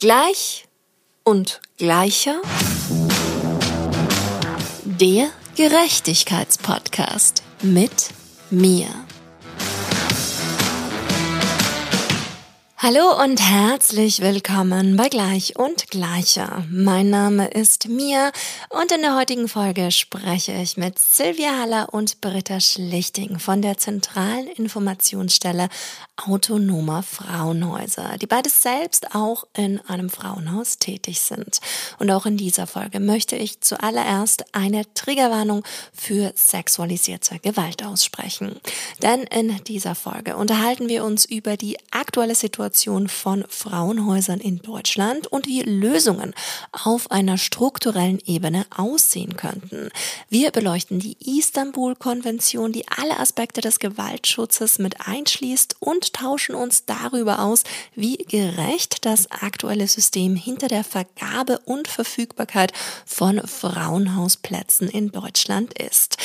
Gleich 0.00 0.66
und 1.24 1.60
gleicher. 1.76 2.40
Der 4.86 5.28
Gerechtigkeitspodcast 5.56 7.42
mit 7.60 8.08
mir. 8.48 8.86
Hallo 12.82 13.22
und 13.22 13.42
herzlich 13.42 14.22
willkommen 14.22 14.96
bei 14.96 15.10
Gleich 15.10 15.58
und 15.58 15.90
Gleicher. 15.90 16.64
Mein 16.70 17.10
Name 17.10 17.48
ist 17.48 17.88
Mia 17.88 18.32
und 18.70 18.90
in 18.90 19.02
der 19.02 19.18
heutigen 19.18 19.48
Folge 19.48 19.90
spreche 19.90 20.52
ich 20.52 20.78
mit 20.78 20.98
Silvia 20.98 21.58
Haller 21.58 21.92
und 21.92 22.22
Britta 22.22 22.58
Schlichting 22.58 23.38
von 23.38 23.60
der 23.60 23.76
zentralen 23.76 24.46
Informationsstelle 24.46 25.68
Autonomer 26.26 27.02
Frauenhäuser, 27.02 28.16
die 28.20 28.26
beides 28.26 28.62
selbst 28.62 29.14
auch 29.14 29.44
in 29.56 29.80
einem 29.86 30.10
Frauenhaus 30.10 30.78
tätig 30.78 31.20
sind. 31.20 31.60
Und 31.98 32.10
auch 32.10 32.26
in 32.26 32.36
dieser 32.36 32.66
Folge 32.66 33.00
möchte 33.00 33.36
ich 33.36 33.60
zuallererst 33.60 34.44
eine 34.54 34.92
Triggerwarnung 34.94 35.64
für 35.92 36.32
sexualisierte 36.34 37.38
Gewalt 37.38 37.84
aussprechen. 37.84 38.60
Denn 39.02 39.22
in 39.22 39.62
dieser 39.64 39.94
Folge 39.94 40.36
unterhalten 40.36 40.88
wir 40.88 41.04
uns 41.04 41.24
über 41.24 41.56
die 41.56 41.78
aktuelle 41.90 42.34
Situation 42.34 43.08
von 43.08 43.44
Frauenhäusern 43.48 44.40
in 44.40 44.58
Deutschland 44.58 45.26
und 45.26 45.46
wie 45.46 45.62
Lösungen 45.62 46.34
auf 46.72 47.10
einer 47.10 47.38
strukturellen 47.38 48.20
Ebene 48.26 48.66
aussehen 48.76 49.36
könnten. 49.36 49.90
Wir 50.28 50.50
beleuchten 50.50 50.98
die 50.98 51.16
Istanbul-Konvention, 51.38 52.72
die 52.72 52.86
alle 52.88 53.18
Aspekte 53.18 53.60
des 53.60 53.78
Gewaltschutzes 53.78 54.78
mit 54.78 55.06
einschließt 55.06 55.76
und 55.80 56.09
tauschen 56.12 56.54
uns 56.54 56.84
darüber 56.84 57.40
aus, 57.40 57.64
wie 57.94 58.16
gerecht 58.16 59.04
das 59.04 59.30
aktuelle 59.30 59.88
System 59.88 60.36
hinter 60.36 60.68
der 60.68 60.84
Vergabe 60.84 61.58
und 61.64 61.88
Verfügbarkeit 61.88 62.72
von 63.06 63.40
Frauenhausplätzen 63.46 64.88
in 64.88 65.10
Deutschland 65.10 65.78
ist. 65.78 66.16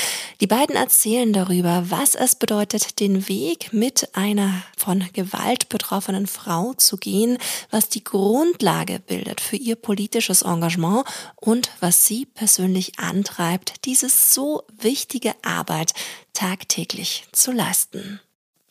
Die 0.41 0.47
beiden 0.47 0.75
erzählen 0.75 1.31
darüber, 1.31 1.85
was 1.89 2.15
es 2.15 2.35
bedeutet, 2.35 2.99
den 2.99 3.27
Weg 3.27 3.71
mit 3.73 4.15
einer 4.15 4.63
von 4.77 5.05
Gewalt 5.13 5.69
betroffenen 5.69 6.27
Frau 6.27 6.73
zu 6.73 6.97
gehen, 6.97 7.37
was 7.71 7.89
die 7.89 8.03
Grundlage 8.03 8.99
bildet 8.99 9.41
für 9.41 9.55
ihr 9.55 9.75
politisches 9.75 10.41
Engagement 10.41 11.05
und 11.35 11.71
was 11.79 12.05
sie 12.05 12.25
persönlich 12.25 12.99
antreibt, 12.99 13.85
diese 13.85 14.09
so 14.09 14.63
wichtige 14.77 15.33
Arbeit 15.43 15.93
tagtäglich 16.33 17.25
zu 17.31 17.51
leisten. 17.51 18.19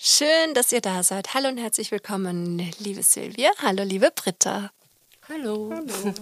Schön, 0.07 0.53
dass 0.53 0.71
ihr 0.71 0.83
da 0.83 1.03
seid. 1.03 1.33
Hallo 1.33 1.49
und 1.49 1.57
herzlich 1.57 1.91
willkommen, 1.91 2.59
liebe 2.79 3.03
Silvia. 3.03 3.51
Hallo, 3.63 3.85
liebe 3.85 4.11
Britta. 4.15 4.71
Hallo. 5.31 5.73
Hallo. 5.73 6.15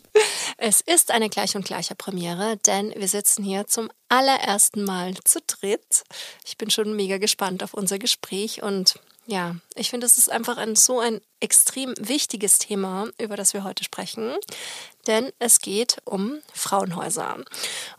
Es 0.58 0.80
ist 0.80 1.12
eine 1.12 1.30
gleich 1.30 1.54
und 1.54 1.64
gleicher 1.64 1.94
Premiere, 1.94 2.56
denn 2.56 2.92
wir 2.96 3.06
sitzen 3.06 3.44
hier 3.44 3.68
zum 3.68 3.88
allerersten 4.08 4.82
Mal 4.82 5.14
zu 5.24 5.38
dritt. 5.46 6.02
Ich 6.44 6.58
bin 6.58 6.70
schon 6.70 6.96
mega 6.96 7.18
gespannt 7.18 7.62
auf 7.62 7.72
unser 7.72 8.00
Gespräch 8.00 8.64
und 8.64 8.98
ja, 9.30 9.54
ich 9.76 9.90
finde, 9.90 10.06
es 10.06 10.18
ist 10.18 10.30
einfach 10.30 10.56
ein 10.56 10.74
so 10.74 10.98
ein 10.98 11.20
extrem 11.38 11.94
wichtiges 12.00 12.58
Thema, 12.58 13.08
über 13.16 13.36
das 13.36 13.54
wir 13.54 13.62
heute 13.62 13.84
sprechen, 13.84 14.34
denn 15.06 15.30
es 15.38 15.60
geht 15.60 15.98
um 16.04 16.40
Frauenhäuser. 16.52 17.36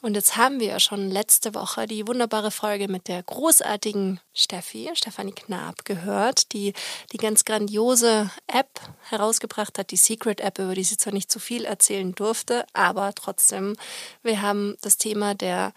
Und 0.02 0.16
jetzt 0.16 0.36
haben 0.36 0.60
wir 0.60 0.68
ja 0.68 0.80
schon 0.82 1.10
letzte 1.10 1.56
Woche 1.56 1.88
die 1.88 2.06
wunderbare 2.06 2.52
Folge 2.52 2.90
mit 2.90 3.08
der 3.08 3.24
großartigen 3.24 4.20
Steffi, 4.34 4.92
Stefanie 4.94 5.32
Knab, 5.32 5.86
gehört, 5.86 6.52
die 6.52 6.74
die 7.14 7.18
ganz 7.18 7.46
grandiose 7.46 8.30
App 8.48 8.82
herausgebracht 9.10 9.80
hat, 9.80 9.92
die 9.92 9.98
Secret 9.98 10.42
App, 10.42 10.60
über 10.60 10.76
die 10.76 10.84
sie 10.84 10.98
zwar 10.98 11.14
nicht 11.14 11.32
zu 11.32 11.40
viel 11.40 11.64
erzählen 11.64 12.14
durfte, 12.14 12.66
aber 12.74 13.14
trotzdem, 13.16 13.78
wir 14.22 14.42
haben 14.42 14.76
das 14.82 14.98
Thema 14.98 15.34
der 15.34 15.72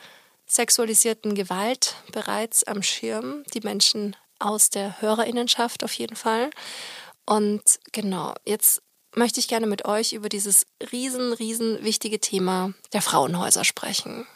sexualisierten 0.47 1.37
Gewalt 1.37 1.95
bereits 2.13 2.65
am 2.65 2.83
Schirm. 2.83 3.45
Die 3.55 3.61
Menschen 3.61 4.17
aus 4.45 4.71
der 4.71 5.01
Hörerinnenschaft 5.01 5.85
auf 5.85 5.93
jeden 5.95 6.17
Fall. 6.17 6.51
Und 7.27 7.63
genau, 7.93 8.35
jetzt 8.45 8.83
möchte 9.15 9.41
ich 9.41 9.49
gerne 9.49 9.67
mit 9.67 9.85
euch 9.85 10.13
über 10.13 10.29
dieses 10.29 10.67
riesen, 10.93 11.33
riesen 11.33 11.83
wichtige 11.83 12.21
Thema 12.21 12.75
der 12.93 13.03
Frauenhäuser 13.03 13.65
sprechen. 13.65 14.27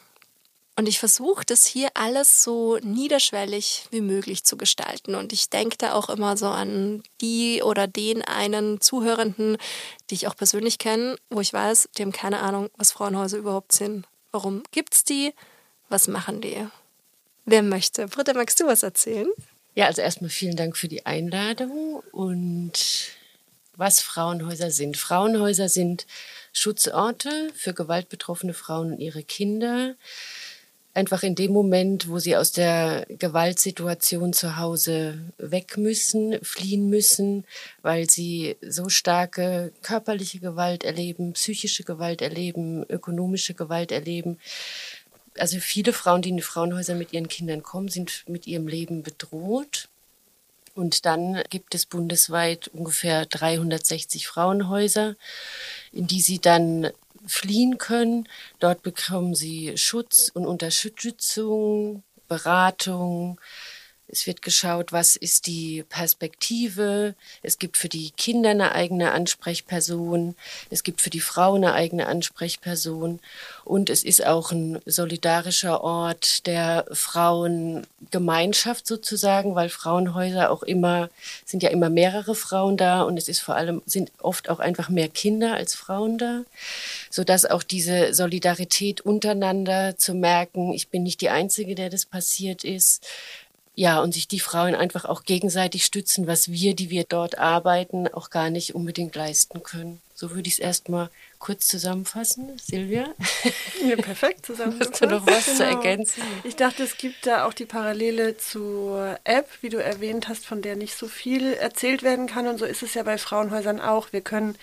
Und 0.79 0.87
ich 0.87 1.01
versuche 1.01 1.45
das 1.45 1.67
hier 1.67 1.89
alles 1.95 2.45
so 2.45 2.79
niederschwellig 2.79 3.89
wie 3.91 4.01
möglich 4.01 4.45
zu 4.45 4.57
gestalten. 4.57 5.17
Und 5.17 5.33
ich 5.33 5.51
denke 5.51 5.77
da 5.77 5.93
auch 5.93 6.09
immer 6.09 6.37
so 6.37 6.47
an 6.47 7.03
die 7.21 7.63
oder 7.65 7.89
den 7.89 8.23
einen 8.23 8.81
Zuhörenden, 8.81 9.57
die 10.09 10.15
ich 10.15 10.29
auch 10.29 10.37
persönlich 10.37 10.79
kenne, 10.79 11.17
wo 11.31 11.41
ich 11.41 11.53
weiß, 11.53 11.89
die 11.99 12.03
haben 12.03 12.13
keine 12.13 12.39
Ahnung, 12.39 12.71
was 12.77 12.93
Frauenhäuser 12.93 13.39
überhaupt 13.39 13.73
sind. 13.73 14.07
Warum 14.31 14.63
gibt's 14.71 15.03
die? 15.03 15.35
Was 15.89 16.07
machen 16.07 16.41
die? 16.41 16.69
Wer 17.45 17.65
möchte? 17.65 18.07
Britta, 18.07 18.33
magst 18.35 18.61
du 18.61 18.67
was 18.67 18.85
erzählen? 18.85 19.29
Ja, 19.79 19.87
also 19.87 20.03
erstmal 20.03 20.29
vielen 20.29 20.57
Dank 20.57 20.77
für 20.77 20.89
die 20.89 21.07
Einladung 21.07 22.03
und 22.11 23.13
was 23.77 24.01
Frauenhäuser 24.01 24.73
sind. 24.73 24.97
Frauenhäuser 24.97 25.69
sind 25.69 26.05
Schutzorte 26.53 27.31
für 27.55 27.75
gewaltbetroffene 27.75 28.55
Frauen 28.55 28.95
und 28.95 28.99
ihre 28.99 29.23
Kinder. 29.23 29.95
Einfach 30.95 31.23
in 31.23 31.37
dem 31.37 31.53
Moment, 31.53 32.09
wo 32.09 32.19
sie 32.19 32.37
aus 32.37 32.51
der 32.51 33.07
Gewaltsituation 33.09 34.33
zu 34.33 34.57
Hause 34.57 35.31
weg 35.39 35.77
müssen, 35.77 36.41
fliehen 36.43 36.91
müssen, 36.91 37.45
weil 37.81 38.11
sie 38.11 38.57
so 38.61 38.89
starke 38.89 39.73
körperliche 39.83 40.41
Gewalt 40.41 40.83
erleben, 40.83 41.35
psychische 41.35 41.85
Gewalt 41.85 42.21
erleben, 42.21 42.85
ökonomische 42.89 43.55
Gewalt 43.55 43.93
erleben, 43.93 44.41
also 45.37 45.59
viele 45.61 45.93
Frauen, 45.93 46.23
die 46.23 46.31
in 46.31 46.37
die 46.37 46.43
Frauenhäuser 46.43 46.95
mit 46.95 47.13
ihren 47.13 47.29
Kindern 47.29 47.63
kommen, 47.63 47.89
sind 47.89 48.25
mit 48.29 48.47
ihrem 48.47 48.69
Leben 48.69 49.03
bedroht. 49.03 49.89
Und 50.75 51.07
dann 51.07 51.43
gibt 51.51 51.75
es 51.75 51.87
bundesweit 51.87 52.69
ungefähr 52.69 53.27
360 53.27 54.29
Frauenhäuser, 54.29 55.17
in 55.93 56.07
die 56.07 56.21
sie 56.21 56.39
dann 56.39 56.93
fliehen 57.27 57.79
können. 57.79 58.29
Dort 58.61 58.83
bekommen 58.83 59.35
sie 59.35 59.77
Schutz 59.77 60.31
und 60.33 60.47
Unterstützung, 60.47 62.05
Beratung, 62.29 63.41
es 64.11 64.27
wird 64.27 64.41
geschaut, 64.41 64.91
was 64.91 65.17
ist 65.17 65.47
die 65.47 65.85
Perspektive. 65.89 67.15
Es 67.43 67.59
gibt 67.59 67.77
für 67.77 67.91
die 67.91 68.11
Kinder 68.13 68.51
eine 68.51 68.75
eigene 68.75 69.13
Ansprechperson. 69.13 70.35
Es 70.71 70.83
gibt 70.83 71.03
für 71.03 71.11
die 71.11 71.21
Frauen 71.21 71.63
eine 71.63 71.75
eigene 71.75 72.07
Ansprechperson. 72.07 73.21
Und 73.65 73.91
es 73.91 74.03
ist 74.05 74.25
auch 74.25 74.51
ein 74.51 74.79
solidarischer 74.87 75.83
Ort 75.85 76.47
der 76.47 76.87
Frauengemeinschaft 76.91 78.87
sozusagen, 78.87 79.55
weil 79.55 79.69
Frauenhäuser 79.69 80.51
auch 80.51 80.63
immer, 80.63 81.11
sind 81.45 81.63
ja 81.63 81.69
immer 81.69 81.91
mehrere 81.91 82.35
Frauen 82.35 82.79
da 82.79 83.03
und 83.03 83.19
es 83.19 83.29
ist 83.29 83.41
vor 83.41 83.57
allem, 83.57 83.83
sind 83.85 84.11
oft 84.21 84.49
auch 84.49 84.59
einfach 84.59 84.89
mehr 84.89 85.11
Kinder 85.11 85.53
als 85.53 85.75
Frauen 85.75 86.17
da. 86.17 86.45
Sodass 87.11 87.45
auch 87.45 87.63
diese 87.63 88.15
Solidarität 88.15 89.03
untereinander 89.03 89.99
zu 89.99 90.15
merken, 90.15 90.73
ich 90.73 90.89
bin 90.89 91.03
nicht 91.03 91.21
die 91.21 91.29
Einzige, 91.29 91.75
der 91.75 91.91
das 91.91 92.07
passiert 92.07 92.65
ist, 92.65 93.07
ja, 93.79 94.01
und 94.01 94.13
sich 94.13 94.27
die 94.27 94.41
Frauen 94.41 94.75
einfach 94.75 95.05
auch 95.05 95.23
gegenseitig 95.23 95.85
stützen, 95.85 96.27
was 96.27 96.51
wir, 96.51 96.75
die 96.75 96.91
wir 96.91 97.05
dort 97.05 97.39
arbeiten, 97.39 98.09
auch 98.09 98.29
gar 98.29 98.51
nicht 98.51 98.75
unbedingt 98.75 99.15
leisten 99.15 99.63
können. 99.63 100.03
So 100.17 100.33
würde 100.33 100.49
ich 100.49 100.55
es 100.55 100.59
erstmal 100.59 101.11
kurz 101.39 101.69
zusammenfassen. 101.69 102.59
Silvia? 102.59 103.15
Ja, 103.89 103.95
perfekt 103.95 104.45
zusammengefasst. 104.45 104.95
Hast 104.95 105.03
du 105.03 105.07
noch 105.07 105.25
was 105.29 105.45
genau. 105.45 105.57
zu 105.59 105.65
ergänzen? 105.65 106.23
Ich 106.43 106.57
dachte, 106.57 106.83
es 106.83 106.97
gibt 106.97 107.25
da 107.25 107.47
auch 107.47 107.55
die 107.55 107.67
Parallele 107.67 108.37
zur 108.37 109.17
App, 109.23 109.49
wie 109.61 109.69
du 109.69 109.81
erwähnt 109.81 110.27
hast, 110.29 110.45
von 110.45 110.61
der 110.61 110.75
nicht 110.75 110.97
so 110.97 111.07
viel 111.07 111.53
erzählt 111.53 112.03
werden 112.03 112.27
kann. 112.27 112.49
Und 112.49 112.59
so 112.59 112.65
ist 112.65 112.83
es 112.83 112.95
ja 112.95 113.05
bei 113.05 113.17
Frauenhäusern 113.17 113.81
auch. 113.81 114.13
Wir 114.13 114.23
können 114.23 114.57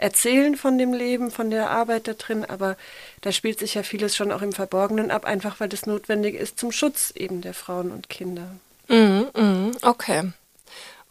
erzählen 0.00 0.56
von 0.56 0.78
dem 0.78 0.94
Leben, 0.94 1.30
von 1.30 1.50
der 1.50 1.70
Arbeit 1.70 2.08
da 2.08 2.14
drin, 2.14 2.44
aber 2.44 2.76
da 3.20 3.32
spielt 3.32 3.58
sich 3.58 3.74
ja 3.74 3.82
vieles 3.82 4.16
schon 4.16 4.32
auch 4.32 4.40
im 4.40 4.52
Verborgenen 4.52 5.10
ab, 5.10 5.26
einfach 5.26 5.60
weil 5.60 5.68
das 5.68 5.86
notwendig 5.86 6.34
ist 6.34 6.58
zum 6.58 6.72
Schutz 6.72 7.12
eben 7.14 7.42
der 7.42 7.52
Frauen 7.52 7.90
und 7.90 8.08
Kinder. 8.08 8.48
Mhm, 8.88 9.28
mhm, 9.36 9.76
okay. 9.82 10.32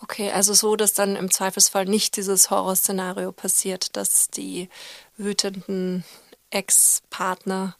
Okay, 0.02 0.32
also 0.32 0.54
so, 0.54 0.76
dass 0.76 0.94
dann 0.94 1.16
im 1.16 1.30
Zweifelsfall 1.30 1.86
nicht 1.86 2.16
dieses 2.16 2.50
Horrorszenario 2.50 3.32
passiert, 3.32 3.96
dass 3.96 4.30
die 4.30 4.70
wütenden 5.18 6.04
Ex-Partner 6.50 7.76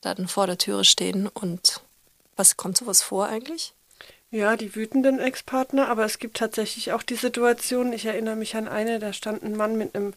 dann 0.00 0.28
vor 0.28 0.46
der 0.46 0.58
Türe 0.58 0.84
stehen 0.84 1.26
und 1.26 1.80
was 2.36 2.56
kommt 2.56 2.76
sowas 2.76 3.02
vor 3.02 3.26
eigentlich? 3.28 3.72
Ja, 4.30 4.56
die 4.56 4.74
wütenden 4.74 5.20
Ex-Partner, 5.20 5.88
aber 5.88 6.04
es 6.04 6.18
gibt 6.18 6.36
tatsächlich 6.36 6.92
auch 6.92 7.02
die 7.02 7.14
Situation, 7.14 7.94
ich 7.94 8.04
erinnere 8.04 8.36
mich 8.36 8.56
an 8.56 8.68
eine, 8.68 8.98
da 8.98 9.14
stand 9.14 9.42
ein 9.42 9.56
Mann 9.56 9.78
mit 9.78 9.94
einem 9.94 10.12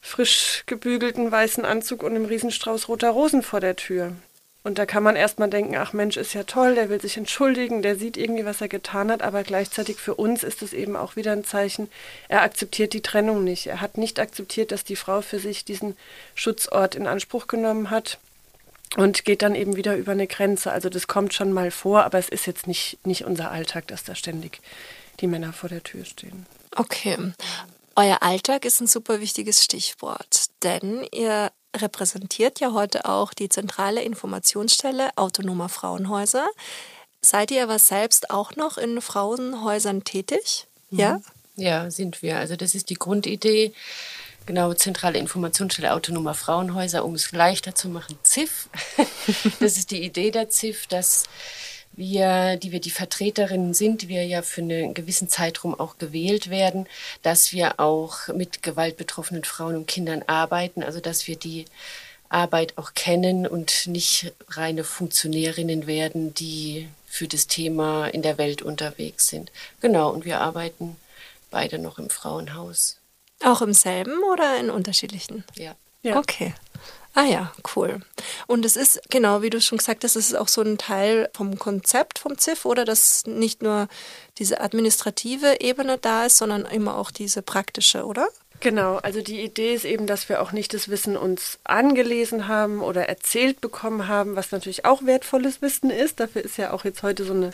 frisch 0.00 0.64
gebügelten 0.66 1.30
weißen 1.30 1.64
Anzug 1.64 2.02
und 2.02 2.16
einem 2.16 2.24
Riesenstrauß 2.24 2.88
roter 2.88 3.10
Rosen 3.10 3.44
vor 3.44 3.60
der 3.60 3.76
Tür. 3.76 4.16
Und 4.64 4.78
da 4.78 4.86
kann 4.86 5.04
man 5.04 5.14
erstmal 5.14 5.48
denken, 5.48 5.76
ach 5.76 5.92
Mensch, 5.92 6.16
ist 6.16 6.34
ja 6.34 6.42
toll, 6.42 6.74
der 6.74 6.88
will 6.88 7.00
sich 7.00 7.16
entschuldigen, 7.16 7.82
der 7.82 7.94
sieht 7.94 8.16
irgendwie, 8.16 8.44
was 8.44 8.60
er 8.60 8.66
getan 8.66 9.12
hat, 9.12 9.22
aber 9.22 9.44
gleichzeitig 9.44 9.98
für 9.98 10.16
uns 10.16 10.42
ist 10.42 10.60
es 10.62 10.72
eben 10.72 10.96
auch 10.96 11.14
wieder 11.14 11.30
ein 11.30 11.44
Zeichen, 11.44 11.88
er 12.26 12.42
akzeptiert 12.42 12.94
die 12.94 13.00
Trennung 13.00 13.44
nicht. 13.44 13.68
Er 13.68 13.80
hat 13.80 13.96
nicht 13.96 14.18
akzeptiert, 14.18 14.72
dass 14.72 14.82
die 14.82 14.96
Frau 14.96 15.20
für 15.20 15.38
sich 15.38 15.64
diesen 15.64 15.96
Schutzort 16.34 16.96
in 16.96 17.06
Anspruch 17.06 17.46
genommen 17.46 17.90
hat 17.90 18.18
und 18.96 19.24
geht 19.24 19.42
dann 19.42 19.54
eben 19.54 19.76
wieder 19.76 19.96
über 19.96 20.12
eine 20.12 20.26
Grenze. 20.26 20.72
Also 20.72 20.88
das 20.88 21.06
kommt 21.06 21.34
schon 21.34 21.52
mal 21.52 21.70
vor, 21.70 22.04
aber 22.04 22.18
es 22.18 22.28
ist 22.28 22.46
jetzt 22.46 22.66
nicht, 22.66 23.04
nicht 23.04 23.24
unser 23.24 23.50
Alltag, 23.50 23.88
dass 23.88 24.04
da 24.04 24.14
ständig 24.14 24.60
die 25.20 25.26
Männer 25.26 25.52
vor 25.52 25.68
der 25.68 25.82
Tür 25.82 26.04
stehen. 26.04 26.46
Okay. 26.74 27.32
Euer 27.96 28.22
Alltag 28.22 28.64
ist 28.64 28.80
ein 28.80 28.86
super 28.86 29.20
wichtiges 29.20 29.64
Stichwort, 29.64 30.46
denn 30.62 31.06
ihr 31.12 31.50
repräsentiert 31.74 32.60
ja 32.60 32.72
heute 32.72 33.06
auch 33.06 33.34
die 33.34 33.48
zentrale 33.48 34.02
Informationsstelle 34.02 35.10
autonomer 35.16 35.68
Frauenhäuser. 35.68 36.46
Seid 37.22 37.50
ihr 37.50 37.62
aber 37.62 37.78
selbst 37.78 38.30
auch 38.30 38.54
noch 38.56 38.78
in 38.78 39.00
Frauenhäusern 39.00 40.04
tätig? 40.04 40.66
Mhm. 40.90 40.98
Ja? 40.98 41.20
Ja, 41.56 41.90
sind 41.90 42.22
wir. 42.22 42.38
Also 42.38 42.56
das 42.56 42.74
ist 42.74 42.90
die 42.90 42.94
Grundidee. 42.94 43.72
Genau, 44.46 44.72
zentrale 44.74 45.18
Informationsstelle 45.18 45.92
autonomer 45.92 46.34
Frauenhäuser, 46.34 47.04
um 47.04 47.14
es 47.14 47.32
leichter 47.32 47.74
zu 47.74 47.88
machen, 47.88 48.16
ZIF. 48.22 48.68
das 49.60 49.76
ist 49.76 49.90
die 49.90 50.04
Idee 50.04 50.30
der 50.30 50.48
ZIF, 50.50 50.86
dass 50.86 51.24
wir, 51.94 52.56
die 52.56 52.70
wir 52.70 52.80
die 52.80 52.90
Vertreterinnen 52.90 53.74
sind, 53.74 54.02
die 54.02 54.08
wir 54.08 54.24
ja 54.24 54.42
für 54.42 54.60
einen 54.60 54.94
gewissen 54.94 55.28
Zeitraum 55.28 55.74
auch 55.74 55.98
gewählt 55.98 56.48
werden, 56.48 56.86
dass 57.22 57.52
wir 57.52 57.80
auch 57.80 58.28
mit 58.28 58.62
gewaltbetroffenen 58.62 59.42
Frauen 59.42 59.76
und 59.76 59.88
Kindern 59.88 60.22
arbeiten, 60.28 60.84
also 60.84 61.00
dass 61.00 61.26
wir 61.26 61.36
die 61.36 61.64
Arbeit 62.28 62.78
auch 62.78 62.94
kennen 62.94 63.48
und 63.48 63.88
nicht 63.88 64.32
reine 64.48 64.84
Funktionärinnen 64.84 65.88
werden, 65.88 66.34
die 66.34 66.88
für 67.06 67.26
das 67.26 67.48
Thema 67.48 68.06
in 68.06 68.22
der 68.22 68.38
Welt 68.38 68.62
unterwegs 68.62 69.26
sind. 69.26 69.50
Genau, 69.80 70.10
und 70.10 70.24
wir 70.24 70.40
arbeiten 70.40 70.96
beide 71.50 71.78
noch 71.78 71.98
im 71.98 72.10
Frauenhaus. 72.10 72.98
Auch 73.44 73.62
im 73.62 73.72
selben 73.72 74.22
oder 74.32 74.58
in 74.58 74.70
unterschiedlichen? 74.70 75.44
Ja. 75.56 75.74
ja. 76.02 76.18
Okay. 76.18 76.54
Ah 77.14 77.24
ja, 77.24 77.50
cool. 77.74 78.00
Und 78.46 78.66
es 78.66 78.76
ist, 78.76 79.00
genau, 79.08 79.40
wie 79.40 79.48
du 79.48 79.58
schon 79.62 79.78
gesagt 79.78 80.04
hast, 80.04 80.16
es 80.16 80.28
ist 80.28 80.34
auch 80.34 80.48
so 80.48 80.60
ein 80.60 80.76
Teil 80.76 81.30
vom 81.32 81.58
Konzept 81.58 82.18
vom 82.18 82.36
ZIF, 82.36 82.66
oder 82.66 82.84
dass 82.84 83.24
nicht 83.24 83.62
nur 83.62 83.88
diese 84.36 84.60
administrative 84.60 85.60
Ebene 85.60 85.96
da 85.96 86.26
ist, 86.26 86.36
sondern 86.36 86.66
immer 86.66 86.98
auch 86.98 87.10
diese 87.10 87.40
praktische, 87.40 88.04
oder? 88.04 88.28
Genau, 88.60 88.96
also 88.96 89.22
die 89.22 89.40
Idee 89.40 89.74
ist 89.74 89.86
eben, 89.86 90.06
dass 90.06 90.28
wir 90.28 90.42
auch 90.42 90.52
nicht 90.52 90.74
das 90.74 90.90
Wissen 90.90 91.16
uns 91.16 91.58
angelesen 91.64 92.48
haben 92.48 92.82
oder 92.82 93.08
erzählt 93.08 93.62
bekommen 93.62 94.08
haben, 94.08 94.36
was 94.36 94.52
natürlich 94.52 94.84
auch 94.84 95.04
wertvolles 95.04 95.62
Wissen 95.62 95.90
ist. 95.90 96.20
Dafür 96.20 96.42
ist 96.42 96.58
ja 96.58 96.72
auch 96.72 96.84
jetzt 96.84 97.02
heute 97.02 97.24
so 97.24 97.32
eine 97.32 97.50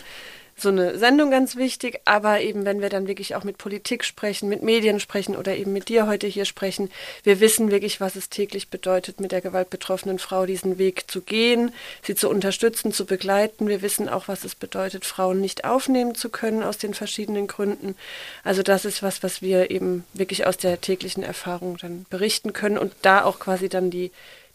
so 0.56 0.68
eine 0.68 0.98
Sendung 0.98 1.30
ganz 1.30 1.56
wichtig, 1.56 2.00
aber 2.04 2.40
eben 2.40 2.64
wenn 2.64 2.80
wir 2.80 2.88
dann 2.88 3.08
wirklich 3.08 3.34
auch 3.34 3.44
mit 3.44 3.58
Politik 3.58 4.04
sprechen, 4.04 4.48
mit 4.48 4.62
Medien 4.62 5.00
sprechen 5.00 5.36
oder 5.36 5.56
eben 5.56 5.72
mit 5.72 5.88
dir 5.88 6.06
heute 6.06 6.26
hier 6.26 6.44
sprechen, 6.44 6.90
wir 7.22 7.40
wissen 7.40 7.70
wirklich, 7.70 8.00
was 8.00 8.16
es 8.16 8.28
täglich 8.28 8.68
bedeutet, 8.68 9.20
mit 9.20 9.32
der 9.32 9.40
gewaltbetroffenen 9.40 10.18
Frau 10.18 10.46
diesen 10.46 10.78
Weg 10.78 11.10
zu 11.10 11.20
gehen, 11.20 11.72
sie 12.02 12.14
zu 12.14 12.28
unterstützen, 12.28 12.92
zu 12.92 13.06
begleiten. 13.06 13.68
Wir 13.68 13.82
wissen 13.82 14.08
auch, 14.08 14.28
was 14.28 14.44
es 14.44 14.54
bedeutet, 14.54 15.04
Frauen 15.04 15.40
nicht 15.40 15.64
aufnehmen 15.64 16.14
zu 16.14 16.28
können 16.28 16.62
aus 16.62 16.78
den 16.78 16.94
verschiedenen 16.94 17.46
Gründen. 17.46 17.96
Also 18.44 18.62
das 18.62 18.84
ist 18.84 19.02
was, 19.02 19.22
was 19.22 19.42
wir 19.42 19.70
eben 19.70 20.04
wirklich 20.14 20.46
aus 20.46 20.56
der 20.56 20.80
täglichen 20.80 21.22
Erfahrung 21.22 21.76
dann 21.78 22.06
berichten 22.10 22.52
können 22.52 22.78
und 22.78 22.92
da 23.02 23.24
auch 23.24 23.38
quasi 23.38 23.68
dann 23.68 23.90
die 23.90 24.10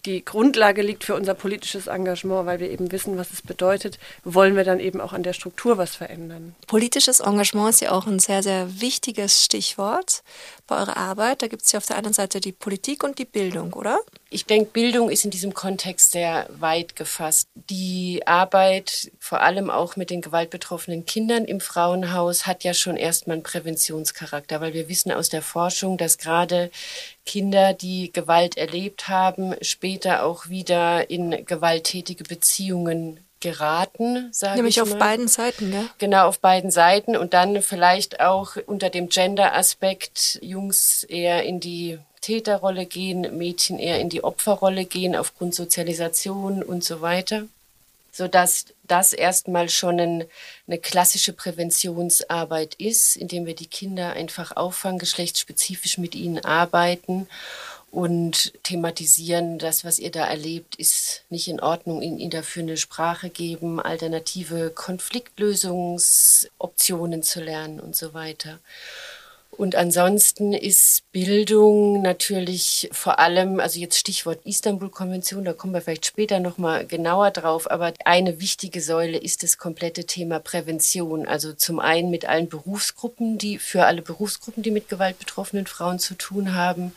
die 0.06 0.24
Grundlage 0.24 0.82
liegt 0.82 1.04
für 1.04 1.16
unser 1.16 1.34
politisches 1.34 1.88
Engagement, 1.88 2.46
weil 2.46 2.60
wir 2.60 2.70
eben 2.70 2.92
wissen, 2.92 3.18
was 3.18 3.32
es 3.32 3.42
bedeutet, 3.42 4.00
wollen 4.24 4.56
wir 4.56 4.64
dann 4.64 4.80
eben 4.80 5.02
auch 5.02 5.14
an 5.14 5.24
der 5.24 5.34
Struktur 5.34 5.78
was 5.78 5.96
verändern. 5.96 6.56
Politisches 6.68 7.20
Engagement 7.20 7.70
ist 7.72 7.82
ja 7.82 7.92
auch 7.92 8.08
ein 8.08 8.20
sehr, 8.20 8.44
sehr 8.44 8.82
wichtiges 8.82 9.44
Stichwort 9.44 10.24
bei 10.68 10.78
eurer 10.78 10.98
Arbeit. 10.98 11.42
Da 11.42 11.48
gibt 11.48 11.64
es 11.64 11.72
ja 11.72 11.78
auf 11.78 11.86
der 11.86 11.98
einen 11.98 12.14
Seite 12.14 12.40
die 12.40 12.52
Politik 12.52 13.04
und 13.04 13.18
die 13.18 13.26
Bildung, 13.26 13.74
oder? 13.74 14.00
Ich 14.30 14.46
denke, 14.46 14.72
Bildung 14.72 15.10
ist 15.10 15.24
in 15.24 15.32
diesem 15.32 15.54
Kontext 15.54 16.12
sehr 16.12 16.48
weit 16.60 16.96
gefasst. 16.96 17.48
Die 17.56 18.22
Arbeit, 18.26 19.12
vor 19.20 19.42
allem 19.42 19.70
auch 19.70 19.96
mit 19.96 20.10
den 20.10 20.22
gewaltbetroffenen 20.22 21.06
Kindern 21.06 21.46
im 21.46 21.62
Frauenhaus, 21.62 22.46
hat 22.46 22.64
ja 22.64 22.74
schon 22.74 22.98
erstmal 22.98 23.36
einen 23.36 23.44
Präventionscharakter, 23.44 24.62
weil 24.62 24.74
wir 24.74 24.90
wissen 24.90 25.12
aus 25.12 25.30
der 25.30 25.42
Forschung, 25.42 25.98
dass 25.98 26.18
gerade 26.18 26.70
Kinder, 27.26 27.74
die 27.74 28.12
Gewalt 28.12 28.58
erlebt 28.58 29.08
haben, 29.08 29.56
später 29.62 30.24
auch 30.24 30.50
wieder 30.50 31.10
in 31.10 31.46
gewalttätige 31.46 32.24
Beziehungen 32.24 33.27
geraten, 33.40 34.30
sage 34.32 34.56
Nämlich 34.56 34.82
auf 34.82 34.98
beiden 34.98 35.28
Seiten, 35.28 35.72
ja? 35.72 35.86
Genau, 35.98 36.28
auf 36.28 36.40
beiden 36.40 36.72
Seiten 36.72 37.16
und 37.16 37.34
dann 37.34 37.62
vielleicht 37.62 38.20
auch 38.20 38.56
unter 38.66 38.90
dem 38.90 39.10
Gender-Aspekt 39.10 40.40
Jungs 40.42 41.04
eher 41.04 41.44
in 41.44 41.60
die 41.60 42.00
Täterrolle 42.22 42.86
gehen, 42.86 43.38
Mädchen 43.38 43.80
eher 43.80 44.00
in 44.00 44.10
die 44.10 44.24
Opferrolle 44.24 44.86
gehen 44.86 45.16
aufgrund 45.16 45.56
Sozialisation 45.56 46.64
und 46.64 46.84
so 46.84 47.02
weiter, 47.02 47.44
sodass 48.12 48.66
das 48.84 49.14
erstmal 49.14 49.70
schon 49.70 50.00
ein, 50.00 50.26
eine 50.68 50.78
klassische 50.80 51.34
Präventionsarbeit 51.34 52.74
ist, 52.76 53.16
indem 53.16 53.46
wir 53.46 53.56
die 53.56 53.68
Kinder 53.68 54.14
einfach 54.14 54.58
auffangen, 54.58 55.00
geschlechtsspezifisch 55.00 55.98
mit 55.98 56.16
ihnen 56.16 56.44
arbeiten 56.44 57.28
und 57.92 58.54
thematisieren, 58.64 59.60
das, 59.60 59.86
was 59.86 60.00
ihr 60.00 60.12
da 60.12 60.26
erlebt, 60.26 60.76
ist 60.76 61.24
nicht 61.30 61.48
in 61.48 61.62
Ordnung, 61.62 62.02
ihnen 62.02 62.30
dafür 62.30 62.64
eine 62.64 62.76
Sprache 62.78 63.30
geben, 63.30 63.80
alternative 63.80 64.72
Konfliktlösungsoptionen 64.72 67.24
zu 67.24 67.42
lernen 67.42 67.80
und 67.80 67.96
so 67.96 68.14
weiter. 68.14 68.60
Und 69.58 69.76
ansonsten 69.76 70.54
ist 70.54 71.02
Bildung 71.12 72.04
natürlich 72.04 72.90
vor 72.92 73.18
allem, 73.18 73.60
also 73.60 73.80
jetzt 73.80 73.98
Stichwort 73.98 74.40
Istanbul-Konvention, 74.46 75.44
da 75.44 75.54
kommen 75.54 75.74
wir 75.74 75.82
vielleicht 75.82 76.06
später 76.06 76.40
nochmal 76.40 76.86
genauer 76.86 77.32
drauf, 77.32 77.70
aber 77.72 77.92
eine 78.06 78.40
wichtige 78.40 78.82
Säule 78.82 79.18
ist 79.18 79.42
das 79.42 79.58
komplette 79.58 80.06
Thema 80.06 80.40
Prävention. 80.40 81.28
Also 81.28 81.54
zum 81.54 81.80
einen 81.80 82.12
mit 82.12 82.26
allen 82.26 82.50
Berufsgruppen, 82.50 83.40
die 83.40 83.58
für 83.58 83.86
alle 83.86 84.04
Berufsgruppen, 84.04 84.62
die 84.62 84.70
mit 84.70 84.90
gewaltbetroffenen 84.90 85.66
Frauen 85.66 85.98
zu 85.98 86.14
tun 86.14 86.54
haben, 86.54 86.94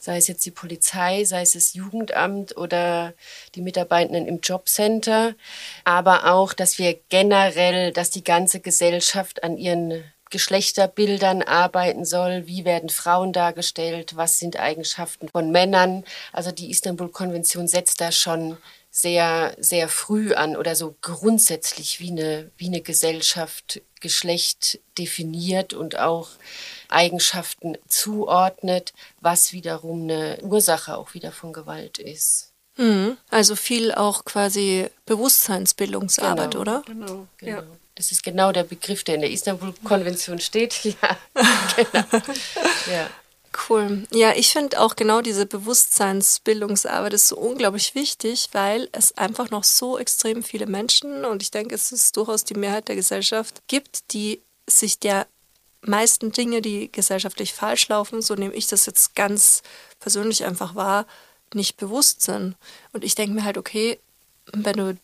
sei 0.00 0.16
es 0.16 0.26
jetzt 0.26 0.44
die 0.44 0.50
Polizei, 0.50 1.22
sei 1.24 1.42
es 1.42 1.52
das 1.52 1.74
Jugendamt 1.74 2.56
oder 2.56 3.14
die 3.54 3.62
Mitarbeitenden 3.62 4.26
im 4.26 4.40
Jobcenter, 4.40 5.36
aber 5.84 6.32
auch, 6.32 6.54
dass 6.54 6.76
wir 6.76 6.98
generell, 7.08 7.92
dass 7.92 8.10
die 8.10 8.24
ganze 8.24 8.58
Gesellschaft 8.58 9.44
an 9.44 9.56
ihren 9.56 10.02
Geschlechterbildern 10.30 11.42
arbeiten 11.42 12.04
soll, 12.04 12.46
wie 12.46 12.64
werden 12.64 12.88
Frauen 12.88 13.32
dargestellt, 13.32 14.16
was 14.16 14.38
sind 14.38 14.58
Eigenschaften 14.58 15.28
von 15.28 15.50
Männern. 15.50 16.04
Also 16.32 16.52
die 16.52 16.70
Istanbul-Konvention 16.70 17.68
setzt 17.68 18.00
da 18.00 18.12
schon 18.12 18.56
sehr, 18.90 19.54
sehr 19.58 19.88
früh 19.88 20.34
an 20.34 20.56
oder 20.56 20.74
so 20.74 20.96
grundsätzlich 21.00 22.00
wie 22.00 22.10
eine, 22.10 22.50
wie 22.56 22.66
eine 22.66 22.80
Gesellschaft 22.80 23.82
Geschlecht 24.00 24.80
definiert 24.98 25.74
und 25.74 25.98
auch 25.98 26.28
Eigenschaften 26.88 27.76
zuordnet, 27.86 28.92
was 29.20 29.52
wiederum 29.52 30.04
eine 30.04 30.38
Ursache 30.42 30.96
auch 30.96 31.14
wieder 31.14 31.32
von 31.32 31.52
Gewalt 31.52 31.98
ist. 31.98 32.52
Mhm. 32.76 33.16
Also 33.28 33.56
viel 33.56 33.92
auch 33.92 34.24
quasi 34.24 34.88
Bewusstseinsbildungsarbeit, 35.06 36.52
genau, 36.52 36.62
oder? 36.62 36.82
Genau, 36.86 37.26
genau. 37.36 37.58
Ja. 37.58 37.62
Das 38.00 38.12
ist 38.12 38.22
genau 38.22 38.50
der 38.50 38.64
Begriff, 38.64 39.04
der 39.04 39.16
in 39.16 39.20
der 39.20 39.30
Istanbul-Konvention 39.30 40.40
steht. 40.40 40.80
Ja, 40.84 41.18
genau. 41.76 42.04
Ja. 42.90 43.10
Cool. 43.68 44.06
Ja, 44.10 44.32
ich 44.34 44.52
finde 44.52 44.80
auch 44.80 44.96
genau 44.96 45.20
diese 45.20 45.44
Bewusstseinsbildungsarbeit 45.44 47.12
ist 47.12 47.28
so 47.28 47.36
unglaublich 47.36 47.94
wichtig, 47.94 48.48
weil 48.52 48.88
es 48.92 49.18
einfach 49.18 49.50
noch 49.50 49.64
so 49.64 49.98
extrem 49.98 50.42
viele 50.42 50.66
Menschen 50.66 51.26
und 51.26 51.42
ich 51.42 51.50
denke, 51.50 51.74
es 51.74 51.92
ist 51.92 52.16
durchaus 52.16 52.44
die 52.44 52.54
Mehrheit 52.54 52.88
der 52.88 52.96
Gesellschaft 52.96 53.60
gibt, 53.66 54.14
die 54.14 54.40
sich 54.66 54.98
der 54.98 55.26
meisten 55.82 56.32
Dinge, 56.32 56.62
die 56.62 56.90
gesellschaftlich 56.90 57.52
falsch 57.52 57.88
laufen, 57.88 58.22
so 58.22 58.34
nehme 58.34 58.54
ich 58.54 58.66
das 58.66 58.86
jetzt 58.86 59.14
ganz 59.14 59.62
persönlich 59.98 60.46
einfach 60.46 60.74
wahr, 60.74 61.06
nicht 61.52 61.76
bewusst 61.76 62.22
sind. 62.22 62.56
Und 62.94 63.04
ich 63.04 63.14
denke 63.14 63.34
mir 63.34 63.44
halt, 63.44 63.58
okay, 63.58 64.00
wenn 64.54 64.76
du 64.76 64.98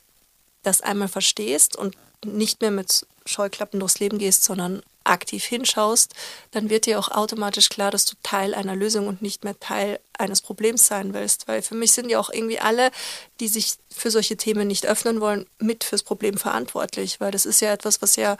das 0.63 0.81
einmal 0.81 1.09
verstehst 1.09 1.77
und 1.77 1.95
nicht 2.25 2.61
mehr 2.61 2.71
mit 2.71 3.07
Scheuklappen 3.25 3.81
durchs 3.81 3.99
Leben 3.99 4.19
gehst, 4.19 4.45
sondern 4.45 4.83
aktiv 5.05 5.45
hinschaust, 5.45 6.15
dann 6.51 6.69
wird 6.69 6.87
dir 6.87 6.99
auch 6.99 7.09
automatisch 7.09 7.69
klar, 7.69 7.91
dass 7.91 8.05
du 8.05 8.17
Teil 8.23 8.55
einer 8.55 8.75
Lösung 8.75 9.07
und 9.07 9.23
nicht 9.23 9.45
mehr 9.45 9.59
Teil 9.59 10.01
eines 10.19 10.43
Problems 10.43 10.87
sein 10.87 11.15
willst. 11.15 11.47
Weil 11.47 11.63
für 11.63 11.77
mich 11.77 11.93
sind 11.93 12.11
ja 12.11 12.19
auch 12.19 12.31
irgendwie 12.31 12.59
alle, 12.59 12.91
die 13.39 13.49
sich 13.49 13.75
für 13.89 14.11
solche 14.11 14.37
Themen 14.37 14.67
nicht 14.67 14.87
öffnen 14.87 15.21
wollen, 15.21 15.47
mit 15.59 15.85
fürs 15.85 16.03
Problem 16.03 16.37
verantwortlich. 16.39 17.21
Weil 17.21 17.31
das 17.31 17.47
ist 17.47 17.61
ja 17.61 17.73
etwas, 17.73 18.03
was 18.03 18.17
ja 18.17 18.37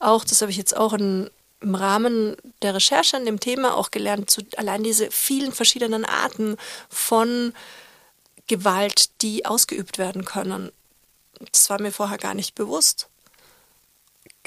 auch, 0.00 0.24
das 0.24 0.40
habe 0.40 0.50
ich 0.50 0.56
jetzt 0.56 0.76
auch 0.76 0.92
in, 0.92 1.30
im 1.60 1.74
Rahmen 1.76 2.36
der 2.62 2.74
Recherche 2.74 3.16
an 3.16 3.24
dem 3.24 3.38
Thema 3.38 3.76
auch 3.76 3.92
gelernt, 3.92 4.28
zu 4.28 4.42
allein 4.56 4.82
diese 4.82 5.10
vielen 5.12 5.52
verschiedenen 5.52 6.04
Arten 6.04 6.56
von 6.88 7.52
Gewalt, 8.48 9.10
die 9.22 9.46
ausgeübt 9.46 9.98
werden 9.98 10.24
können 10.24 10.72
das 11.52 11.70
war 11.70 11.80
mir 11.80 11.92
vorher 11.92 12.18
gar 12.18 12.34
nicht 12.34 12.54
bewusst. 12.54 13.08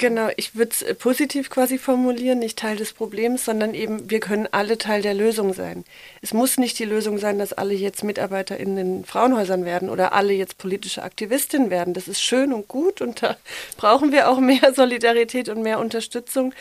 Genau, 0.01 0.29
ich 0.35 0.55
würde 0.55 0.71
es 0.71 0.81
äh, 0.81 0.95
positiv 0.95 1.51
quasi 1.51 1.77
formulieren, 1.77 2.39
nicht 2.39 2.57
Teil 2.57 2.75
des 2.75 2.91
Problems, 2.91 3.45
sondern 3.45 3.75
eben, 3.75 4.09
wir 4.09 4.19
können 4.19 4.47
alle 4.51 4.79
Teil 4.79 5.03
der 5.03 5.13
Lösung 5.13 5.53
sein. 5.53 5.85
Es 6.23 6.33
muss 6.33 6.57
nicht 6.57 6.79
die 6.79 6.85
Lösung 6.85 7.19
sein, 7.19 7.37
dass 7.37 7.53
alle 7.53 7.75
jetzt 7.75 8.03
Mitarbeiter 8.03 8.57
in 8.57 8.75
den 8.75 9.05
Frauenhäusern 9.05 9.63
werden 9.63 9.91
oder 9.91 10.11
alle 10.13 10.33
jetzt 10.33 10.57
politische 10.57 11.03
Aktivistinnen 11.03 11.69
werden. 11.69 11.93
Das 11.93 12.07
ist 12.07 12.19
schön 12.19 12.51
und 12.51 12.67
gut 12.67 12.99
und 12.99 13.21
da 13.21 13.37
brauchen 13.77 14.11
wir 14.11 14.27
auch 14.27 14.39
mehr 14.39 14.73
Solidarität 14.73 15.49
und 15.49 15.61
mehr 15.61 15.77
Unterstützung 15.77 16.55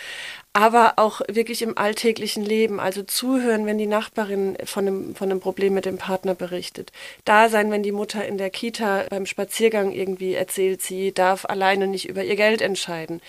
aber 0.53 0.95
auch 0.97 1.21
wirklich 1.29 1.63
im 1.63 1.79
alltäglichen 1.79 2.45
Leben. 2.45 2.81
Also 2.81 3.03
zuhören, 3.03 3.67
wenn 3.67 3.79
die 3.79 3.87
Nachbarin 3.87 4.57
von 4.65 4.87
einem, 4.87 5.15
von 5.15 5.31
einem 5.31 5.41
Problem 5.41 5.75
mit 5.75 5.85
dem 5.85 5.99
Partner 5.99 6.35
berichtet. 6.35 6.91
Da 7.25 7.49
sein, 7.49 7.71
wenn 7.71 7.83
die 7.83 7.93
Mutter 7.93 8.25
in 8.27 8.37
der 8.37 8.51
Kita 8.51 9.05
beim 9.11 9.27
Spaziergang 9.27 9.93
irgendwie 9.93 10.35
erzählt, 10.35 10.83
sie 10.83 11.13
darf 11.13 11.45
alleine 11.45 11.87
nicht 11.87 12.09
über 12.09 12.25
ihr 12.25 12.37
Geld 12.37 12.63
entscheiden. 12.63 13.21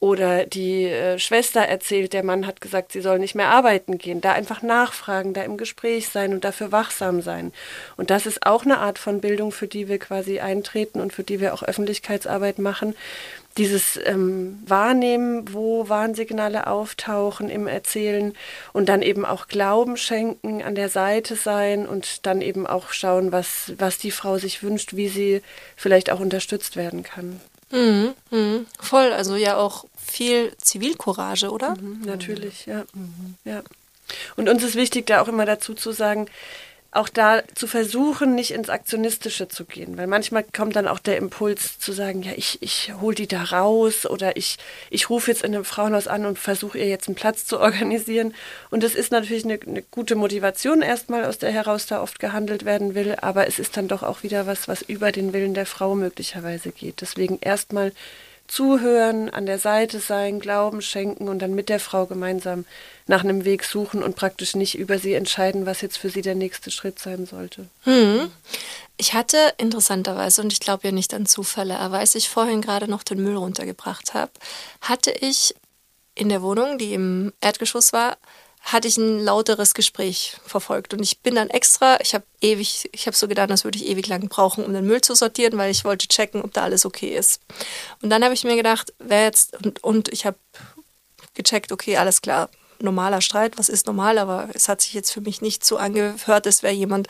Oder 0.00 0.44
die 0.44 0.84
äh, 0.84 1.18
Schwester 1.18 1.62
erzählt, 1.62 2.12
der 2.12 2.24
Mann 2.24 2.46
hat 2.46 2.60
gesagt, 2.60 2.92
sie 2.92 3.00
soll 3.00 3.18
nicht 3.18 3.34
mehr 3.34 3.48
arbeiten 3.48 3.96
gehen. 3.96 4.20
Da 4.20 4.32
einfach 4.32 4.60
nachfragen, 4.60 5.32
da 5.32 5.42
im 5.42 5.56
Gespräch 5.56 6.08
sein 6.08 6.34
und 6.34 6.44
dafür 6.44 6.72
wachsam 6.72 7.22
sein. 7.22 7.52
Und 7.96 8.10
das 8.10 8.26
ist 8.26 8.44
auch 8.44 8.64
eine 8.64 8.78
Art 8.78 8.98
von 8.98 9.22
Bildung, 9.22 9.50
für 9.50 9.66
die 9.66 9.88
wir 9.88 9.98
quasi 9.98 10.40
eintreten 10.40 11.00
und 11.00 11.14
für 11.14 11.22
die 11.22 11.40
wir 11.40 11.54
auch 11.54 11.62
Öffentlichkeitsarbeit 11.62 12.58
machen, 12.58 12.94
dieses 13.56 13.98
ähm, 14.04 14.60
Wahrnehmen, 14.66 15.52
wo 15.52 15.88
Warnsignale 15.88 16.66
auftauchen 16.66 17.48
im 17.48 17.68
Erzählen 17.68 18.34
und 18.72 18.88
dann 18.88 19.00
eben 19.02 19.24
auch 19.24 19.46
Glauben 19.46 19.96
schenken, 19.96 20.62
an 20.62 20.74
der 20.74 20.88
Seite 20.88 21.36
sein 21.36 21.86
und 21.86 22.26
dann 22.26 22.40
eben 22.40 22.66
auch 22.66 22.90
schauen, 22.90 23.30
was, 23.30 23.72
was 23.78 23.98
die 23.98 24.10
Frau 24.10 24.38
sich 24.38 24.62
wünscht, 24.62 24.96
wie 24.96 25.08
sie 25.08 25.42
vielleicht 25.76 26.10
auch 26.10 26.20
unterstützt 26.20 26.76
werden 26.76 27.04
kann. 27.04 27.40
Mhm, 27.70 28.14
mh. 28.30 28.60
Voll, 28.80 29.12
also 29.12 29.36
ja 29.36 29.56
auch 29.56 29.84
viel 29.96 30.52
Zivilcourage, 30.58 31.50
oder? 31.50 31.76
Mhm, 31.76 32.02
natürlich, 32.04 32.66
ja. 32.66 32.84
Mhm. 32.92 33.34
ja. 33.44 33.62
Und 34.36 34.48
uns 34.48 34.62
ist 34.62 34.74
wichtig, 34.74 35.06
da 35.06 35.22
auch 35.22 35.28
immer 35.28 35.46
dazu 35.46 35.74
zu 35.74 35.92
sagen, 35.92 36.26
auch 36.94 37.08
da 37.08 37.42
zu 37.54 37.66
versuchen, 37.66 38.34
nicht 38.34 38.52
ins 38.52 38.68
Aktionistische 38.68 39.48
zu 39.48 39.64
gehen. 39.64 39.96
Weil 39.96 40.06
manchmal 40.06 40.44
kommt 40.44 40.76
dann 40.76 40.88
auch 40.88 40.98
der 40.98 41.16
Impuls 41.16 41.78
zu 41.78 41.92
sagen, 41.92 42.22
ja, 42.22 42.32
ich, 42.36 42.62
ich 42.62 42.92
hole 43.00 43.14
die 43.14 43.26
da 43.26 43.42
raus 43.42 44.06
oder 44.06 44.36
ich, 44.36 44.58
ich 44.90 45.10
rufe 45.10 45.30
jetzt 45.30 45.42
in 45.42 45.54
einem 45.54 45.64
Frauenhaus 45.64 46.06
an 46.06 46.24
und 46.24 46.38
versuche 46.38 46.78
ihr 46.78 46.88
jetzt 46.88 47.08
einen 47.08 47.16
Platz 47.16 47.46
zu 47.46 47.58
organisieren. 47.60 48.34
Und 48.70 48.82
das 48.82 48.94
ist 48.94 49.12
natürlich 49.12 49.44
eine, 49.44 49.58
eine 49.66 49.82
gute 49.82 50.14
Motivation 50.14 50.82
erstmal, 50.82 51.24
aus 51.24 51.38
der 51.38 51.50
heraus 51.50 51.86
da 51.86 52.00
oft 52.00 52.18
gehandelt 52.20 52.64
werden 52.64 52.94
will. 52.94 53.16
Aber 53.20 53.46
es 53.46 53.58
ist 53.58 53.76
dann 53.76 53.88
doch 53.88 54.02
auch 54.02 54.22
wieder 54.22 54.46
was, 54.46 54.68
was 54.68 54.82
über 54.82 55.10
den 55.10 55.32
Willen 55.32 55.54
der 55.54 55.66
Frau 55.66 55.94
möglicherweise 55.94 56.70
geht. 56.70 57.00
Deswegen 57.00 57.38
erstmal 57.40 57.92
zuhören, 58.46 59.30
an 59.30 59.46
der 59.46 59.58
Seite 59.58 60.00
sein, 60.00 60.38
Glauben 60.38 60.82
schenken 60.82 61.28
und 61.28 61.38
dann 61.40 61.54
mit 61.54 61.68
der 61.68 61.80
Frau 61.80 62.06
gemeinsam 62.06 62.64
nach 63.06 63.24
einem 63.24 63.44
Weg 63.44 63.64
suchen 63.64 64.02
und 64.02 64.16
praktisch 64.16 64.54
nicht 64.54 64.76
über 64.78 64.98
sie 64.98 65.14
entscheiden, 65.14 65.66
was 65.66 65.80
jetzt 65.80 65.98
für 65.98 66.10
sie 66.10 66.22
der 66.22 66.34
nächste 66.34 66.70
Schritt 66.70 66.98
sein 66.98 67.26
sollte. 67.26 67.66
Hm. 67.84 68.30
Ich 68.96 69.14
hatte 69.14 69.54
interessanterweise, 69.58 70.42
und 70.42 70.52
ich 70.52 70.60
glaube 70.60 70.86
ja 70.86 70.92
nicht 70.92 71.14
an 71.14 71.26
Zufälle, 71.26 71.78
aber 71.78 71.98
als 71.98 72.14
ich 72.14 72.28
vorhin 72.28 72.60
gerade 72.60 72.88
noch 72.88 73.02
den 73.02 73.22
Müll 73.22 73.36
runtergebracht 73.36 74.14
habe, 74.14 74.32
hatte 74.80 75.10
ich 75.10 75.54
in 76.14 76.28
der 76.28 76.42
Wohnung, 76.42 76.78
die 76.78 76.94
im 76.94 77.32
Erdgeschoss 77.40 77.92
war, 77.92 78.16
hatte 78.64 78.88
ich 78.88 78.96
ein 78.96 79.20
lauteres 79.20 79.74
Gespräch 79.74 80.36
verfolgt. 80.44 80.94
Und 80.94 81.02
ich 81.02 81.20
bin 81.20 81.34
dann 81.34 81.50
extra, 81.50 82.00
ich 82.00 82.14
habe 82.14 82.24
ewig, 82.40 82.88
ich 82.92 83.06
habe 83.06 83.16
so 83.16 83.28
gedacht, 83.28 83.50
das 83.50 83.64
würde 83.64 83.78
ich 83.78 83.86
ewig 83.86 84.06
lang 84.06 84.28
brauchen, 84.28 84.64
um 84.64 84.72
den 84.72 84.86
Müll 84.86 85.02
zu 85.02 85.14
sortieren, 85.14 85.58
weil 85.58 85.70
ich 85.70 85.84
wollte 85.84 86.08
checken, 86.08 86.42
ob 86.42 86.52
da 86.54 86.62
alles 86.62 86.86
okay 86.86 87.14
ist. 87.14 87.40
Und 88.00 88.08
dann 88.08 88.24
habe 88.24 88.32
ich 88.32 88.42
mir 88.42 88.56
gedacht, 88.56 88.94
wer 88.98 89.24
jetzt, 89.24 89.54
und, 89.62 89.84
und 89.84 90.08
ich 90.08 90.24
habe 90.24 90.38
gecheckt, 91.34 91.72
okay, 91.72 91.98
alles 91.98 92.22
klar, 92.22 92.48
normaler 92.78 93.20
Streit, 93.20 93.58
was 93.58 93.68
ist 93.68 93.86
normal, 93.86 94.18
aber 94.18 94.48
es 94.54 94.68
hat 94.68 94.80
sich 94.80 94.94
jetzt 94.94 95.10
für 95.10 95.20
mich 95.20 95.42
nicht 95.42 95.64
so 95.64 95.76
angehört, 95.76 96.46
als 96.46 96.62
wäre 96.62 96.72
jemand 96.72 97.08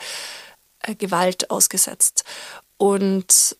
äh, 0.81 0.93
Gewalt 0.93 1.49
ausgesetzt. 1.51 2.25
Und 2.77 3.55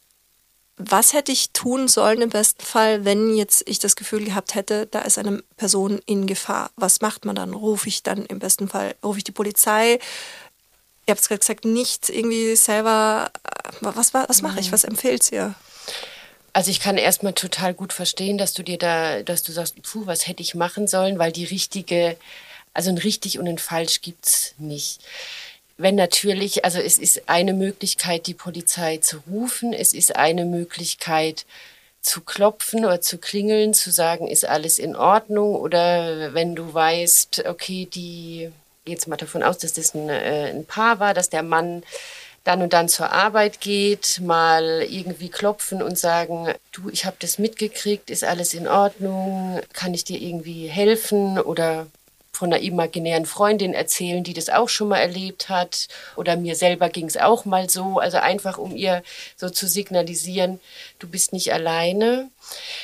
was 0.77 1.13
hätte 1.13 1.31
ich 1.31 1.51
tun 1.51 1.87
sollen 1.87 2.21
im 2.21 2.29
besten 2.29 2.63
Fall, 2.63 3.05
wenn 3.05 3.35
jetzt 3.35 3.63
ich 3.65 3.79
das 3.79 3.95
Gefühl 3.95 4.25
gehabt 4.25 4.55
hätte, 4.55 4.87
da 4.87 4.99
ist 5.01 5.17
eine 5.17 5.41
Person 5.55 6.01
in 6.05 6.27
Gefahr? 6.27 6.71
Was 6.75 7.01
macht 7.01 7.23
man 7.23 7.35
dann? 7.35 7.53
Rufe 7.53 7.87
ich 7.87 8.03
dann 8.03 8.25
im 8.25 8.39
besten 8.39 8.67
Fall, 8.67 8.95
rufe 9.03 9.19
ich 9.19 9.23
die 9.23 9.31
Polizei? 9.31 9.99
Ihr 11.07 11.11
habt 11.11 11.21
es 11.21 11.27
gerade 11.27 11.39
gesagt, 11.39 11.65
nicht 11.65 12.09
irgendwie 12.09 12.55
selber, 12.55 13.31
äh, 13.43 13.71
was, 13.81 14.13
was 14.13 14.41
mache 14.41 14.59
ich? 14.59 14.67
Mhm. 14.67 14.71
Was 14.73 14.83
empfehlt 14.83 15.31
ihr? 15.31 15.55
Also 16.51 16.71
ich 16.71 16.79
kann 16.79 16.97
erstmal 16.97 17.33
total 17.33 17.73
gut 17.73 17.93
verstehen, 17.93 18.37
dass 18.37 18.53
du 18.53 18.63
dir 18.63 18.77
da, 18.77 19.23
dass 19.23 19.43
du 19.43 19.51
sagst, 19.51 19.81
puh, 19.81 20.05
was 20.05 20.27
hätte 20.27 20.41
ich 20.41 20.55
machen 20.55 20.87
sollen, 20.87 21.19
weil 21.19 21.31
die 21.31 21.45
richtige, 21.45 22.17
also 22.73 22.89
ein 22.89 22.97
richtig 22.97 23.39
und 23.39 23.47
ein 23.47 23.57
falsch 23.57 24.01
gibt's 24.01 24.55
nicht. 24.57 25.01
Wenn 25.77 25.95
natürlich, 25.95 26.63
also 26.63 26.79
es 26.79 26.97
ist 26.97 27.27
eine 27.27 27.53
Möglichkeit, 27.53 28.27
die 28.27 28.33
Polizei 28.33 28.97
zu 28.97 29.17
rufen, 29.29 29.73
es 29.73 29.93
ist 29.93 30.15
eine 30.15 30.45
Möglichkeit, 30.45 31.45
zu 32.05 32.21
klopfen 32.21 32.85
oder 32.85 33.01
zu 33.01 33.17
klingeln, 33.17 33.73
zu 33.73 33.91
sagen, 33.91 34.27
ist 34.27 34.47
alles 34.47 34.79
in 34.79 34.95
Ordnung? 34.95 35.55
Oder 35.55 36.33
wenn 36.33 36.55
du 36.55 36.73
weißt, 36.73 37.45
okay, 37.47 37.87
die, 37.91 38.51
jetzt 38.85 39.07
mal 39.07 39.17
davon 39.17 39.43
aus, 39.43 39.57
dass 39.57 39.73
das 39.73 39.95
ein, 39.95 40.09
äh, 40.09 40.51
ein 40.51 40.65
Paar 40.65 40.99
war, 40.99 41.13
dass 41.13 41.29
der 41.29 41.43
Mann 41.43 41.83
dann 42.43 42.61
und 42.61 42.73
dann 42.73 42.87
zur 42.87 43.11
Arbeit 43.11 43.59
geht, 43.59 44.21
mal 44.21 44.85
irgendwie 44.87 45.29
klopfen 45.29 45.81
und 45.81 45.97
sagen, 45.97 46.53
du, 46.71 46.89
ich 46.89 47.05
habe 47.05 47.17
das 47.19 47.39
mitgekriegt, 47.39 48.11
ist 48.11 48.23
alles 48.23 48.53
in 48.53 48.67
Ordnung, 48.67 49.59
kann 49.73 49.95
ich 49.95 50.03
dir 50.03 50.21
irgendwie 50.21 50.67
helfen? 50.67 51.39
Oder 51.39 51.87
von 52.35 52.53
einer 52.53 52.61
imaginären 52.61 53.25
Freundin 53.25 53.73
erzählen, 53.73 54.23
die 54.23 54.33
das 54.33 54.49
auch 54.49 54.69
schon 54.69 54.89
mal 54.89 54.99
erlebt 54.99 55.49
hat. 55.49 55.87
Oder 56.15 56.35
mir 56.35 56.55
selber 56.55 56.89
ging 56.89 57.07
es 57.07 57.17
auch 57.17 57.45
mal 57.45 57.69
so. 57.69 57.99
Also 57.99 58.17
einfach, 58.17 58.57
um 58.57 58.75
ihr 58.75 59.03
so 59.35 59.49
zu 59.49 59.67
signalisieren, 59.67 60.59
du 60.99 61.07
bist 61.07 61.33
nicht 61.33 61.51
alleine. 61.53 62.29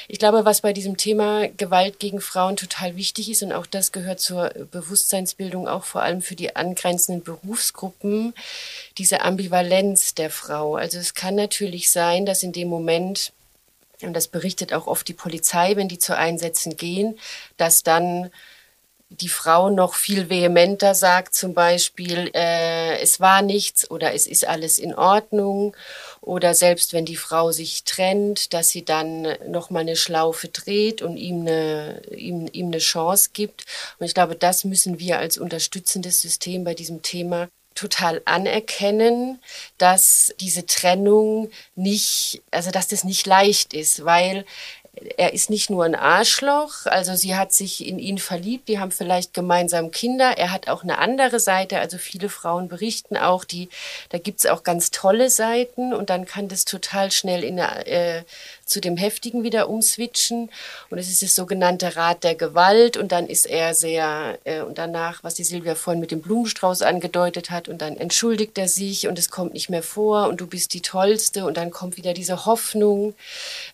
Ich 0.07 0.17
glaube, 0.19 0.45
was 0.45 0.61
bei 0.61 0.73
diesem 0.73 0.97
Thema 0.97 1.47
Gewalt 1.49 1.99
gegen 1.99 2.21
Frauen 2.21 2.57
total 2.57 2.95
wichtig 2.95 3.29
ist, 3.29 3.43
und 3.43 3.53
auch 3.53 3.65
das 3.65 3.91
gehört 3.91 4.19
zur 4.19 4.49
Bewusstseinsbildung 4.71 5.67
auch 5.67 5.83
vor 5.83 6.01
allem 6.01 6.21
für 6.21 6.35
die 6.35 6.55
angrenzenden 6.55 7.23
Berufsgruppen, 7.23 8.33
diese 8.97 9.21
Ambivalenz 9.21 10.15
der 10.15 10.29
Frau. 10.29 10.75
Also 10.75 10.97
es 10.97 11.13
kann 11.13 11.35
natürlich 11.35 11.91
sein, 11.91 12.25
dass 12.25 12.43
in 12.43 12.51
dem 12.53 12.69
Moment, 12.69 13.33
und 14.01 14.13
das 14.13 14.27
berichtet 14.27 14.73
auch 14.73 14.87
oft 14.87 15.07
die 15.07 15.13
Polizei, 15.13 15.75
wenn 15.75 15.87
die 15.87 15.99
zu 15.99 16.17
Einsätzen 16.17 16.75
gehen, 16.75 17.19
dass 17.57 17.83
dann 17.83 18.31
die 19.19 19.29
Frau 19.29 19.69
noch 19.69 19.93
viel 19.95 20.29
vehementer 20.29 20.95
sagt, 20.95 21.35
zum 21.35 21.53
Beispiel, 21.53 22.31
äh, 22.33 22.97
es 22.99 23.19
war 23.19 23.41
nichts 23.41 23.89
oder 23.91 24.13
es 24.13 24.25
ist 24.25 24.47
alles 24.47 24.79
in 24.79 24.95
Ordnung. 24.95 25.75
Oder 26.21 26.53
selbst 26.53 26.93
wenn 26.93 27.05
die 27.05 27.17
Frau 27.17 27.51
sich 27.51 27.83
trennt, 27.83 28.53
dass 28.53 28.69
sie 28.69 28.85
dann 28.85 29.27
noch 29.47 29.69
mal 29.69 29.81
eine 29.81 29.97
Schlaufe 29.97 30.47
dreht 30.47 31.01
und 31.01 31.17
ihm 31.17 31.41
eine, 31.41 32.01
ihm, 32.15 32.47
ihm 32.51 32.67
eine 32.67 32.77
Chance 32.77 33.31
gibt. 33.33 33.65
Und 33.99 34.05
ich 34.05 34.13
glaube, 34.13 34.35
das 34.35 34.63
müssen 34.63 34.99
wir 34.99 35.19
als 35.19 35.37
unterstützendes 35.37 36.21
System 36.21 36.63
bei 36.63 36.73
diesem 36.73 37.01
Thema 37.01 37.49
total 37.75 38.21
anerkennen, 38.25 39.39
dass 39.77 40.33
diese 40.39 40.65
Trennung 40.65 41.49
nicht, 41.75 42.41
also 42.51 42.69
dass 42.69 42.87
das 42.87 43.03
nicht 43.03 43.25
leicht 43.25 43.73
ist, 43.73 44.05
weil 44.05 44.45
er 45.17 45.33
ist 45.33 45.49
nicht 45.49 45.69
nur 45.69 45.85
ein 45.85 45.95
Arschloch, 45.95 46.85
also 46.85 47.15
sie 47.15 47.35
hat 47.35 47.53
sich 47.53 47.87
in 47.87 47.97
ihn 47.97 48.17
verliebt, 48.17 48.67
die 48.67 48.79
haben 48.79 48.91
vielleicht 48.91 49.33
gemeinsam 49.33 49.91
Kinder. 49.91 50.37
Er 50.37 50.51
hat 50.51 50.67
auch 50.67 50.83
eine 50.83 50.97
andere 50.97 51.39
Seite, 51.39 51.79
also 51.79 51.97
viele 51.97 52.27
Frauen 52.27 52.67
berichten 52.67 53.15
auch, 53.15 53.45
die, 53.45 53.69
da 54.09 54.17
gibt's 54.17 54.45
auch 54.45 54.63
ganz 54.63 54.91
tolle 54.91 55.29
Seiten 55.29 55.93
und 55.93 56.09
dann 56.09 56.25
kann 56.25 56.49
das 56.49 56.65
total 56.65 57.09
schnell 57.11 57.43
in 57.43 57.59
eine, 57.59 57.87
äh, 57.87 58.23
zu 58.65 58.81
dem 58.81 58.97
Heftigen 58.97 59.43
wieder 59.43 59.69
umswitchen. 59.69 60.49
Und 60.89 60.97
es 60.97 61.09
ist 61.09 61.21
das 61.21 61.35
sogenannte 61.35 61.95
Rad 61.95 62.23
der 62.23 62.35
Gewalt. 62.35 62.97
Und 62.97 63.11
dann 63.11 63.27
ist 63.27 63.45
er 63.45 63.73
sehr, 63.73 64.39
äh, 64.43 64.61
und 64.61 64.77
danach, 64.77 65.23
was 65.23 65.35
die 65.35 65.43
Silvia 65.43 65.75
vorhin 65.75 65.99
mit 65.99 66.11
dem 66.11 66.21
Blumenstrauß 66.21 66.81
angedeutet 66.81 67.49
hat, 67.49 67.67
und 67.67 67.81
dann 67.81 67.97
entschuldigt 67.97 68.57
er 68.57 68.67
sich 68.67 69.07
und 69.07 69.19
es 69.19 69.29
kommt 69.29 69.53
nicht 69.53 69.69
mehr 69.69 69.83
vor 69.83 70.27
und 70.27 70.41
du 70.41 70.47
bist 70.47 70.73
die 70.73 70.81
Tollste. 70.81 71.45
Und 71.45 71.57
dann 71.57 71.71
kommt 71.71 71.97
wieder 71.97 72.13
diese 72.13 72.45
Hoffnung. 72.45 73.13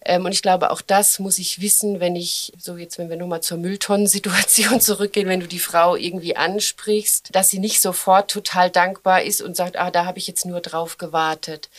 Ähm, 0.06 0.26
und 0.26 0.32
ich 0.32 0.42
glaube, 0.42 0.72
auch 0.72 0.82
das 0.82 1.20
muss 1.20 1.40
ich 1.40 1.62
wissen, 1.62 2.00
wenn 2.00 2.16
ich, 2.16 2.54
so 2.60 2.78
jetzt, 2.78 2.98
wenn 2.98 3.10
wir 3.10 3.18
nochmal 3.18 3.42
zur 3.42 3.58
Mülltonnensituation 3.58 4.82
zurückgehen, 4.88 5.28
wenn 5.28 5.40
du 5.40 5.48
die 5.48 5.60
Frau 5.60 5.96
irgendwie 5.96 6.36
ansprichst, 6.36 7.30
dass 7.34 7.50
sie 7.50 7.60
nicht 7.60 7.82
sofort 7.82 8.32
total 8.32 8.70
dankbar 8.70 9.24
ist 9.24 9.42
und 9.42 9.56
sagt, 9.56 9.78
ah, 9.78 9.92
da 9.92 10.06
habe 10.06 10.18
ich 10.18 10.28
jetzt 10.28 10.46
nur 10.46 10.62
drauf 10.62 10.98
gewartet. 10.98 11.70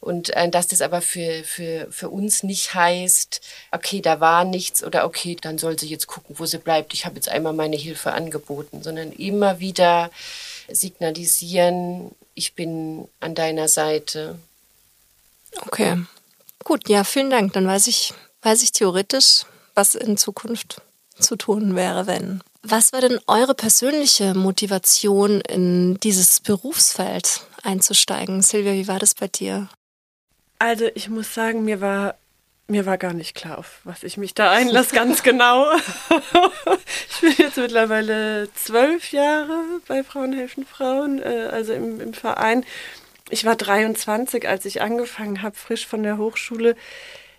Und 0.00 0.30
äh, 0.30 0.48
dass 0.48 0.66
das 0.68 0.80
aber 0.82 1.00
für, 1.00 1.44
für, 1.44 1.88
für 1.90 2.08
uns 2.08 2.42
nicht 2.42 2.65
heißt, 2.74 3.40
okay, 3.70 4.00
da 4.00 4.20
war 4.20 4.44
nichts 4.44 4.82
oder 4.82 5.04
okay, 5.04 5.36
dann 5.40 5.58
soll 5.58 5.78
sie 5.78 5.88
jetzt 5.88 6.06
gucken, 6.06 6.38
wo 6.38 6.46
sie 6.46 6.58
bleibt. 6.58 6.94
Ich 6.94 7.04
habe 7.04 7.16
jetzt 7.16 7.28
einmal 7.28 7.52
meine 7.52 7.76
Hilfe 7.76 8.12
angeboten, 8.12 8.82
sondern 8.82 9.12
immer 9.12 9.60
wieder 9.60 10.10
signalisieren, 10.68 12.10
ich 12.34 12.54
bin 12.54 13.08
an 13.20 13.34
deiner 13.34 13.68
Seite. 13.68 14.38
Okay. 15.62 16.02
Gut, 16.64 16.88
ja, 16.88 17.04
vielen 17.04 17.30
Dank. 17.30 17.52
Dann 17.52 17.66
weiß 17.66 17.86
ich, 17.86 18.12
weiß 18.42 18.62
ich 18.62 18.72
theoretisch, 18.72 19.44
was 19.74 19.94
in 19.94 20.16
Zukunft 20.16 20.82
zu 21.18 21.36
tun 21.36 21.76
wäre, 21.76 22.06
wenn. 22.06 22.42
Was 22.62 22.92
war 22.92 23.00
denn 23.00 23.20
eure 23.26 23.54
persönliche 23.54 24.34
Motivation, 24.34 25.40
in 25.40 25.98
dieses 26.00 26.40
Berufsfeld 26.40 27.42
einzusteigen? 27.62 28.42
Silvia, 28.42 28.72
wie 28.72 28.88
war 28.88 28.98
das 28.98 29.14
bei 29.14 29.28
dir? 29.28 29.68
Also 30.58 30.86
ich 30.94 31.08
muss 31.08 31.32
sagen, 31.32 31.64
mir 31.64 31.80
war 31.80 32.16
mir 32.68 32.86
war 32.86 32.98
gar 32.98 33.12
nicht 33.12 33.34
klar, 33.34 33.58
auf 33.58 33.80
was 33.84 34.02
ich 34.02 34.16
mich 34.16 34.34
da 34.34 34.50
einlasse, 34.50 34.94
ganz 34.94 35.22
genau. 35.22 35.72
ich 37.10 37.20
bin 37.20 37.34
jetzt 37.38 37.56
mittlerweile 37.56 38.48
zwölf 38.54 39.12
Jahre 39.12 39.62
bei 39.86 40.02
Frauen 40.02 40.32
helfen 40.32 40.66
Frauen, 40.66 41.20
äh, 41.20 41.48
also 41.52 41.72
im, 41.72 42.00
im 42.00 42.14
Verein. 42.14 42.64
Ich 43.30 43.44
war 43.44 43.56
23, 43.56 44.48
als 44.48 44.64
ich 44.64 44.82
angefangen 44.82 45.42
habe, 45.42 45.56
frisch 45.56 45.86
von 45.86 46.02
der 46.02 46.18
Hochschule 46.18 46.76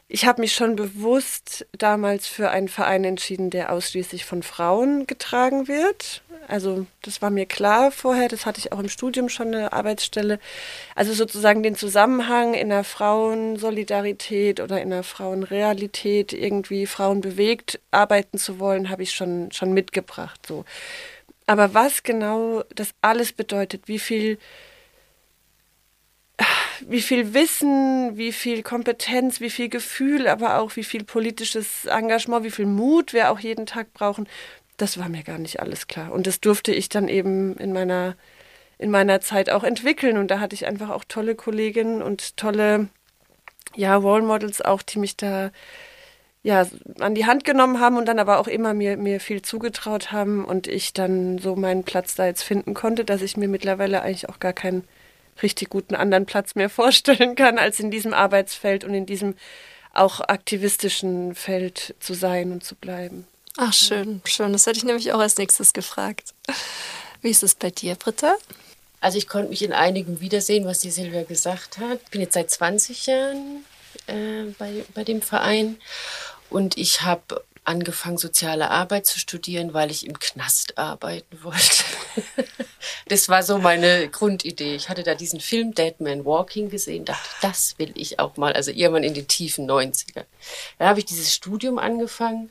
ich 0.09 0.25
habe 0.25 0.41
mich 0.41 0.53
schon 0.53 0.75
bewusst 0.75 1.65
damals 1.77 2.27
für 2.27 2.49
einen 2.49 2.69
Verein 2.69 3.03
entschieden, 3.03 3.49
der 3.49 3.73
ausschließlich 3.73 4.23
von 4.25 4.41
Frauen 4.41 5.05
getragen 5.05 5.67
wird. 5.67 6.21
Also 6.47 6.85
das 7.01 7.21
war 7.21 7.29
mir 7.29 7.45
klar 7.45 7.91
vorher, 7.91 8.29
das 8.29 8.45
hatte 8.45 8.59
ich 8.59 8.71
auch 8.71 8.79
im 8.79 8.87
Studium 8.87 9.27
schon 9.27 9.47
eine 9.47 9.73
Arbeitsstelle. 9.73 10.39
Also 10.95 11.13
sozusagen 11.13 11.61
den 11.61 11.75
Zusammenhang 11.75 12.53
in 12.53 12.69
der 12.69 12.85
Frauensolidarität 12.85 14.61
oder 14.61 14.81
in 14.81 14.89
der 14.89 15.03
Frauenrealität, 15.03 16.31
irgendwie 16.31 16.85
Frauen 16.85 17.19
bewegt 17.19 17.81
arbeiten 17.91 18.37
zu 18.37 18.59
wollen, 18.59 18.89
habe 18.89 19.03
ich 19.03 19.11
schon, 19.11 19.51
schon 19.51 19.73
mitgebracht. 19.73 20.39
So. 20.47 20.63
Aber 21.47 21.73
was 21.73 22.03
genau 22.03 22.63
das 22.73 22.91
alles 23.01 23.33
bedeutet, 23.33 23.89
wie 23.89 23.99
viel 23.99 24.37
wie 26.87 27.01
viel 27.01 27.33
Wissen, 27.33 28.17
wie 28.17 28.31
viel 28.31 28.63
Kompetenz, 28.63 29.41
wie 29.41 29.49
viel 29.49 29.69
Gefühl, 29.69 30.27
aber 30.27 30.59
auch 30.59 30.75
wie 30.75 30.83
viel 30.83 31.03
politisches 31.03 31.85
Engagement, 31.85 32.43
wie 32.43 32.51
viel 32.51 32.65
Mut 32.65 33.13
wir 33.13 33.31
auch 33.31 33.39
jeden 33.39 33.65
Tag 33.65 33.93
brauchen, 33.93 34.27
das 34.77 34.97
war 34.99 35.09
mir 35.09 35.23
gar 35.23 35.39
nicht 35.39 35.59
alles 35.59 35.87
klar. 35.87 36.11
Und 36.11 36.27
das 36.27 36.39
durfte 36.39 36.71
ich 36.73 36.89
dann 36.89 37.07
eben 37.07 37.55
in 37.57 37.73
meiner, 37.73 38.15
in 38.77 38.91
meiner 38.91 39.21
Zeit 39.21 39.49
auch 39.49 39.63
entwickeln. 39.63 40.17
Und 40.17 40.29
da 40.29 40.39
hatte 40.39 40.53
ich 40.55 40.67
einfach 40.67 40.89
auch 40.89 41.03
tolle 41.07 41.35
Kolleginnen 41.35 42.01
und 42.01 42.37
tolle, 42.37 42.87
ja, 43.75 43.95
Role 43.95 44.23
Models 44.23 44.61
auch, 44.61 44.81
die 44.83 44.99
mich 44.99 45.17
da 45.17 45.51
ja, 46.43 46.65
an 46.99 47.15
die 47.15 47.25
Hand 47.25 47.43
genommen 47.43 47.79
haben 47.81 47.97
und 47.97 48.05
dann 48.05 48.19
aber 48.19 48.39
auch 48.39 48.47
immer 48.47 48.73
mir, 48.73 48.95
mir 48.95 49.19
viel 49.19 49.41
zugetraut 49.41 50.11
haben 50.11 50.45
und 50.45 50.67
ich 50.67 50.93
dann 50.93 51.39
so 51.39 51.55
meinen 51.55 51.83
Platz 51.83 52.15
da 52.15 52.25
jetzt 52.25 52.43
finden 52.43 52.73
konnte, 52.73 53.03
dass 53.03 53.21
ich 53.21 53.35
mir 53.35 53.49
mittlerweile 53.49 54.01
eigentlich 54.01 54.29
auch 54.29 54.39
gar 54.39 54.53
keinen 54.53 54.87
richtig 55.41 55.69
guten 55.69 55.95
anderen 55.95 56.25
Platz 56.25 56.55
mehr 56.55 56.69
vorstellen 56.69 57.35
kann, 57.35 57.57
als 57.57 57.79
in 57.79 57.91
diesem 57.91 58.13
Arbeitsfeld 58.13 58.83
und 58.83 58.93
in 58.93 59.05
diesem 59.05 59.35
auch 59.93 60.19
aktivistischen 60.21 61.33
Feld 61.33 61.95
zu 61.99 62.13
sein 62.13 62.51
und 62.51 62.63
zu 62.63 62.75
bleiben. 62.75 63.27
Ach, 63.57 63.73
schön, 63.73 64.21
schön. 64.25 64.53
Das 64.53 64.67
hätte 64.67 64.77
ich 64.77 64.83
nämlich 64.83 65.11
auch 65.11 65.19
als 65.19 65.37
nächstes 65.37 65.73
gefragt. 65.73 66.35
Wie 67.21 67.29
ist 67.29 67.41
es 67.41 67.55
bei 67.55 67.71
dir, 67.71 67.95
Britta? 67.95 68.35
Also 68.99 69.17
ich 69.17 69.27
konnte 69.27 69.49
mich 69.49 69.63
in 69.63 69.73
einigen 69.73 70.21
wiedersehen, 70.21 70.65
was 70.65 70.79
die 70.79 70.91
Silvia 70.91 71.23
gesagt 71.23 71.79
hat. 71.79 71.99
Ich 72.03 72.11
bin 72.11 72.21
jetzt 72.21 72.33
seit 72.33 72.51
20 72.51 73.07
Jahren 73.07 73.65
äh, 74.05 74.51
bei, 74.57 74.85
bei 74.93 75.03
dem 75.03 75.21
Verein 75.21 75.77
und 76.49 76.77
ich 76.77 77.01
habe 77.01 77.43
angefangen, 77.67 78.17
soziale 78.17 78.71
Arbeit 78.71 79.05
zu 79.05 79.19
studieren, 79.19 79.73
weil 79.73 79.91
ich 79.91 80.05
im 80.05 80.19
Knast 80.19 80.77
arbeiten 80.77 81.43
wollte. 81.43 81.83
das 83.07 83.29
war 83.29 83.43
so 83.43 83.57
meine 83.57 84.09
Grundidee. 84.09 84.75
Ich 84.75 84.89
hatte 84.89 85.03
da 85.03 85.15
diesen 85.15 85.39
Film 85.39 85.73
Dead 85.73 85.99
Man 85.99 86.25
Walking 86.25 86.69
gesehen, 86.69 87.05
dachte, 87.05 87.29
das 87.41 87.77
will 87.77 87.91
ich 87.95 88.19
auch 88.19 88.37
mal, 88.37 88.53
also 88.53 88.71
irgendwann 88.71 89.03
in 89.03 89.13
den 89.13 89.27
tiefen 89.27 89.69
90er. 89.69 90.25
Dann 90.79 90.87
habe 90.87 90.99
ich 90.99 91.05
dieses 91.05 91.33
Studium 91.33 91.77
angefangen 91.77 92.49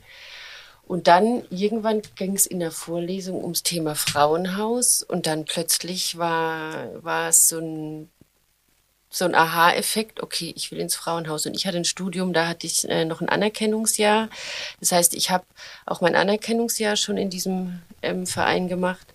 und 0.86 1.08
dann 1.08 1.44
irgendwann 1.50 2.02
ging 2.14 2.36
es 2.36 2.46
in 2.46 2.60
der 2.60 2.70
Vorlesung 2.70 3.42
ums 3.42 3.62
Thema 3.62 3.94
Frauenhaus 3.94 5.02
und 5.02 5.26
dann 5.26 5.44
plötzlich 5.44 6.18
war, 6.18 7.02
war 7.02 7.30
es 7.30 7.48
so 7.48 7.58
ein 7.58 8.10
so 9.16 9.24
ein 9.24 9.34
Aha-Effekt, 9.34 10.22
okay, 10.22 10.52
ich 10.54 10.70
will 10.70 10.78
ins 10.78 10.94
Frauenhaus. 10.94 11.46
Und 11.46 11.54
ich 11.56 11.66
hatte 11.66 11.78
ein 11.78 11.86
Studium, 11.86 12.34
da 12.34 12.48
hatte 12.48 12.66
ich 12.66 12.86
äh, 12.88 13.06
noch 13.06 13.22
ein 13.22 13.30
Anerkennungsjahr. 13.30 14.28
Das 14.80 14.92
heißt, 14.92 15.14
ich 15.14 15.30
habe 15.30 15.44
auch 15.86 16.02
mein 16.02 16.14
Anerkennungsjahr 16.14 16.96
schon 16.96 17.16
in 17.16 17.30
diesem 17.30 17.80
ähm, 18.02 18.26
Verein 18.26 18.68
gemacht. 18.68 19.06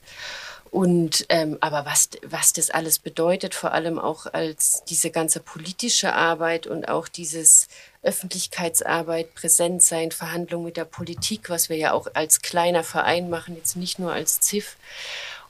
Und 0.72 1.26
ähm, 1.30 1.58
aber 1.60 1.86
was, 1.86 2.10
was 2.26 2.54
das 2.54 2.72
alles 2.72 2.98
bedeutet, 2.98 3.54
vor 3.54 3.74
allem 3.74 4.00
auch 4.00 4.26
als 4.26 4.84
diese 4.86 5.12
ganze 5.12 5.42
politische 5.42 6.14
Arbeit 6.14 6.66
und 6.66 6.88
auch 6.88 7.08
dieses 7.08 7.68
Öffentlichkeitsarbeit, 8.02 9.36
präsent 9.36 9.84
sein, 9.84 10.12
Verhandlungen 10.12 10.66
mit 10.66 10.78
der 10.78 10.86
Politik, 10.86 11.50
was 11.50 11.70
wir 11.70 11.78
ja 11.78 11.92
auch 11.92 12.08
als 12.14 12.42
kleiner 12.42 12.84
Verein 12.84 13.30
machen, 13.30 13.56
jetzt 13.56 13.76
nicht 13.76 14.00
nur 14.00 14.14
als 14.14 14.40
ZIF. 14.40 14.78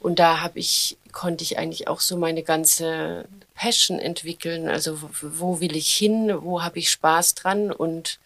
Und 0.01 0.17
da 0.17 0.41
habe 0.41 0.57
ich, 0.57 0.97
konnte 1.11 1.43
ich 1.43 1.57
eigentlich 1.57 1.87
auch 1.87 1.99
so 1.99 2.17
meine 2.17 2.43
ganze 2.43 3.25
Passion 3.55 3.99
entwickeln. 3.99 4.69
Also 4.69 4.97
wo 5.21 5.59
will 5.59 5.75
ich 5.75 5.93
hin, 5.93 6.33
wo 6.41 6.63
habe 6.63 6.79
ich 6.79 6.89
Spaß 6.89 7.35
dran 7.35 7.71
und 7.71 8.19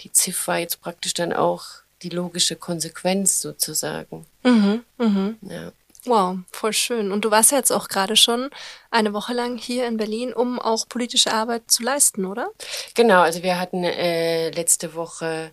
die 0.00 0.12
ZIF 0.12 0.46
war 0.46 0.58
jetzt 0.58 0.80
praktisch 0.80 1.14
dann 1.14 1.32
auch 1.32 1.64
die 2.02 2.10
logische 2.10 2.56
Konsequenz 2.56 3.40
sozusagen. 3.40 4.26
Mhm, 4.44 4.84
mhm. 4.98 5.36
Ja. 5.42 5.72
Wow, 6.04 6.38
voll 6.52 6.72
schön. 6.72 7.12
Und 7.12 7.24
du 7.24 7.30
warst 7.30 7.50
ja 7.50 7.58
jetzt 7.58 7.72
auch 7.72 7.88
gerade 7.88 8.16
schon 8.16 8.50
eine 8.90 9.12
Woche 9.12 9.32
lang 9.32 9.58
hier 9.58 9.86
in 9.86 9.96
Berlin, 9.96 10.32
um 10.32 10.58
auch 10.58 10.88
politische 10.88 11.32
Arbeit 11.32 11.70
zu 11.70 11.82
leisten, 11.82 12.24
oder? 12.24 12.50
Genau, 12.94 13.20
also 13.20 13.42
wir 13.42 13.58
hatten 13.58 13.84
äh, 13.84 14.50
letzte 14.50 14.94
Woche 14.94 15.50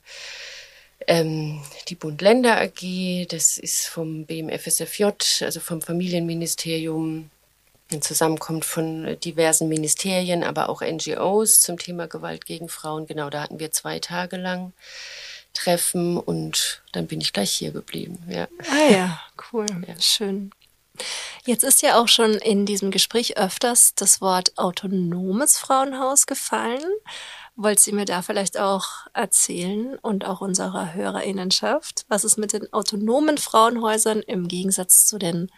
ähm, 1.08 1.62
die 1.88 1.96
Bund-Länder 1.96 2.60
AG, 2.62 3.28
das 3.30 3.58
ist 3.58 3.88
vom 3.88 4.26
BMFSFJ, 4.26 5.06
also 5.42 5.60
vom 5.60 5.82
Familienministerium, 5.82 7.30
ein 7.92 8.02
Zusammenkommt 8.02 8.66
von 8.66 9.20
diversen 9.20 9.68
Ministerien, 9.70 10.44
aber 10.44 10.70
auch 10.70 10.82
NGOs 10.82 11.62
zum 11.62 11.78
Thema 11.78 12.08
Gewalt 12.08 12.46
gegen 12.46 12.68
Frauen. 12.68 13.06
Genau, 13.06 13.30
da 13.30 13.42
hatten 13.42 13.60
wir 13.60 13.72
zwei 13.72 14.00
Tage 14.00 14.38
lang 14.38 14.74
Treffen 15.54 16.18
und 16.18 16.82
dann 16.92 17.08
bin 17.08 17.22
ich 17.22 17.34
gleich 17.34 17.52
hier 17.52 17.72
geblieben. 17.72 18.20
Ja. 18.30 18.48
Ah 18.70 18.92
ja, 18.92 19.22
cool, 19.52 19.68
ja. 19.88 19.96
schön. 20.00 20.52
Jetzt 21.46 21.64
ist 21.64 21.82
ja 21.82 22.00
auch 22.00 22.08
schon 22.08 22.36
in 22.36 22.66
diesem 22.66 22.92
Gespräch 22.92 23.38
öfters 23.38 23.94
das 23.96 24.22
Wort 24.22 24.58
autonomes 24.58 25.58
Frauenhaus 25.58 26.26
gefallen. 26.26 26.84
Wollt 27.58 27.80
Sie 27.80 27.94
mir 27.94 28.06
da 28.06 28.22
vielleicht 28.22 28.60
auch 28.60 29.08
erzählen 29.14 29.98
und 30.02 30.26
auch 30.26 30.42
unserer 30.42 30.94
Hörerinnenschaft, 30.94 32.06
was 32.10 32.26
es 32.26 32.36
mit 32.36 32.52
den 32.52 32.72
autonomen 32.74 33.38
Frauenhäusern 33.38 34.22
im 34.22 34.48
Gegensatz 34.48 35.06
zu 35.06 35.18
den 35.18 35.50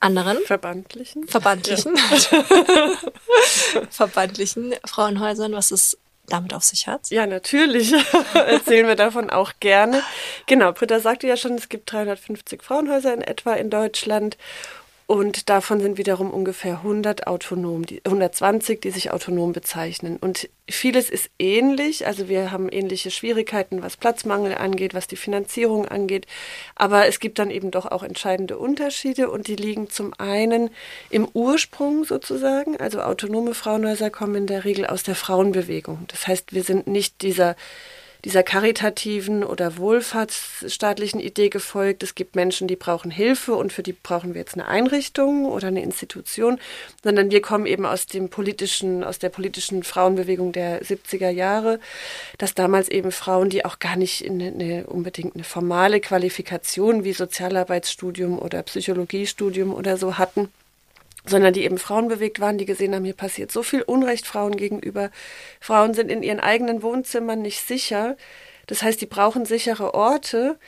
anderen 0.00 0.38
verbandlichen 0.44 1.28
verbandlichen 1.28 1.94
ja. 1.94 2.92
verbandlichen 3.90 4.74
Frauenhäusern, 4.84 5.52
was 5.52 5.70
es 5.70 5.96
damit 6.26 6.54
auf 6.54 6.62
sich 6.64 6.86
hat? 6.86 7.10
Ja, 7.10 7.26
natürlich. 7.26 7.92
Erzählen 8.34 8.86
wir 8.86 8.96
davon 8.96 9.30
auch 9.30 9.52
gerne. 9.60 10.02
Genau, 10.46 10.72
Britta 10.72 11.00
sagte 11.00 11.26
ja 11.26 11.36
schon, 11.36 11.54
es 11.54 11.68
gibt 11.68 11.92
350 11.92 12.62
Frauenhäuser 12.62 13.12
in 13.14 13.22
etwa 13.22 13.54
in 13.54 13.70
Deutschland 13.70 14.36
und 15.12 15.50
davon 15.50 15.78
sind 15.78 15.98
wiederum 15.98 16.30
ungefähr 16.30 16.76
100 16.76 17.26
autonom, 17.26 17.84
die, 17.84 18.00
120, 18.02 18.80
die 18.80 18.90
sich 18.90 19.10
autonom 19.10 19.52
bezeichnen. 19.52 20.16
Und 20.16 20.48
vieles 20.66 21.10
ist 21.10 21.28
ähnlich. 21.38 22.06
Also 22.06 22.30
wir 22.30 22.50
haben 22.50 22.70
ähnliche 22.72 23.10
Schwierigkeiten, 23.10 23.82
was 23.82 23.98
Platzmangel 23.98 24.54
angeht, 24.54 24.94
was 24.94 25.08
die 25.08 25.16
Finanzierung 25.16 25.86
angeht. 25.86 26.26
Aber 26.76 27.08
es 27.08 27.20
gibt 27.20 27.38
dann 27.38 27.50
eben 27.50 27.70
doch 27.70 27.84
auch 27.84 28.02
entscheidende 28.02 28.56
Unterschiede. 28.56 29.28
Und 29.30 29.48
die 29.48 29.56
liegen 29.56 29.90
zum 29.90 30.14
einen 30.16 30.70
im 31.10 31.28
Ursprung 31.34 32.04
sozusagen. 32.04 32.78
Also 32.78 33.02
autonome 33.02 33.52
Frauenhäuser 33.52 34.08
kommen 34.08 34.36
in 34.36 34.46
der 34.46 34.64
Regel 34.64 34.86
aus 34.86 35.02
der 35.02 35.14
Frauenbewegung. 35.14 36.06
Das 36.08 36.26
heißt, 36.26 36.54
wir 36.54 36.64
sind 36.64 36.86
nicht 36.86 37.20
dieser 37.20 37.54
dieser 38.24 38.44
karitativen 38.44 39.42
oder 39.42 39.76
wohlfahrtsstaatlichen 39.76 41.18
Idee 41.18 41.48
gefolgt. 41.48 42.02
Es 42.02 42.14
gibt 42.14 42.36
Menschen, 42.36 42.68
die 42.68 42.76
brauchen 42.76 43.10
Hilfe 43.10 43.54
und 43.54 43.72
für 43.72 43.82
die 43.82 43.92
brauchen 43.92 44.34
wir 44.34 44.40
jetzt 44.40 44.54
eine 44.54 44.68
Einrichtung 44.68 45.44
oder 45.44 45.68
eine 45.68 45.82
Institution, 45.82 46.60
sondern 47.02 47.32
wir 47.32 47.42
kommen 47.42 47.66
eben 47.66 47.84
aus 47.84 48.06
dem 48.06 48.28
politischen, 48.28 49.02
aus 49.02 49.18
der 49.18 49.28
politischen 49.28 49.82
Frauenbewegung 49.82 50.52
der 50.52 50.82
70er 50.82 51.30
Jahre, 51.30 51.80
dass 52.38 52.54
damals 52.54 52.88
eben 52.88 53.10
Frauen, 53.10 53.50
die 53.50 53.64
auch 53.64 53.80
gar 53.80 53.96
nicht 53.96 54.24
eine, 54.24 54.48
eine, 54.48 54.86
unbedingt 54.86 55.34
eine 55.34 55.44
formale 55.44 56.00
Qualifikation 56.00 57.02
wie 57.02 57.12
Sozialarbeitsstudium 57.12 58.38
oder 58.38 58.62
Psychologiestudium 58.62 59.74
oder 59.74 59.96
so 59.96 60.18
hatten, 60.18 60.48
sondern 61.26 61.52
die 61.52 61.64
eben 61.64 61.78
frauenbewegt 61.78 62.40
waren, 62.40 62.58
die 62.58 62.64
gesehen 62.66 62.94
haben, 62.94 63.04
hier 63.04 63.14
passiert 63.14 63.52
so 63.52 63.62
viel 63.62 63.82
Unrecht 63.82 64.26
Frauen 64.26 64.56
gegenüber. 64.56 65.10
Frauen 65.60 65.94
sind 65.94 66.10
in 66.10 66.22
ihren 66.22 66.40
eigenen 66.40 66.82
Wohnzimmern 66.82 67.42
nicht 67.42 67.66
sicher. 67.66 68.16
Das 68.66 68.82
heißt, 68.82 69.00
die 69.00 69.06
brauchen 69.06 69.44
sichere 69.44 69.94
Orte, 69.94 70.58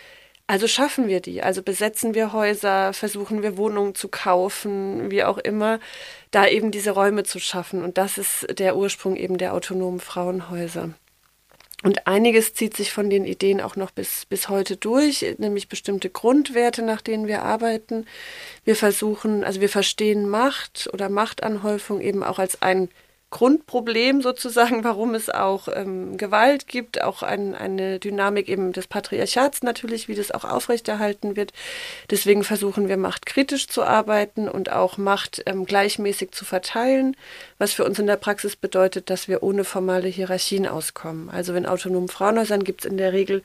Also 0.46 0.68
schaffen 0.68 1.08
wir 1.08 1.20
die, 1.20 1.42
also 1.42 1.62
besetzen 1.62 2.14
wir 2.14 2.32
Häuser, 2.34 2.92
versuchen 2.92 3.42
wir 3.42 3.56
Wohnungen 3.56 3.94
zu 3.94 4.08
kaufen, 4.08 5.10
wie 5.10 5.24
auch 5.24 5.38
immer, 5.38 5.80
da 6.32 6.46
eben 6.46 6.70
diese 6.70 6.90
Räume 6.90 7.22
zu 7.24 7.38
schaffen. 7.40 7.82
Und 7.82 7.96
das 7.96 8.18
ist 8.18 8.46
der 8.58 8.76
Ursprung 8.76 9.16
eben 9.16 9.38
der 9.38 9.54
autonomen 9.54 10.00
Frauenhäuser. 10.00 10.90
Und 11.84 12.06
einiges 12.06 12.54
zieht 12.54 12.74
sich 12.74 12.92
von 12.92 13.10
den 13.10 13.26
Ideen 13.26 13.60
auch 13.60 13.76
noch 13.76 13.90
bis, 13.90 14.24
bis 14.24 14.48
heute 14.48 14.78
durch, 14.78 15.36
nämlich 15.36 15.68
bestimmte 15.68 16.08
Grundwerte, 16.08 16.80
nach 16.80 17.02
denen 17.02 17.26
wir 17.26 17.42
arbeiten. 17.42 18.06
Wir 18.64 18.74
versuchen, 18.74 19.44
also 19.44 19.60
wir 19.60 19.68
verstehen 19.68 20.26
Macht 20.26 20.88
oder 20.94 21.10
Machtanhäufung 21.10 22.00
eben 22.00 22.24
auch 22.24 22.38
als 22.38 22.62
ein 22.62 22.88
Grundproblem 23.34 24.22
sozusagen, 24.22 24.84
warum 24.84 25.16
es 25.16 25.28
auch 25.28 25.66
ähm, 25.66 26.16
Gewalt 26.16 26.68
gibt, 26.68 27.02
auch 27.02 27.24
ein, 27.24 27.56
eine 27.56 27.98
Dynamik 27.98 28.48
eben 28.48 28.72
des 28.72 28.86
Patriarchats 28.86 29.64
natürlich, 29.64 30.06
wie 30.06 30.14
das 30.14 30.30
auch 30.30 30.44
aufrechterhalten 30.44 31.34
wird. 31.34 31.52
Deswegen 32.10 32.44
versuchen 32.44 32.88
wir 32.88 32.96
Macht 32.96 33.26
kritisch 33.26 33.66
zu 33.66 33.82
arbeiten 33.82 34.48
und 34.48 34.70
auch 34.70 34.98
Macht 34.98 35.42
ähm, 35.46 35.66
gleichmäßig 35.66 36.30
zu 36.30 36.44
verteilen, 36.44 37.16
was 37.58 37.72
für 37.72 37.84
uns 37.84 37.98
in 37.98 38.06
der 38.06 38.18
Praxis 38.18 38.54
bedeutet, 38.54 39.10
dass 39.10 39.26
wir 39.26 39.42
ohne 39.42 39.64
formale 39.64 40.06
Hierarchien 40.06 40.68
auskommen. 40.68 41.28
Also 41.28 41.54
in 41.54 41.66
autonomen 41.66 42.08
Frauenhäusern 42.08 42.62
gibt 42.62 42.84
es 42.84 42.90
in 42.90 42.98
der 42.98 43.12
Regel 43.12 43.42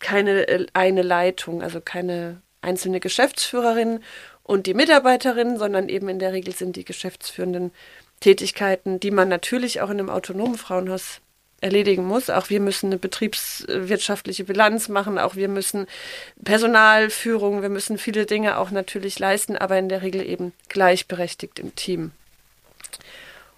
keine 0.00 0.48
äh, 0.48 0.66
eine 0.72 1.02
Leitung, 1.02 1.62
also 1.62 1.80
keine 1.80 2.42
einzelne 2.62 2.98
Geschäftsführerin 2.98 4.00
und 4.42 4.66
die 4.66 4.74
Mitarbeiterin, 4.74 5.56
sondern 5.56 5.88
eben 5.88 6.08
in 6.08 6.18
der 6.18 6.32
Regel 6.32 6.52
sind 6.52 6.74
die 6.74 6.84
Geschäftsführenden 6.84 7.70
Tätigkeiten, 8.20 9.00
die 9.00 9.10
man 9.10 9.28
natürlich 9.28 9.80
auch 9.80 9.90
in 9.90 9.98
einem 9.98 10.10
autonomen 10.10 10.58
Frauenhaus 10.58 11.20
erledigen 11.60 12.04
muss. 12.04 12.30
Auch 12.30 12.50
wir 12.50 12.60
müssen 12.60 12.86
eine 12.86 12.98
betriebswirtschaftliche 12.98 14.44
Bilanz 14.44 14.88
machen, 14.88 15.18
auch 15.18 15.36
wir 15.36 15.48
müssen 15.48 15.86
Personalführung, 16.42 17.62
wir 17.62 17.68
müssen 17.68 17.98
viele 17.98 18.26
Dinge 18.26 18.58
auch 18.58 18.70
natürlich 18.70 19.18
leisten, 19.18 19.56
aber 19.56 19.78
in 19.78 19.88
der 19.88 20.02
Regel 20.02 20.26
eben 20.26 20.52
gleichberechtigt 20.68 21.58
im 21.58 21.74
Team. 21.74 22.12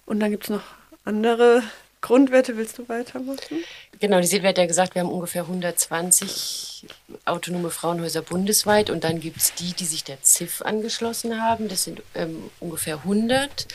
Und 0.05 0.19
dann 0.19 0.31
gibt 0.31 0.45
es 0.45 0.49
noch 0.49 0.63
andere 1.05 1.63
Grundwerte. 2.01 2.57
Willst 2.57 2.77
du 2.77 2.89
weitermachen? 2.89 3.63
Genau, 3.99 4.19
die 4.19 4.27
Silvia 4.27 4.49
hat 4.49 4.57
ja 4.57 4.65
gesagt, 4.65 4.95
wir 4.95 5.01
haben 5.01 5.11
ungefähr 5.11 5.43
120 5.43 6.85
autonome 7.23 7.69
Frauenhäuser 7.69 8.21
bundesweit 8.21 8.89
und 8.89 9.05
dann 9.05 9.21
gibt 9.21 9.37
es 9.37 9.53
die, 9.53 9.73
die 9.73 9.85
sich 9.85 10.03
der 10.03 10.21
ZIF 10.21 10.61
angeschlossen 10.61 11.41
haben. 11.41 11.69
Das 11.69 11.85
sind 11.85 12.01
ähm, 12.13 12.49
ungefähr 12.59 12.97
100. 12.97 13.67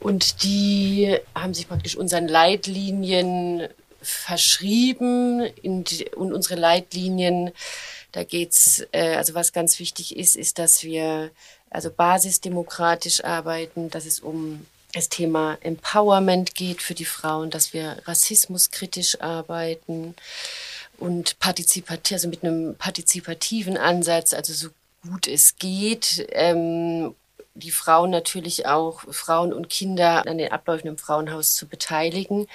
Und 0.00 0.42
die 0.42 1.16
haben 1.34 1.54
sich 1.54 1.68
praktisch 1.68 1.96
unseren 1.96 2.28
Leitlinien 2.28 3.68
verschrieben. 4.00 5.48
Und 5.62 6.32
unsere 6.32 6.54
Leitlinien, 6.54 7.52
da 8.12 8.24
geht's, 8.24 8.86
äh, 8.92 9.16
also 9.16 9.34
was 9.34 9.52
ganz 9.52 9.78
wichtig 9.78 10.16
ist, 10.16 10.36
ist, 10.36 10.58
dass 10.58 10.82
wir 10.82 11.30
also 11.70 11.90
basisdemokratisch 11.90 13.24
arbeiten, 13.24 13.90
dass 13.90 14.06
es 14.06 14.20
um 14.20 14.66
das 14.92 15.08
Thema 15.08 15.58
Empowerment 15.60 16.54
geht 16.54 16.80
für 16.80 16.94
die 16.94 17.04
Frauen, 17.04 17.50
dass 17.50 17.74
wir 17.74 17.98
rassismuskritisch 18.06 19.20
arbeiten 19.20 20.14
und 20.98 21.38
partizipativ, 21.38 22.14
also 22.14 22.28
mit 22.28 22.42
einem 22.42 22.74
partizipativen 22.76 23.76
Ansatz, 23.76 24.32
also 24.32 24.52
so 24.54 24.68
gut 25.02 25.28
es 25.28 25.58
geht, 25.58 26.26
ähm, 26.32 27.14
die 27.58 27.70
Frauen 27.70 28.10
natürlich 28.10 28.66
auch, 28.66 29.02
Frauen 29.10 29.52
und 29.52 29.68
Kinder 29.68 30.26
an 30.26 30.38
den 30.38 30.52
Abläufen 30.52 30.88
im 30.88 30.98
Frauenhaus 30.98 31.54
zu 31.54 31.66
beteiligen. 31.66 32.46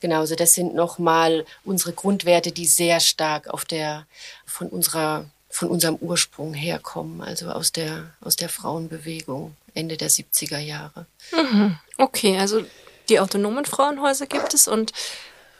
Genauso, 0.00 0.34
das 0.34 0.54
sind 0.54 0.74
nochmal 0.74 1.44
unsere 1.64 1.92
Grundwerte, 1.92 2.52
die 2.52 2.66
sehr 2.66 3.00
stark 3.00 3.48
auf 3.48 3.64
der, 3.64 4.06
von 4.46 4.68
unserer, 4.68 5.26
von 5.50 5.68
unserem 5.68 5.96
Ursprung 5.96 6.54
herkommen, 6.54 7.20
also 7.20 7.50
aus 7.50 7.72
der, 7.72 8.12
aus 8.20 8.36
der 8.36 8.48
Frauenbewegung 8.48 9.56
Ende 9.74 9.96
der 9.96 10.10
70er 10.10 10.58
Jahre. 10.58 11.06
Mhm. 11.32 11.78
Okay, 11.98 12.38
also 12.38 12.64
die 13.08 13.20
autonomen 13.20 13.64
Frauenhäuser 13.64 14.26
gibt 14.26 14.54
es 14.54 14.68
und 14.68 14.92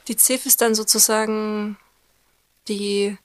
die 0.08 0.16
CIF 0.16 0.46
ist 0.46 0.60
dann 0.60 0.74
sozusagen 0.74 1.76
die 2.68 3.18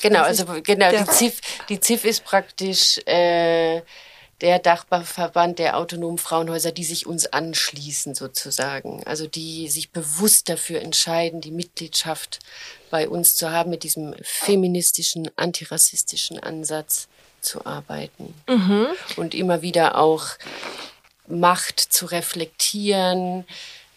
Genau, 0.00 0.22
also 0.22 0.46
genau, 0.62 0.90
die 0.90 1.04
ZIF, 1.04 1.40
die 1.68 1.78
ZIF 1.78 2.04
ist 2.06 2.24
praktisch 2.24 2.98
äh, 3.06 3.82
der 4.40 4.58
Dachverband 4.58 5.58
der 5.58 5.76
autonomen 5.76 6.18
Frauenhäuser, 6.18 6.72
die 6.72 6.84
sich 6.84 7.06
uns 7.06 7.26
anschließen 7.26 8.14
sozusagen. 8.14 9.02
Also 9.04 9.26
die 9.26 9.68
sich 9.68 9.90
bewusst 9.90 10.48
dafür 10.48 10.80
entscheiden, 10.80 11.40
die 11.40 11.50
Mitgliedschaft 11.50 12.40
bei 12.90 13.08
uns 13.08 13.36
zu 13.36 13.50
haben, 13.50 13.70
mit 13.70 13.82
diesem 13.82 14.14
feministischen, 14.22 15.30
antirassistischen 15.36 16.38
Ansatz 16.40 17.08
zu 17.40 17.66
arbeiten. 17.66 18.34
Mhm. 18.48 18.86
Und 19.16 19.34
immer 19.34 19.62
wieder 19.62 19.98
auch 19.98 20.26
Macht 21.26 21.78
zu 21.80 22.06
reflektieren, 22.06 23.44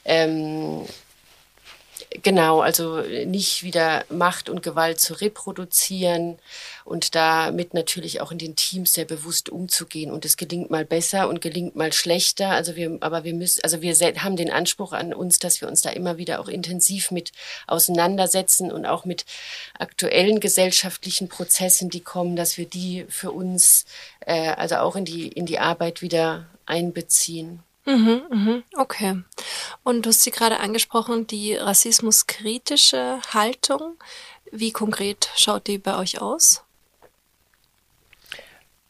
ähm, 0.06 0.86
Genau, 2.21 2.62
also 2.62 3.02
nicht 3.26 3.63
wieder 3.63 4.06
Macht 4.10 4.49
und 4.49 4.62
Gewalt 4.62 4.99
zu 4.99 5.13
reproduzieren 5.13 6.38
und 6.86 7.15
damit 7.15 7.73
natürlich 7.73 8.21
auch 8.21 8.32
in 8.32 8.38
den 8.38 8.56
Teams 8.56 8.93
sehr 8.93 9.06
bewusst 9.06 9.49
umzugehen. 9.49 10.12
Und 10.12 10.26
es 10.26 10.38
gelingt 10.38 10.69
mal 10.69 10.86
besser 10.86 11.30
und 11.30 11.41
gelingt 11.41 11.76
mal 11.76 11.93
schlechter. 11.93 12.49
Also 12.49 12.76
wir, 12.76 12.97
aber 13.02 13.23
wir 13.23 13.34
müssen, 13.34 13.63
also 13.63 13.82
wir 13.82 13.95
haben 13.95 14.36
den 14.36 14.52
Anspruch 14.52 14.93
an 14.93 15.13
uns, 15.13 15.39
dass 15.39 15.62
wir 15.62 15.67
uns 15.67 15.82
da 15.82 15.89
immer 15.89 16.17
wieder 16.17 16.39
auch 16.39 16.47
intensiv 16.47 17.12
mit 17.12 17.32
auseinandersetzen 17.67 18.71
und 18.71 18.86
auch 18.86 19.06
mit 19.06 19.26
aktuellen 19.80 20.39
gesellschaftlichen 20.39 21.30
Prozessen, 21.30 21.89
die 21.89 22.02
kommen, 22.02 22.36
dass 22.36 22.58
wir 22.58 22.65
die 22.65 23.06
für 23.10 23.32
uns, 23.32 23.86
äh, 24.26 24.49
also 24.49 24.76
auch 24.78 24.95
in 24.95 25.06
die, 25.06 25.30
in 25.30 25.45
die 25.45 25.60
Arbeit 25.60 26.02
wieder 26.02 26.47
einbeziehen. 26.65 27.63
Mhm, 27.86 28.21
mhm, 28.30 28.63
okay. 28.78 29.23
Und 29.84 30.06
du 30.06 30.10
hast 30.10 30.22
sie 30.22 30.32
gerade 30.32 30.60
angesprochen, 30.60 31.28
die 31.28 31.56
rassismuskritische 31.56 33.19
Haltung. 33.34 33.96
Wie 34.52 34.72
konkret 34.72 35.30
schaut 35.36 35.67
die 35.67 35.78
bei 35.78 35.98
euch 35.98 36.22
aus? 36.22 36.63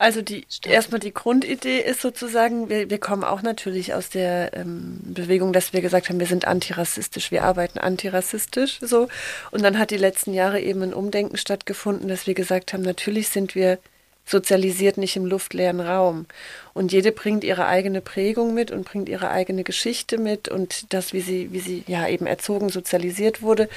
Also 0.04 0.22
die 0.22 0.46
erstmal 0.66 1.00
die 1.00 1.14
Grundidee 1.14 1.80
ist 1.80 2.02
sozusagen, 2.02 2.68
wir, 2.68 2.90
wir 2.90 2.98
kommen 2.98 3.24
auch 3.24 3.42
natürlich 3.42 3.94
aus 3.94 4.10
der 4.10 4.54
ähm, 4.54 5.00
Bewegung, 5.02 5.54
dass 5.54 5.72
wir 5.72 5.80
gesagt 5.80 6.10
haben, 6.10 6.20
wir 6.20 6.28
sind 6.28 6.46
antirassistisch, 6.46 7.32
wir 7.32 7.46
arbeiten 7.46 7.80
antirassistisch 7.80 8.80
so. 8.82 9.08
Und 9.52 9.64
dann 9.64 9.80
hat 9.80 9.92
die 9.92 9.98
letzten 9.98 10.34
Jahre 10.34 10.60
eben 10.60 10.82
ein 10.82 10.94
Umdenken 10.94 11.38
stattgefunden, 11.38 12.10
dass 12.10 12.28
wir 12.28 12.34
gesagt 12.34 12.74
haben, 12.74 12.82
natürlich 12.82 13.30
sind 13.30 13.56
wir 13.56 13.80
sozialisiert 14.26 14.98
nicht 14.98 15.16
im 15.16 15.26
luftleeren 15.26 15.80
Raum. 15.80 16.26
Und 16.74 16.92
jede 16.92 17.12
bringt 17.12 17.44
ihre 17.44 17.68
eigene 17.68 18.02
Prägung 18.02 18.54
mit 18.54 18.72
und 18.72 18.86
bringt 18.86 19.08
ihre 19.08 19.30
eigene 19.30 19.64
Geschichte 19.64 20.18
mit 20.18 20.50
und 20.50 20.92
das, 20.94 21.14
wie 21.14 21.22
sie, 21.22 21.52
wie 21.52 21.60
sie 21.60 21.84
ja 21.88 22.08
eben 22.08 22.26
erzogen, 22.26 22.70
sozialisiert 22.70 23.42
wurde. 23.42 23.70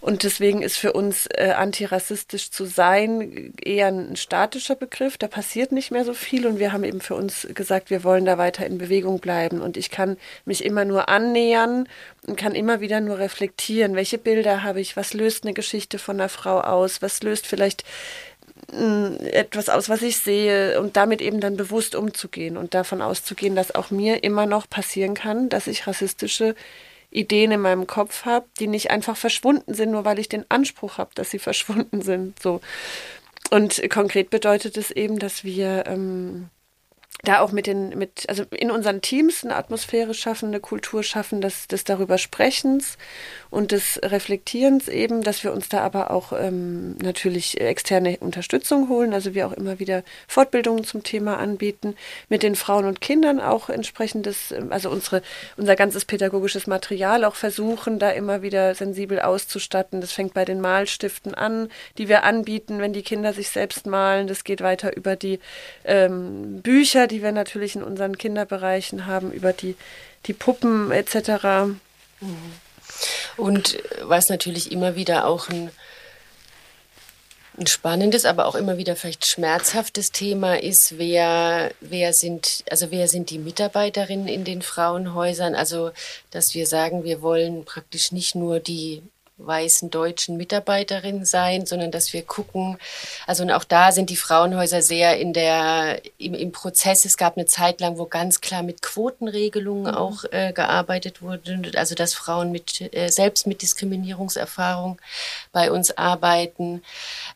Und 0.00 0.22
deswegen 0.22 0.62
ist 0.62 0.76
für 0.76 0.92
uns 0.92 1.26
äh, 1.26 1.52
antirassistisch 1.56 2.52
zu 2.52 2.66
sein 2.66 3.52
eher 3.60 3.88
ein 3.88 4.14
statischer 4.14 4.76
Begriff. 4.76 5.18
Da 5.18 5.26
passiert 5.26 5.72
nicht 5.72 5.90
mehr 5.90 6.04
so 6.04 6.14
viel 6.14 6.46
und 6.46 6.60
wir 6.60 6.72
haben 6.72 6.84
eben 6.84 7.00
für 7.00 7.16
uns 7.16 7.48
gesagt, 7.52 7.90
wir 7.90 8.04
wollen 8.04 8.24
da 8.24 8.38
weiter 8.38 8.64
in 8.64 8.78
Bewegung 8.78 9.18
bleiben. 9.18 9.60
Und 9.60 9.76
ich 9.76 9.90
kann 9.90 10.16
mich 10.44 10.64
immer 10.64 10.84
nur 10.84 11.08
annähern 11.08 11.88
und 12.28 12.36
kann 12.36 12.54
immer 12.54 12.80
wieder 12.80 13.00
nur 13.00 13.18
reflektieren, 13.18 13.96
welche 13.96 14.18
Bilder 14.18 14.62
habe 14.62 14.80
ich, 14.80 14.96
was 14.96 15.14
löst 15.14 15.44
eine 15.44 15.54
Geschichte 15.54 15.98
von 15.98 16.20
einer 16.20 16.28
Frau 16.28 16.60
aus, 16.60 17.02
was 17.02 17.22
löst 17.24 17.48
vielleicht 17.48 17.82
etwas 18.72 19.70
aus, 19.70 19.88
was 19.88 20.02
ich 20.02 20.18
sehe 20.18 20.80
und 20.80 20.96
damit 20.96 21.22
eben 21.22 21.40
dann 21.40 21.56
bewusst 21.56 21.94
umzugehen 21.94 22.56
und 22.56 22.74
davon 22.74 23.00
auszugehen, 23.00 23.56
dass 23.56 23.74
auch 23.74 23.90
mir 23.90 24.22
immer 24.22 24.44
noch 24.44 24.68
passieren 24.68 25.14
kann, 25.14 25.48
dass 25.48 25.66
ich 25.66 25.86
rassistische 25.86 26.54
Ideen 27.10 27.52
in 27.52 27.60
meinem 27.60 27.86
Kopf 27.86 28.26
habe, 28.26 28.46
die 28.60 28.66
nicht 28.66 28.90
einfach 28.90 29.16
verschwunden 29.16 29.72
sind, 29.72 29.92
nur 29.92 30.04
weil 30.04 30.18
ich 30.18 30.28
den 30.28 30.44
Anspruch 30.50 30.98
habe, 30.98 31.10
dass 31.14 31.30
sie 31.30 31.38
verschwunden 31.38 32.02
sind. 32.02 32.40
So. 32.40 32.60
Und 33.50 33.82
konkret 33.88 34.28
bedeutet 34.28 34.76
es 34.76 34.90
eben, 34.90 35.18
dass 35.18 35.44
wir 35.44 35.84
ähm, 35.86 36.50
da 37.24 37.40
auch 37.40 37.50
mit 37.50 37.66
den, 37.66 37.90
mit, 37.98 38.28
also 38.28 38.44
in 38.50 38.70
unseren 38.70 39.00
Teams 39.00 39.44
eine 39.44 39.56
Atmosphäre 39.56 40.14
schaffen, 40.14 40.48
eine 40.48 40.60
Kultur 40.60 41.02
schaffen, 41.02 41.40
des, 41.40 41.66
des 41.66 41.82
darüber 41.82 42.16
Sprechens 42.16 42.96
und 43.50 43.72
des 43.72 43.98
Reflektierens 44.02 44.88
eben, 44.88 45.22
dass 45.22 45.42
wir 45.42 45.52
uns 45.52 45.68
da 45.68 45.80
aber 45.80 46.12
auch 46.12 46.32
ähm, 46.32 46.96
natürlich 47.02 47.60
externe 47.60 48.18
Unterstützung 48.18 48.88
holen, 48.88 49.14
also 49.14 49.34
wir 49.34 49.48
auch 49.48 49.52
immer 49.52 49.80
wieder 49.80 50.04
Fortbildungen 50.28 50.84
zum 50.84 51.02
Thema 51.02 51.38
anbieten, 51.38 51.96
mit 52.28 52.44
den 52.44 52.54
Frauen 52.54 52.84
und 52.84 53.00
Kindern 53.00 53.40
auch 53.40 53.68
entsprechendes, 53.68 54.52
ähm, 54.52 54.70
also 54.70 54.88
unsere, 54.88 55.22
unser 55.56 55.74
ganzes 55.74 56.04
pädagogisches 56.04 56.68
Material 56.68 57.24
auch 57.24 57.34
versuchen, 57.34 57.98
da 57.98 58.10
immer 58.10 58.42
wieder 58.42 58.76
sensibel 58.76 59.18
auszustatten. 59.20 60.00
Das 60.00 60.12
fängt 60.12 60.34
bei 60.34 60.44
den 60.44 60.60
Malstiften 60.60 61.34
an, 61.34 61.68
die 61.96 62.08
wir 62.08 62.22
anbieten, 62.22 62.78
wenn 62.78 62.92
die 62.92 63.02
Kinder 63.02 63.32
sich 63.32 63.48
selbst 63.48 63.86
malen. 63.86 64.28
Das 64.28 64.44
geht 64.44 64.60
weiter 64.60 64.96
über 64.96 65.16
die 65.16 65.40
ähm, 65.84 66.62
Bücher, 66.62 67.07
die 67.08 67.22
wir 67.22 67.32
natürlich 67.32 67.76
in 67.76 67.82
unseren 67.82 68.16
Kinderbereichen 68.16 69.06
haben, 69.06 69.32
über 69.32 69.52
die, 69.52 69.76
die 70.26 70.32
Puppen 70.32 70.90
etc. 70.90 71.72
Und 73.36 73.78
was 74.02 74.28
natürlich 74.28 74.72
immer 74.72 74.96
wieder 74.96 75.26
auch 75.26 75.48
ein 75.48 75.70
ein 77.58 77.66
spannendes, 77.66 78.24
aber 78.24 78.46
auch 78.46 78.54
immer 78.54 78.78
wieder 78.78 78.96
vielleicht 78.96 79.26
schmerzhaftes 79.26 80.12
Thema 80.12 80.60
ist, 80.60 80.98
wer, 80.98 81.72
wer 81.80 82.12
sind, 82.12 82.64
also 82.70 82.90
wer 82.90 83.08
sind 83.08 83.30
die 83.30 83.38
Mitarbeiterinnen 83.38 84.28
in 84.28 84.44
den 84.44 84.62
Frauenhäusern? 84.62 85.54
Also, 85.54 85.90
dass 86.30 86.54
wir 86.54 86.66
sagen, 86.66 87.04
wir 87.04 87.20
wollen 87.20 87.64
praktisch 87.64 88.12
nicht 88.12 88.34
nur 88.34 88.60
die 88.60 89.02
weißen 89.38 89.90
deutschen 89.90 90.36
Mitarbeiterin 90.36 91.24
sein, 91.24 91.66
sondern 91.66 91.90
dass 91.90 92.12
wir 92.12 92.22
gucken, 92.22 92.78
also 93.26 93.42
und 93.42 93.50
auch 93.50 93.64
da 93.64 93.92
sind 93.92 94.10
die 94.10 94.16
Frauenhäuser 94.16 94.82
sehr 94.82 95.18
in 95.18 95.32
der 95.32 96.00
im, 96.18 96.34
im 96.34 96.52
Prozess. 96.52 97.04
Es 97.04 97.16
gab 97.16 97.36
eine 97.36 97.46
Zeit 97.46 97.80
lang, 97.80 97.98
wo 97.98 98.06
ganz 98.06 98.40
klar 98.40 98.62
mit 98.62 98.82
Quotenregelungen 98.82 99.92
mhm. 99.92 99.98
auch 99.98 100.24
äh, 100.30 100.52
gearbeitet 100.52 101.22
wurde, 101.22 101.70
also 101.76 101.94
dass 101.94 102.14
Frauen 102.14 102.52
mit 102.52 102.94
äh, 102.94 103.08
selbst 103.08 103.46
mit 103.46 103.62
Diskriminierungserfahrung 103.62 105.00
bei 105.52 105.70
uns 105.70 105.96
arbeiten. 105.96 106.82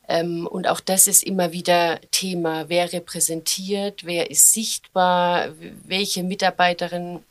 Ähm, 0.09 0.47
und 0.47 0.67
auch 0.67 0.81
das 0.81 1.07
ist 1.07 1.25
immer 1.25 1.53
wieder 1.53 2.01
Thema. 2.11 2.69
Wer 2.69 2.93
repräsentiert, 2.93 4.05
wer 4.05 4.31
ist 4.31 4.53
sichtbar, 4.53 5.49
welche 5.85 6.23
Mitarbeiterin 6.23 7.23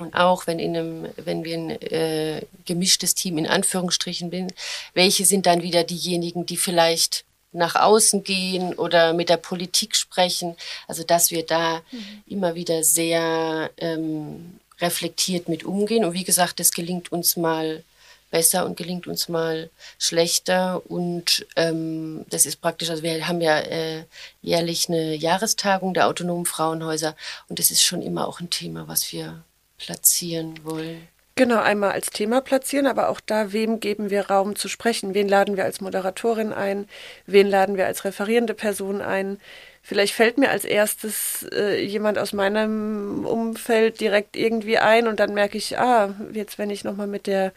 und 0.00 0.14
auch 0.14 0.46
wenn, 0.46 0.58
in 0.58 0.76
einem, 0.76 1.08
wenn 1.16 1.44
wir 1.44 1.56
ein 1.56 1.70
äh, 1.70 2.42
gemischtes 2.64 3.14
Team 3.14 3.38
in 3.38 3.46
Anführungsstrichen 3.46 4.30
bin, 4.30 4.52
welche 4.94 5.24
sind 5.24 5.46
dann 5.46 5.62
wieder 5.62 5.84
diejenigen, 5.84 6.46
die 6.46 6.56
vielleicht 6.56 7.24
nach 7.52 7.74
außen 7.74 8.22
gehen 8.22 8.74
oder 8.74 9.12
mit 9.12 9.28
der 9.28 9.36
Politik 9.36 9.96
sprechen. 9.96 10.56
Also 10.86 11.02
dass 11.02 11.30
wir 11.30 11.44
da 11.44 11.82
mhm. 11.90 12.22
immer 12.26 12.54
wieder 12.54 12.84
sehr 12.84 13.70
ähm, 13.78 14.60
reflektiert 14.80 15.48
mit 15.48 15.64
umgehen. 15.64 16.04
Und 16.04 16.14
wie 16.14 16.24
gesagt, 16.24 16.60
das 16.60 16.72
gelingt 16.72 17.12
uns 17.12 17.36
mal 17.36 17.82
besser 18.30 18.64
und 18.64 18.76
gelingt 18.76 19.06
uns 19.06 19.28
mal 19.28 19.70
schlechter. 19.98 20.82
Und 20.88 21.46
ähm, 21.56 22.24
das 22.30 22.46
ist 22.46 22.60
praktisch, 22.60 22.90
also 22.90 23.02
wir 23.02 23.26
haben 23.26 23.40
ja 23.40 23.58
äh, 23.58 24.04
jährlich 24.42 24.88
eine 24.88 25.14
Jahrestagung 25.14 25.94
der 25.94 26.06
autonomen 26.06 26.46
Frauenhäuser 26.46 27.16
und 27.48 27.58
das 27.58 27.70
ist 27.70 27.82
schon 27.82 28.02
immer 28.02 28.28
auch 28.28 28.40
ein 28.40 28.50
Thema, 28.50 28.88
was 28.88 29.12
wir 29.12 29.42
platzieren 29.80 30.60
wollen. 30.62 31.08
Genau, 31.40 31.60
einmal 31.60 31.92
als 31.92 32.10
Thema 32.10 32.42
platzieren, 32.42 32.86
aber 32.86 33.08
auch 33.08 33.18
da, 33.18 33.52
wem 33.52 33.80
geben 33.80 34.10
wir 34.10 34.28
Raum 34.28 34.56
zu 34.56 34.68
sprechen? 34.68 35.14
Wen 35.14 35.26
laden 35.26 35.56
wir 35.56 35.64
als 35.64 35.80
Moderatorin 35.80 36.52
ein? 36.52 36.86
Wen 37.26 37.46
laden 37.46 37.78
wir 37.78 37.86
als 37.86 38.04
referierende 38.04 38.52
Person 38.52 39.00
ein? 39.00 39.40
Vielleicht 39.82 40.12
fällt 40.12 40.36
mir 40.36 40.50
als 40.50 40.66
erstes 40.66 41.46
äh, 41.52 41.82
jemand 41.82 42.18
aus 42.18 42.34
meinem 42.34 43.24
Umfeld 43.24 44.00
direkt 44.00 44.36
irgendwie 44.36 44.76
ein 44.76 45.08
und 45.08 45.18
dann 45.18 45.32
merke 45.32 45.56
ich, 45.56 45.78
ah, 45.78 46.14
jetzt 46.34 46.58
wenn 46.58 46.68
ich 46.68 46.84
nochmal 46.84 47.06
mit 47.06 47.26
der 47.26 47.52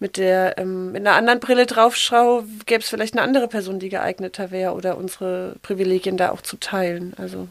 mit 0.00 0.16
der 0.16 0.58
ähm, 0.58 0.90
mit 0.90 1.06
einer 1.06 1.14
anderen 1.14 1.38
Brille 1.38 1.66
drauf 1.66 1.94
schaue, 1.94 2.44
gäbe 2.66 2.82
es 2.82 2.88
vielleicht 2.88 3.14
eine 3.14 3.22
andere 3.22 3.46
Person, 3.46 3.78
die 3.78 3.88
geeigneter 3.88 4.50
wäre 4.50 4.72
oder 4.72 4.96
unsere 4.96 5.54
Privilegien 5.62 6.16
da 6.16 6.32
auch 6.32 6.40
zu 6.42 6.56
teilen. 6.56 7.14
Also 7.16 7.46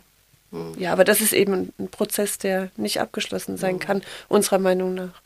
ja, 0.77 0.91
aber 0.91 1.03
das 1.03 1.21
ist 1.21 1.33
eben 1.33 1.73
ein 1.79 1.87
Prozess, 1.89 2.37
der 2.37 2.71
nicht 2.75 2.99
abgeschlossen 2.99 3.57
sein 3.57 3.79
kann, 3.79 4.03
unserer 4.27 4.59
Meinung 4.59 4.93
nach. 4.93 5.21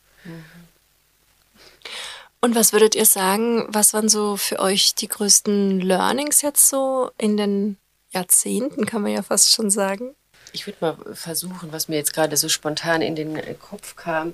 Und 2.42 2.56
was 2.56 2.74
würdet 2.74 2.94
ihr 2.94 3.06
sagen, 3.06 3.66
was 3.70 3.94
waren 3.94 4.08
so 4.08 4.38
für 4.38 4.60
euch 4.60 4.94
die 4.94 5.08
größten 5.08 5.82
Learnings 5.82 6.44
jetzt 6.44 6.70
so 6.70 7.10
in 7.18 7.38
den 7.38 7.78
Jahrzehnten, 8.12 8.86
kann 8.86 9.02
man 9.02 9.12
ja 9.12 9.24
fast 9.24 9.52
schon 9.52 9.72
sagen? 9.72 10.16
Ich 10.54 10.68
würde 10.68 10.78
mal 10.80 10.98
versuchen, 11.16 11.72
was 11.72 11.88
mir 11.88 11.96
jetzt 11.96 12.14
gerade 12.14 12.38
so 12.38 12.48
spontan 12.48 13.02
in 13.02 13.16
den 13.16 13.60
Kopf 13.60 13.96
kam. 13.96 14.34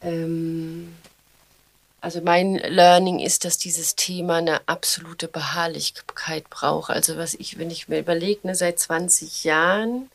Ähm, 0.00 0.94
also 2.06 2.20
mein 2.20 2.54
Learning 2.54 3.18
ist, 3.18 3.44
dass 3.44 3.58
dieses 3.58 3.96
Thema 3.96 4.36
eine 4.36 4.60
absolute 4.68 5.26
Beharrlichkeit 5.26 6.48
braucht. 6.48 6.90
Also 6.90 7.16
was 7.16 7.34
ich, 7.34 7.58
wenn 7.58 7.68
ich 7.68 7.88
mir 7.88 7.98
überlege, 7.98 8.46
ne, 8.46 8.54
seit 8.54 8.78
20 8.78 9.42
Jahren 9.42 10.08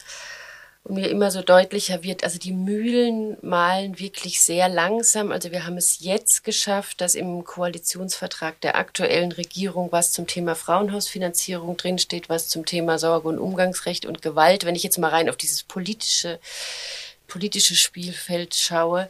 und 0.85 0.95
mir 0.95 1.09
immer 1.09 1.31
so 1.31 1.41
deutlicher 1.41 2.01
wird, 2.01 2.23
also 2.23 2.39
die 2.39 2.53
Mühlen 2.53 3.35
malen 3.41 3.99
wirklich 3.99 4.39
sehr 4.39 4.69
langsam. 4.69 5.33
Also 5.33 5.51
wir 5.51 5.65
haben 5.65 5.75
es 5.75 5.99
jetzt 5.99 6.45
geschafft, 6.45 7.01
dass 7.01 7.13
im 7.13 7.43
Koalitionsvertrag 7.43 8.61
der 8.61 8.77
aktuellen 8.77 9.33
Regierung 9.33 9.91
was 9.91 10.13
zum 10.13 10.27
Thema 10.27 10.55
Frauenhausfinanzierung 10.55 11.75
drinsteht, 11.75 12.29
was 12.29 12.47
zum 12.47 12.65
Thema 12.65 12.99
Sorge- 12.99 13.27
und 13.27 13.37
Umgangsrecht 13.37 14.05
und 14.05 14.21
Gewalt. 14.21 14.63
Wenn 14.63 14.75
ich 14.75 14.83
jetzt 14.83 14.97
mal 14.97 15.09
rein 15.09 15.29
auf 15.29 15.35
dieses 15.35 15.63
politische, 15.63 16.39
politische 17.27 17.75
Spielfeld 17.75 18.55
schaue, 18.55 19.09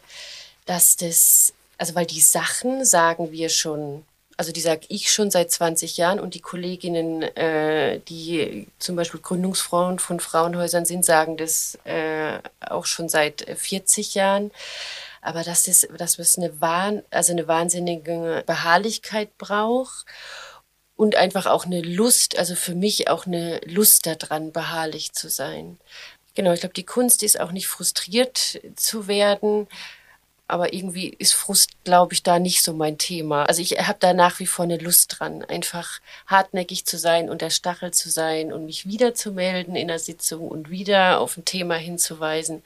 dass 0.65 0.95
das 0.95 1.53
also 1.81 1.95
weil 1.95 2.05
die 2.05 2.21
Sachen 2.21 2.85
sagen 2.85 3.31
wir 3.31 3.49
schon, 3.49 4.05
also 4.37 4.51
die 4.51 4.61
sage 4.61 4.85
ich 4.89 5.11
schon 5.11 5.31
seit 5.31 5.49
20 5.49 5.97
Jahren 5.97 6.19
und 6.19 6.35
die 6.35 6.39
Kolleginnen, 6.39 7.23
äh, 7.23 7.99
die 8.01 8.67
zum 8.77 8.95
Beispiel 8.95 9.19
Gründungsfrauen 9.19 9.97
von 9.97 10.19
Frauenhäusern 10.19 10.85
sind, 10.85 11.03
sagen 11.03 11.37
das 11.37 11.79
äh, 11.85 12.37
auch 12.59 12.85
schon 12.85 13.09
seit 13.09 13.47
40 13.57 14.13
Jahren. 14.13 14.51
Aber 15.23 15.43
das, 15.43 15.63
dass 15.63 16.19
es 16.19 16.37
eine, 16.37 16.61
Wahn, 16.61 17.01
also 17.09 17.31
eine 17.31 17.47
wahnsinnige 17.47 18.43
Beharrlichkeit 18.45 19.35
braucht 19.39 20.05
und 20.95 21.15
einfach 21.15 21.47
auch 21.47 21.65
eine 21.65 21.81
Lust, 21.81 22.37
also 22.37 22.53
für 22.53 22.75
mich 22.75 23.09
auch 23.09 23.25
eine 23.25 23.59
Lust 23.65 24.05
daran, 24.05 24.51
beharrlich 24.51 25.13
zu 25.13 25.29
sein. 25.31 25.79
Genau, 26.35 26.53
ich 26.53 26.59
glaube, 26.59 26.75
die 26.75 26.85
Kunst 26.85 27.23
ist 27.23 27.39
auch 27.39 27.51
nicht 27.51 27.67
frustriert 27.67 28.61
zu 28.75 29.07
werden, 29.07 29.67
aber 30.51 30.73
irgendwie 30.73 31.15
ist 31.17 31.33
Frust, 31.33 31.71
glaube 31.85 32.13
ich, 32.13 32.23
da 32.23 32.37
nicht 32.37 32.61
so 32.61 32.73
mein 32.73 32.97
Thema. 32.97 33.45
Also 33.45 33.61
ich 33.61 33.79
habe 33.79 33.97
da 33.99 34.13
nach 34.13 34.39
wie 34.39 34.45
vor 34.45 34.63
eine 34.63 34.77
Lust 34.77 35.15
dran, 35.17 35.45
einfach 35.45 36.01
hartnäckig 36.27 36.85
zu 36.85 36.97
sein 36.97 37.29
und 37.29 37.41
der 37.41 37.49
Stachel 37.49 37.91
zu 37.91 38.09
sein 38.09 38.51
und 38.51 38.65
mich 38.65 38.85
wieder 38.85 39.13
zu 39.13 39.31
melden 39.31 39.77
in 39.77 39.87
der 39.87 39.99
Sitzung 39.99 40.49
und 40.49 40.69
wieder 40.69 41.21
auf 41.21 41.37
ein 41.37 41.45
Thema 41.45 41.75
hinzuweisen. 41.75 42.63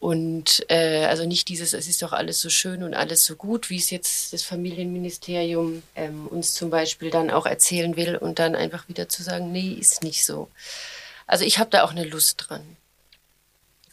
Und 0.00 0.66
äh, 0.68 1.06
also 1.06 1.24
nicht 1.24 1.48
dieses, 1.48 1.72
es 1.72 1.88
ist 1.88 2.02
doch 2.02 2.12
alles 2.12 2.40
so 2.40 2.50
schön 2.50 2.82
und 2.82 2.92
alles 2.92 3.24
so 3.24 3.36
gut, 3.36 3.70
wie 3.70 3.78
es 3.78 3.90
jetzt 3.90 4.34
das 4.34 4.42
Familienministerium 4.42 5.82
ähm, 5.94 6.26
uns 6.26 6.52
zum 6.52 6.68
Beispiel 6.68 7.10
dann 7.10 7.30
auch 7.30 7.46
erzählen 7.46 7.96
will 7.96 8.16
und 8.16 8.38
dann 8.38 8.54
einfach 8.54 8.88
wieder 8.88 9.08
zu 9.08 9.22
sagen, 9.22 9.50
nee, 9.50 9.72
ist 9.80 10.02
nicht 10.02 10.26
so. 10.26 10.48
Also 11.26 11.44
ich 11.44 11.58
habe 11.58 11.70
da 11.70 11.84
auch 11.84 11.92
eine 11.92 12.04
Lust 12.04 12.44
dran. 12.48 12.76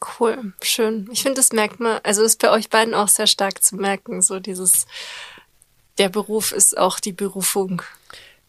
Cool, 0.02 0.54
schön. 0.62 1.10
Ich 1.12 1.24
finde, 1.24 1.36
das 1.36 1.52
merkt 1.52 1.80
man, 1.80 2.00
also 2.04 2.24
ist 2.24 2.42
bei 2.42 2.52
euch 2.52 2.70
beiden 2.70 2.94
auch 2.94 3.10
sehr 3.10 3.28
stark 3.28 3.62
zu 3.62 3.76
merken, 3.76 4.22
so 4.22 4.40
dieses, 4.40 4.86
der 5.98 6.10
Beruf 6.10 6.52
ist 6.52 6.78
auch 6.78 7.00
die 7.00 7.12
Berufung. 7.12 7.82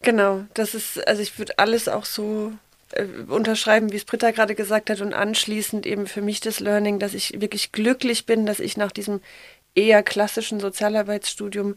Genau, 0.01 0.45
das 0.53 0.73
ist, 0.73 1.05
also 1.07 1.21
ich 1.21 1.37
würde 1.37 1.59
alles 1.59 1.87
auch 1.87 2.05
so 2.05 2.53
äh, 2.91 3.05
unterschreiben, 3.27 3.91
wie 3.91 3.97
es 3.97 4.05
Britta 4.05 4.31
gerade 4.31 4.55
gesagt 4.55 4.89
hat 4.89 5.01
und 5.01 5.13
anschließend 5.13 5.85
eben 5.85 6.07
für 6.07 6.21
mich 6.21 6.39
das 6.39 6.59
Learning, 6.59 6.99
dass 6.99 7.13
ich 7.13 7.39
wirklich 7.41 7.71
glücklich 7.71 8.25
bin, 8.25 8.45
dass 8.45 8.59
ich 8.59 8.77
nach 8.77 8.91
diesem 8.91 9.21
eher 9.75 10.03
klassischen 10.03 10.59
Sozialarbeitsstudium 10.59 11.75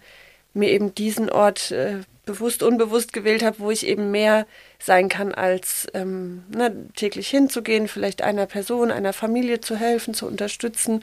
mir 0.54 0.70
eben 0.70 0.94
diesen 0.94 1.30
Ort 1.30 1.72
äh, 1.72 2.00
bewusst, 2.24 2.62
unbewusst 2.62 3.12
gewählt 3.12 3.42
habe, 3.42 3.58
wo 3.58 3.70
ich 3.70 3.87
eben 3.87 4.10
mehr 4.10 4.46
sein 4.78 5.08
kann, 5.08 5.32
als 5.34 5.87
ähm, 5.94 6.44
ne, 6.48 6.88
täglich 6.94 7.28
hinzugehen, 7.28 7.88
vielleicht 7.88 8.22
einer 8.22 8.46
Person, 8.46 8.90
einer 8.90 9.12
Familie 9.12 9.60
zu 9.60 9.76
helfen, 9.76 10.14
zu 10.14 10.26
unterstützen, 10.26 11.02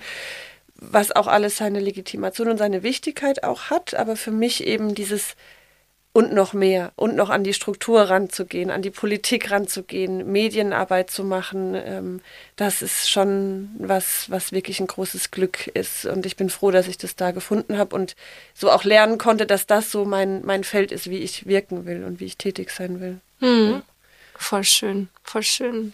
was 0.75 1.11
auch 1.11 1.27
alles 1.27 1.57
seine 1.57 1.79
Legitimation 1.79 2.49
und 2.49 2.57
seine 2.57 2.83
Wichtigkeit 2.83 3.43
auch 3.43 3.69
hat, 3.69 3.93
aber 3.93 4.15
für 4.15 4.31
mich 4.31 4.65
eben 4.65 4.95
dieses 4.95 5.35
und 6.13 6.33
noch 6.33 6.53
mehr 6.53 6.91
und 6.97 7.15
noch 7.15 7.29
an 7.29 7.43
die 7.43 7.53
Struktur 7.53 8.01
ranzugehen, 8.01 8.69
an 8.69 8.81
die 8.81 8.91
Politik 8.91 9.49
ranzugehen, 9.49 10.29
Medienarbeit 10.29 11.09
zu 11.09 11.23
machen, 11.23 11.73
ähm, 11.75 12.21
das 12.57 12.81
ist 12.81 13.09
schon 13.09 13.69
was, 13.77 14.29
was 14.29 14.51
wirklich 14.51 14.79
ein 14.81 14.87
großes 14.87 15.31
Glück 15.31 15.67
ist. 15.67 16.05
Und 16.05 16.25
ich 16.25 16.35
bin 16.35 16.49
froh, 16.49 16.71
dass 16.71 16.87
ich 16.87 16.97
das 16.97 17.15
da 17.15 17.31
gefunden 17.31 17.77
habe 17.77 17.95
und 17.95 18.15
so 18.53 18.69
auch 18.69 18.83
lernen 18.83 19.17
konnte, 19.17 19.45
dass 19.45 19.67
das 19.67 19.89
so 19.89 20.03
mein, 20.03 20.45
mein 20.45 20.65
Feld 20.65 20.91
ist, 20.91 21.09
wie 21.09 21.19
ich 21.19 21.45
wirken 21.45 21.85
will 21.85 22.03
und 22.03 22.19
wie 22.19 22.25
ich 22.25 22.37
tätig 22.37 22.71
sein 22.71 22.99
will. 22.99 23.19
Hm. 23.39 23.81
Voll 24.35 24.63
schön, 24.65 25.07
voll 25.23 25.43
schön. 25.43 25.93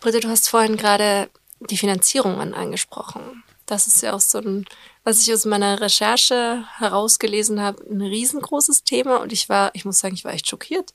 Britta, 0.00 0.18
du 0.18 0.28
hast 0.28 0.48
vorhin 0.48 0.76
gerade 0.76 1.28
die 1.60 1.76
Finanzierungen 1.76 2.52
angesprochen. 2.52 3.44
Das 3.66 3.86
ist 3.86 4.02
ja 4.02 4.12
auch 4.14 4.20
so 4.20 4.38
ein 4.38 4.66
was 5.06 5.22
ich 5.22 5.32
aus 5.32 5.44
meiner 5.44 5.80
Recherche 5.80 6.64
herausgelesen 6.78 7.62
habe, 7.62 7.80
ein 7.88 8.02
riesengroßes 8.02 8.82
Thema 8.82 9.18
und 9.18 9.32
ich 9.32 9.48
war, 9.48 9.70
ich 9.72 9.84
muss 9.84 10.00
sagen, 10.00 10.16
ich 10.16 10.24
war 10.24 10.34
echt 10.34 10.48
schockiert. 10.48 10.94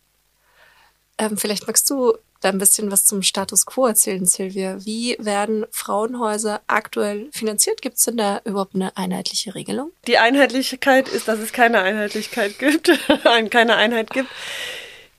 Ähm, 1.18 1.38
vielleicht 1.38 1.66
magst 1.66 1.90
du 1.90 2.18
da 2.42 2.50
ein 2.50 2.58
bisschen 2.58 2.92
was 2.92 3.06
zum 3.06 3.24
Status 3.24 3.66
quo 3.66 3.86
erzählen, 3.86 4.26
Silvia. 4.26 4.84
Wie 4.84 5.16
werden 5.18 5.66
Frauenhäuser 5.72 6.60
aktuell 6.68 7.30
finanziert? 7.32 7.82
Gibt 7.82 8.00
es 8.00 8.04
denn 8.04 8.18
da 8.18 8.42
überhaupt 8.44 8.76
eine 8.76 8.98
einheitliche 8.98 9.56
Regelung? 9.56 9.92
Die 10.08 10.18
Einheitlichkeit 10.18 11.08
ist, 11.08 11.30
dass 11.30 11.40
es 11.40 11.54
keine 11.54 11.80
Einheitlichkeit 11.80 12.60
gibt, 12.60 12.92
keine 13.50 13.78
Einheit 13.78 14.10
gibt. 14.10 14.30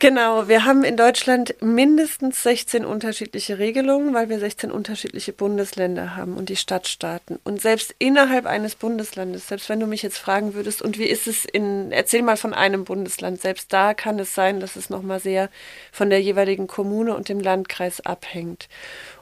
Genau, 0.02 0.48
wir 0.48 0.64
haben 0.64 0.82
in 0.82 0.96
Deutschland 0.96 1.54
mindestens 1.60 2.42
16 2.42 2.84
unterschiedliche 2.84 3.60
Regelungen, 3.60 4.12
weil 4.14 4.28
wir 4.28 4.40
16 4.40 4.72
unterschiedliche 4.72 5.32
Bundesländer 5.32 6.16
haben 6.16 6.36
und 6.36 6.48
die 6.48 6.56
Stadtstaaten. 6.56 7.38
Und 7.44 7.62
selbst 7.62 7.94
innerhalb 8.00 8.44
eines 8.46 8.74
Bundeslandes, 8.74 9.46
selbst 9.46 9.68
wenn 9.68 9.78
du 9.78 9.86
mich 9.86 10.02
jetzt 10.02 10.18
fragen 10.18 10.54
würdest, 10.54 10.82
und 10.82 10.98
wie 10.98 11.04
ist 11.04 11.28
es 11.28 11.44
in, 11.44 11.92
erzähl 11.92 12.22
mal 12.22 12.36
von 12.36 12.52
einem 12.52 12.82
Bundesland, 12.82 13.40
selbst 13.40 13.72
da 13.72 13.94
kann 13.94 14.18
es 14.18 14.34
sein, 14.34 14.58
dass 14.58 14.74
es 14.74 14.90
nochmal 14.90 15.20
sehr 15.20 15.50
von 15.92 16.10
der 16.10 16.20
jeweiligen 16.20 16.66
Kommune 16.66 17.14
und 17.14 17.28
dem 17.28 17.38
Landkreis 17.38 18.04
abhängt. 18.04 18.68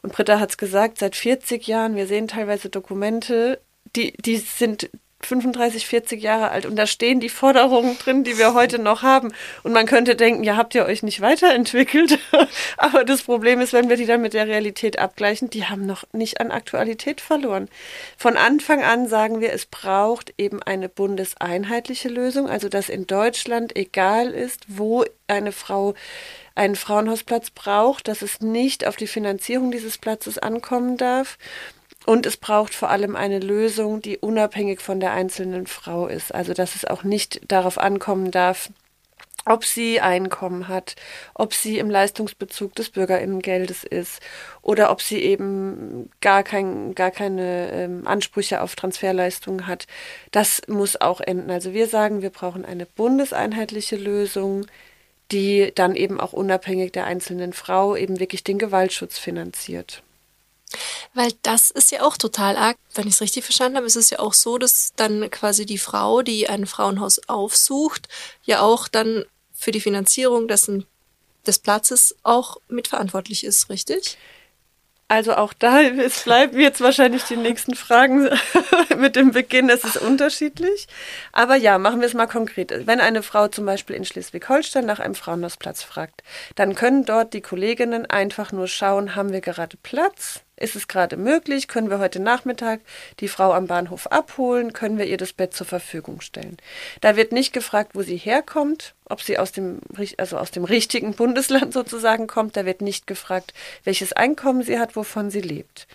Und 0.01 0.15
Britta 0.15 0.41
hat 0.41 0.49
es 0.49 0.57
gesagt, 0.57 0.97
seit 0.97 1.15
40 1.15 1.67
Jahren, 1.67 1.95
wir 1.95 2.07
sehen 2.07 2.27
teilweise 2.27 2.71
Dokumente, 2.71 3.61
die, 3.97 4.15
die 4.17 4.39
sind 4.39 4.89
35, 5.23 5.87
40 5.87 6.23
Jahre 6.23 6.51
alt 6.51 6.67
und 6.67 6.77
da 6.77 6.87
stehen 6.87 7.21
die 7.21 7.29
Forderungen 7.29 7.99
drin, 7.99 8.25
die 8.25 8.39
wir 8.39 8.55
heute 8.55 8.79
noch 8.79 9.03
haben. 9.03 9.33
Und 9.63 9.73
man 9.73 9.87
könnte 9.87 10.17
denken, 10.17 10.45
ja, 10.45 10.57
habt 10.57 10.75
ihr 10.75 10.87
euch 10.87 11.03
nicht 11.03 11.21
weiterentwickelt? 11.21 12.19
Aber 12.77 13.05
das 13.05 13.23
Problem 13.23 13.61
ist, 13.61 13.73
wenn 13.73 13.89
wir 13.89 13.97
die 13.97 14.07
dann 14.07 14.23
mit 14.23 14.35
der 14.35 14.47
Realität 14.47 14.99
abgleichen, 14.99 15.51
die 15.51 15.67
haben 15.67 15.87
noch 15.87 16.05
nicht 16.13 16.41
an 16.41 16.51
Aktualität 16.51 17.21
verloren. 17.21 17.69
Von 18.17 18.37
Anfang 18.37 18.83
an 18.83 19.09
sagen 19.09 19.41
wir, 19.41 19.53
es 19.53 19.67
braucht 19.67 20.33
eben 20.39 20.63
eine 20.63 20.89
bundeseinheitliche 20.89 22.09
Lösung, 22.09 22.49
also 22.49 22.69
dass 22.69 22.89
in 22.89 23.07
Deutschland 23.07 23.77
egal 23.77 24.31
ist, 24.31 24.65
wo 24.69 25.05
eine 25.27 25.53
Frau 25.53 25.95
einen 26.57 26.77
Frauenhausplatz 26.77 27.51
braucht, 27.51 28.09
dass 28.09 28.23
es 28.23 28.41
nicht 28.41 28.87
auf 28.87 28.97
die 28.97 29.07
Finanzierung 29.07 29.71
dieses 29.71 29.97
Platzes 29.97 30.37
ankommen 30.37 30.97
darf 30.97 31.39
und 32.11 32.27
es 32.27 32.37
braucht 32.37 32.75
vor 32.75 32.91
allem 32.91 33.15
eine 33.15 33.39
Lösung, 33.39 34.03
die 34.03 34.19
unabhängig 34.19 34.81
von 34.81 34.99
der 34.99 35.13
einzelnen 35.13 35.69
Frau 35.69 36.09
ist. 36.09 36.35
Also 36.35 36.55
dass 36.55 36.75
es 36.75 36.85
auch 36.85 37.05
nicht 37.05 37.41
darauf 37.47 37.79
ankommen 37.79 38.33
darf, 38.33 38.71
ob 39.45 39.65
sie 39.65 40.01
Einkommen 40.01 40.67
hat, 40.67 40.97
ob 41.35 41.55
sie 41.55 41.79
im 41.79 41.89
Leistungsbezug 41.89 42.75
des 42.75 42.91
Bürgerinnengeldes 42.91 43.85
ist 43.85 44.19
oder 44.61 44.91
ob 44.91 45.03
sie 45.03 45.21
eben 45.21 46.11
gar, 46.21 46.43
kein, 46.43 46.97
gar 46.97 47.13
keine 47.13 47.71
ähm, 47.71 48.09
Ansprüche 48.09 48.61
auf 48.61 48.75
Transferleistungen 48.75 49.69
hat. 49.69 49.87
Das 50.33 50.63
muss 50.67 51.01
auch 51.01 51.21
enden. 51.21 51.49
Also 51.49 51.75
wir 51.75 51.87
sagen, 51.87 52.23
wir 52.23 52.31
brauchen 52.31 52.65
eine 52.65 52.87
bundeseinheitliche 52.87 53.95
Lösung, 53.95 54.67
die 55.31 55.71
dann 55.77 55.95
eben 55.95 56.19
auch 56.19 56.33
unabhängig 56.33 56.91
der 56.91 57.05
einzelnen 57.05 57.53
Frau 57.53 57.95
eben 57.95 58.19
wirklich 58.19 58.43
den 58.43 58.59
Gewaltschutz 58.59 59.17
finanziert. 59.17 60.03
Weil 61.15 61.33
das 61.43 61.71
ist 61.71 61.91
ja 61.91 62.03
auch 62.03 62.17
total 62.17 62.57
arg. 62.57 62.77
Wenn 62.95 63.09
ich 63.09 63.15
es 63.15 63.21
richtig 63.21 63.45
verstanden 63.45 63.77
habe, 63.77 63.87
ist 63.87 63.97
es 63.97 64.11
ja 64.11 64.19
auch 64.21 64.35
so, 64.35 64.59
dass 64.59 64.93
dann 64.97 65.29
quasi 65.31 65.67
die 65.67 65.79
Frau, 65.79 66.23
die 66.23 66.49
ein 66.49 66.67
Frauenhaus 66.67 67.21
aufsucht, 67.29 68.09
ja 68.45 68.61
auch 68.61 68.89
dann 68.89 69.25
für 69.53 69.73
die 69.73 69.81
Finanzierung 69.81 70.49
dessen, 70.49 70.87
des 71.47 71.59
Platzes 71.59 72.17
auch 72.23 72.59
mitverantwortlich 72.69 73.45
ist, 73.45 73.71
richtig? 73.71 74.19
Also 75.11 75.35
auch 75.35 75.53
da, 75.53 75.83
es 75.83 76.23
bleiben 76.23 76.61
jetzt 76.61 76.81
wahrscheinlich 76.81 77.25
die 77.25 77.37
nächsten 77.37 77.75
Fragen 77.75 78.31
mit 78.97 79.17
dem 79.17 79.33
Beginn, 79.33 79.69
es 79.69 79.83
ist 79.83 79.97
unterschiedlich. 79.97 80.87
Aber 81.33 81.57
ja, 81.57 81.79
machen 81.79 81.99
wir 81.99 82.07
es 82.07 82.15
mal 82.15 82.29
konkret. 82.29 82.87
Wenn 82.87 83.01
eine 83.01 83.25
Frau 83.25 83.49
zum 83.49 83.67
Beispiel 83.67 83.97
in 83.97 84.05
Schleswig-Holstein 84.05 84.87
nach 84.87 85.01
einem 85.01 85.17
Frauenhausplatz 85.17 85.83
fragt, 85.83 86.23
dann 86.55 86.77
können 86.77 87.05
dort 87.05 87.35
die 87.35 87.41
Kolleginnen 87.41 88.07
einfach 88.07 88.53
nur 88.53 88.69
schauen, 88.69 89.17
haben 89.17 89.33
wir 89.33 89.41
gerade 89.41 89.77
Platz? 89.83 90.43
Ist 90.61 90.77
es 90.77 90.89
gerade 90.89 91.17
möglich? 91.17 91.69
Können 91.69 91.89
wir 91.89 91.99
heute 91.99 92.21
Nachmittag 92.21 92.81
die 93.19 93.29
Frau 93.29 93.55
am 93.55 93.67
Bahnhof 93.67 94.07
abholen? 94.09 94.75
Können 94.75 94.99
wir 94.99 95.07
ihr 95.07 95.17
das 95.17 95.33
Bett 95.33 95.55
zur 95.55 95.67
Verfügung 95.67 96.21
stellen? 96.21 96.59
Da 97.01 97.17
wird 97.17 97.33
nicht 97.33 97.55
gefragt, 97.55 97.93
wo 97.95 98.03
sie 98.03 98.19
herkommt, 98.19 98.95
ob 99.07 99.23
sie 99.23 99.39
aus 99.39 99.53
dem, 99.53 99.81
also 100.19 100.37
aus 100.37 100.51
dem 100.51 100.65
richtigen 100.65 101.15
Bundesland 101.15 101.73
sozusagen 101.73 102.27
kommt. 102.27 102.59
Da 102.59 102.67
wird 102.67 102.83
nicht 102.83 103.07
gefragt, 103.07 103.55
welches 103.85 104.13
Einkommen 104.13 104.63
sie 104.63 104.79
hat, 104.79 104.97
wovon 104.97 105.31
sie 105.31 105.41
lebt. 105.41 105.89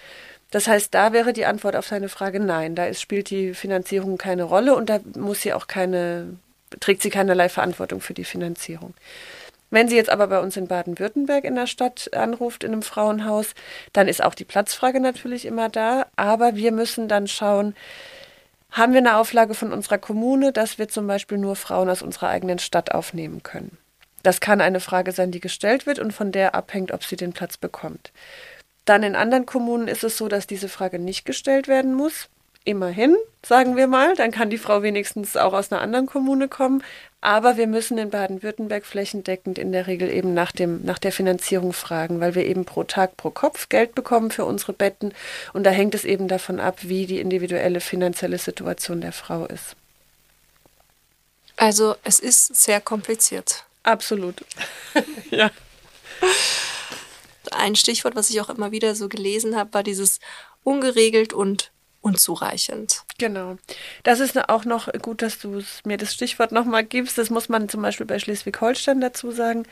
Das 0.49 0.67
heißt, 0.67 0.91
da 0.95 1.13
wäre 1.13 1.32
die 1.32 1.45
Antwort 1.45 1.75
auf 1.75 1.86
seine 1.86 2.10
Frage 2.10 2.39
nein. 2.39 2.73
Da 2.73 2.88
ist, 2.88 3.01
spielt 3.01 3.30
die 3.30 3.54
Finanzierung 3.54 4.17
keine 4.17 4.43
Rolle 4.43 4.75
und 4.75 4.89
da 4.89 4.99
muss 5.15 5.41
sie 5.41 5.54
auch 5.54 5.67
keine, 5.67 6.38
trägt 6.80 7.04
sie 7.04 7.12
keinerlei 7.12 7.49
Verantwortung 7.49 8.01
für 8.01 8.15
die 8.15 8.25
Finanzierung. 8.25 8.95
Wenn 9.75 9.89
sie 9.89 9.97
jetzt 9.97 10.09
aber 10.09 10.27
bei 10.27 10.39
uns 10.39 10.55
in 10.55 10.69
Baden-Württemberg 10.69 11.43
in 11.43 11.55
der 11.55 11.67
Stadt 11.67 12.09
anruft, 12.13 12.63
in 12.63 12.71
einem 12.71 12.81
Frauenhaus, 12.81 13.53
dann 13.91 14.07
ist 14.07 14.23
auch 14.23 14.33
die 14.33 14.45
Platzfrage 14.45 15.01
natürlich 15.01 15.43
immer 15.43 15.67
da. 15.67 16.05
Aber 16.15 16.55
wir 16.55 16.71
müssen 16.71 17.09
dann 17.09 17.27
schauen, 17.27 17.75
haben 18.71 18.93
wir 18.93 18.99
eine 18.99 19.17
Auflage 19.17 19.53
von 19.53 19.73
unserer 19.73 19.97
Kommune, 19.97 20.53
dass 20.53 20.77
wir 20.77 20.88
zum 20.88 21.07
Beispiel 21.07 21.38
nur 21.38 21.57
Frauen 21.57 21.89
aus 21.89 22.01
unserer 22.01 22.29
eigenen 22.29 22.59
Stadt 22.59 22.93
aufnehmen 22.93 23.43
können. 23.43 23.77
Das 24.23 24.39
kann 24.39 24.61
eine 24.61 24.79
Frage 24.79 25.11
sein, 25.11 25.31
die 25.31 25.41
gestellt 25.41 25.85
wird 25.85 25.99
und 25.99 26.13
von 26.13 26.31
der 26.31 26.55
abhängt, 26.55 26.93
ob 26.93 27.03
sie 27.03 27.17
den 27.17 27.33
Platz 27.33 27.57
bekommt. 27.57 28.13
Dann 28.85 29.03
in 29.03 29.17
anderen 29.17 29.45
Kommunen 29.45 29.89
ist 29.89 30.05
es 30.05 30.15
so, 30.17 30.29
dass 30.29 30.47
diese 30.47 30.69
Frage 30.69 30.99
nicht 30.99 31.25
gestellt 31.25 31.67
werden 31.67 31.93
muss. 31.95 32.29
Immerhin, 32.67 33.15
sagen 33.43 33.75
wir 33.75 33.86
mal, 33.86 34.15
dann 34.15 34.32
kann 34.32 34.49
die 34.49 34.58
Frau 34.58 34.82
wenigstens 34.82 35.38
auch 35.38 35.54
aus 35.54 35.71
einer 35.71 35.82
anderen 35.82 36.08
Kommune 36.08 36.47
kommen. 36.47 36.84
Aber 37.21 37.58
wir 37.58 37.67
müssen 37.67 37.97
in 37.99 38.10
Baden-Württemberg 38.10 38.86
flächendeckend 38.86 39.58
in 39.60 39.71
der 39.71 39.86
Regel 39.86 40.12
eben 40.12 40.34
nach, 40.34 40.51
dem, 40.51 40.84
nach 40.84 40.97
der 40.97 41.12
Finanzierung 41.12 41.71
fragen, 41.71 42.19
weil 42.19 42.34
wir 42.34 42.43
eben 42.45 42.65
pro 42.65 42.84
Tag, 42.84 43.17
pro 43.17 43.30
Kopf 43.30 43.69
Geld 43.69 43.93
bekommen 43.93 44.32
für 44.32 44.45
unsere 44.45 44.73
Betten. 44.73 45.13
Und 45.54 45.63
da 45.63 45.69
hängt 45.69 45.93
es 45.93 46.06
eben 46.06 46.28
davon 46.28 46.60
ab, 46.60 46.80
wie 46.82 47.06
die 47.06 47.19
individuelle 47.19 47.82
finanzielle 47.82 48.39
Situation 48.39 48.99
der 48.99 49.12
Frau 49.12 49.45
ist. 49.45 49.75
Also 51.58 51.95
es 52.04 52.19
ist 52.19 52.56
sehr 52.56 52.82
kompliziert. 52.82 53.63
Absolut. 53.84 54.43
ja. 55.30 55.51
Ein 57.51 57.75
Stichwort, 57.75 58.15
was 58.15 58.32
ich 58.32 58.41
auch 58.41 58.49
immer 58.49 58.71
wieder 58.71 58.95
so 58.95 59.08
gelesen 59.08 59.56
habe, 59.56 59.73
war 59.73 59.84
dieses 59.84 60.19
ungeregelt 60.63 61.32
und 61.32 61.71
unzureichend. 62.06 63.02
Genau. 63.18 63.58
Das 64.04 64.20
ist 64.20 64.38
auch 64.50 64.63
noch 64.63 64.94
gut, 65.02 65.24
dass 65.24 65.39
du 65.39 65.63
mir 65.86 65.98
das 65.98 66.13
Stichwort 66.13 66.52
nochmal 66.52 66.84
gibst. 66.84 67.18
Das 67.18 67.32
muss 67.32 67.50
man 67.50 67.68
zum 67.68 67.82
Beispiel 67.82 68.06
bei 68.06 68.20
Schleswig-Holstein 68.20 69.02
dazu 69.02 69.32
sagen. 69.32 69.63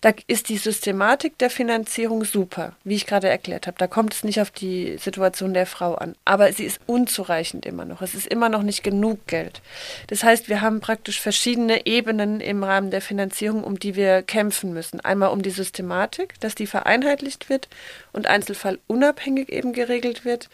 Da 0.00 0.12
ist 0.28 0.50
die 0.50 0.56
Systematik 0.56 1.36
der 1.38 1.50
Finanzierung 1.50 2.24
super, 2.24 2.76
wie 2.84 2.94
ich 2.94 3.06
gerade 3.06 3.28
erklärt 3.28 3.66
habe. 3.66 3.76
Da 3.76 3.88
kommt 3.88 4.14
es 4.14 4.22
nicht 4.22 4.40
auf 4.40 4.52
die 4.52 4.98
Situation 4.98 5.52
der 5.52 5.66
Frau 5.66 5.96
an. 5.96 6.14
Aber 6.24 6.52
sie 6.52 6.64
ist 6.64 6.78
unzureichend 6.86 7.66
immer 7.66 7.84
noch. 7.84 8.02
Es 8.02 8.14
ist 8.14 8.28
immer 8.28 8.48
noch 8.48 8.62
nicht 8.62 8.84
genug 8.84 9.26
Geld. 9.26 9.60
Das 10.06 10.22
heißt, 10.22 10.48
wir 10.48 10.60
haben 10.60 10.78
praktisch 10.80 11.20
verschiedene 11.20 11.86
Ebenen 11.86 12.40
im 12.40 12.62
Rahmen 12.62 12.92
der 12.92 13.02
Finanzierung, 13.02 13.64
um 13.64 13.80
die 13.80 13.96
wir 13.96 14.22
kämpfen 14.22 14.72
müssen. 14.72 15.00
Einmal 15.00 15.30
um 15.30 15.42
die 15.42 15.50
Systematik, 15.50 16.38
dass 16.38 16.54
die 16.54 16.68
vereinheitlicht 16.68 17.48
wird 17.48 17.68
und 18.12 18.28
einzelfallunabhängig 18.28 19.48
eben 19.48 19.72
geregelt 19.72 20.24
wird. 20.24 20.48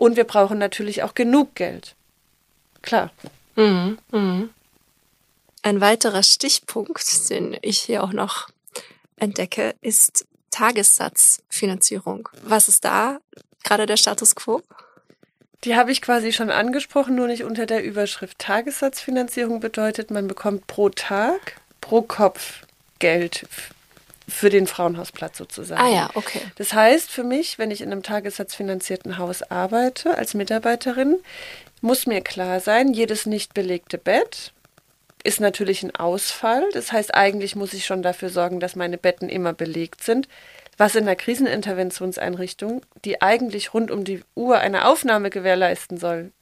Und 0.00 0.16
wir 0.16 0.24
brauchen 0.24 0.56
natürlich 0.56 1.02
auch 1.02 1.12
genug 1.12 1.54
Geld. 1.54 1.94
Klar. 2.80 3.10
Mhm, 3.54 3.98
mh. 4.10 4.48
Ein 5.60 5.80
weiterer 5.82 6.22
Stichpunkt, 6.22 7.28
den 7.28 7.58
ich 7.60 7.80
hier 7.80 8.02
auch 8.02 8.14
noch 8.14 8.48
entdecke, 9.16 9.74
ist 9.82 10.24
Tagessatzfinanzierung. 10.52 12.30
Was 12.42 12.68
ist 12.68 12.86
da 12.86 13.18
gerade 13.62 13.84
der 13.84 13.98
Status 13.98 14.34
quo? 14.34 14.62
Die 15.64 15.76
habe 15.76 15.92
ich 15.92 16.00
quasi 16.00 16.32
schon 16.32 16.48
angesprochen, 16.48 17.14
nur 17.14 17.26
nicht 17.26 17.44
unter 17.44 17.66
der 17.66 17.84
Überschrift. 17.84 18.38
Tagessatzfinanzierung 18.38 19.60
bedeutet, 19.60 20.10
man 20.10 20.28
bekommt 20.28 20.66
pro 20.66 20.88
Tag, 20.88 21.60
pro 21.82 22.00
Kopf 22.00 22.62
Geld 23.00 23.46
für 24.30 24.50
den 24.50 24.66
Frauenhausplatz 24.66 25.36
sozusagen. 25.38 25.80
Ah 25.80 25.88
ja, 25.88 26.10
okay. 26.14 26.40
Das 26.56 26.72
heißt 26.72 27.10
für 27.10 27.24
mich, 27.24 27.58
wenn 27.58 27.70
ich 27.70 27.80
in 27.80 27.92
einem 27.92 28.02
tagessatzfinanzierten 28.02 29.18
Haus 29.18 29.42
arbeite 29.42 30.16
als 30.16 30.34
Mitarbeiterin, 30.34 31.18
muss 31.80 32.06
mir 32.06 32.20
klar 32.20 32.60
sein, 32.60 32.92
jedes 32.92 33.26
nicht 33.26 33.54
belegte 33.54 33.98
Bett 33.98 34.52
ist 35.22 35.40
natürlich 35.40 35.82
ein 35.82 35.94
Ausfall. 35.94 36.64
Das 36.72 36.92
heißt, 36.92 37.14
eigentlich 37.14 37.56
muss 37.56 37.72
ich 37.72 37.84
schon 37.84 38.02
dafür 38.02 38.30
sorgen, 38.30 38.60
dass 38.60 38.76
meine 38.76 38.98
Betten 38.98 39.28
immer 39.28 39.52
belegt 39.52 40.02
sind. 40.02 40.28
Was 40.76 40.94
in 40.94 41.04
der 41.04 41.16
Kriseninterventionseinrichtung, 41.16 42.82
die 43.04 43.20
eigentlich 43.20 43.74
rund 43.74 43.90
um 43.90 44.04
die 44.04 44.22
Uhr 44.34 44.58
eine 44.58 44.86
Aufnahme 44.86 45.28
gewährleisten 45.28 45.98
soll, 45.98 46.32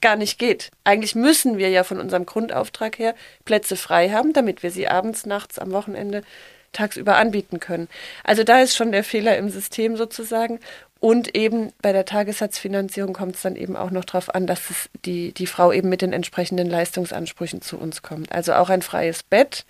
gar 0.00 0.16
nicht 0.16 0.38
geht. 0.38 0.70
Eigentlich 0.84 1.14
müssen 1.14 1.58
wir 1.58 1.68
ja 1.68 1.84
von 1.84 2.00
unserem 2.00 2.24
Grundauftrag 2.24 2.98
her 2.98 3.14
Plätze 3.44 3.76
frei 3.76 4.10
haben, 4.10 4.32
damit 4.32 4.62
wir 4.62 4.70
sie 4.70 4.88
abends, 4.88 5.26
nachts, 5.26 5.58
am 5.58 5.72
Wochenende 5.72 6.22
tagsüber 6.72 7.16
anbieten 7.16 7.60
können. 7.60 7.88
Also 8.24 8.44
da 8.44 8.60
ist 8.60 8.76
schon 8.76 8.92
der 8.92 9.04
Fehler 9.04 9.36
im 9.36 9.48
System 9.48 9.96
sozusagen. 9.96 10.60
Und 11.00 11.36
eben 11.36 11.72
bei 11.80 11.92
der 11.92 12.04
Tagessatzfinanzierung 12.04 13.12
kommt 13.12 13.36
es 13.36 13.42
dann 13.42 13.54
eben 13.54 13.76
auch 13.76 13.92
noch 13.92 14.04
darauf 14.04 14.34
an, 14.34 14.46
dass 14.46 14.70
es 14.70 14.90
die, 15.04 15.32
die 15.32 15.46
Frau 15.46 15.72
eben 15.72 15.88
mit 15.88 16.02
den 16.02 16.12
entsprechenden 16.12 16.68
Leistungsansprüchen 16.68 17.62
zu 17.62 17.78
uns 17.78 18.02
kommt. 18.02 18.32
Also 18.32 18.54
auch 18.54 18.68
ein 18.68 18.82
freies 18.82 19.22
Bett 19.22 19.64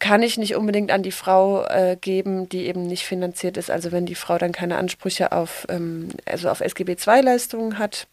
kann 0.00 0.24
ich 0.24 0.36
nicht 0.36 0.56
unbedingt 0.56 0.90
an 0.90 1.04
die 1.04 1.12
Frau 1.12 1.64
äh, 1.66 1.96
geben, 2.00 2.48
die 2.48 2.66
eben 2.66 2.88
nicht 2.88 3.04
finanziert 3.04 3.56
ist. 3.56 3.70
Also 3.70 3.92
wenn 3.92 4.04
die 4.04 4.16
Frau 4.16 4.36
dann 4.36 4.50
keine 4.50 4.76
Ansprüche 4.76 5.30
auf, 5.30 5.64
ähm, 5.68 6.08
also 6.26 6.50
auf 6.50 6.60
SGB 6.60 6.96
II-Leistungen 7.06 7.78
hat, 7.78 8.08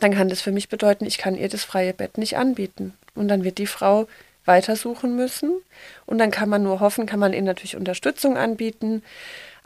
dann 0.00 0.14
kann 0.14 0.30
das 0.30 0.40
für 0.40 0.52
mich 0.52 0.70
bedeuten, 0.70 1.04
ich 1.04 1.18
kann 1.18 1.36
ihr 1.36 1.50
das 1.50 1.64
freie 1.64 1.92
Bett 1.92 2.16
nicht 2.16 2.38
anbieten. 2.38 2.94
Und 3.14 3.28
dann 3.28 3.44
wird 3.44 3.58
die 3.58 3.66
Frau 3.66 4.06
weitersuchen 4.50 5.14
müssen. 5.14 5.62
Und 6.06 6.18
dann 6.18 6.32
kann 6.32 6.48
man 6.48 6.64
nur 6.64 6.80
hoffen, 6.80 7.06
kann 7.06 7.20
man 7.20 7.32
ihnen 7.32 7.46
natürlich 7.46 7.76
Unterstützung 7.76 8.36
anbieten. 8.36 9.02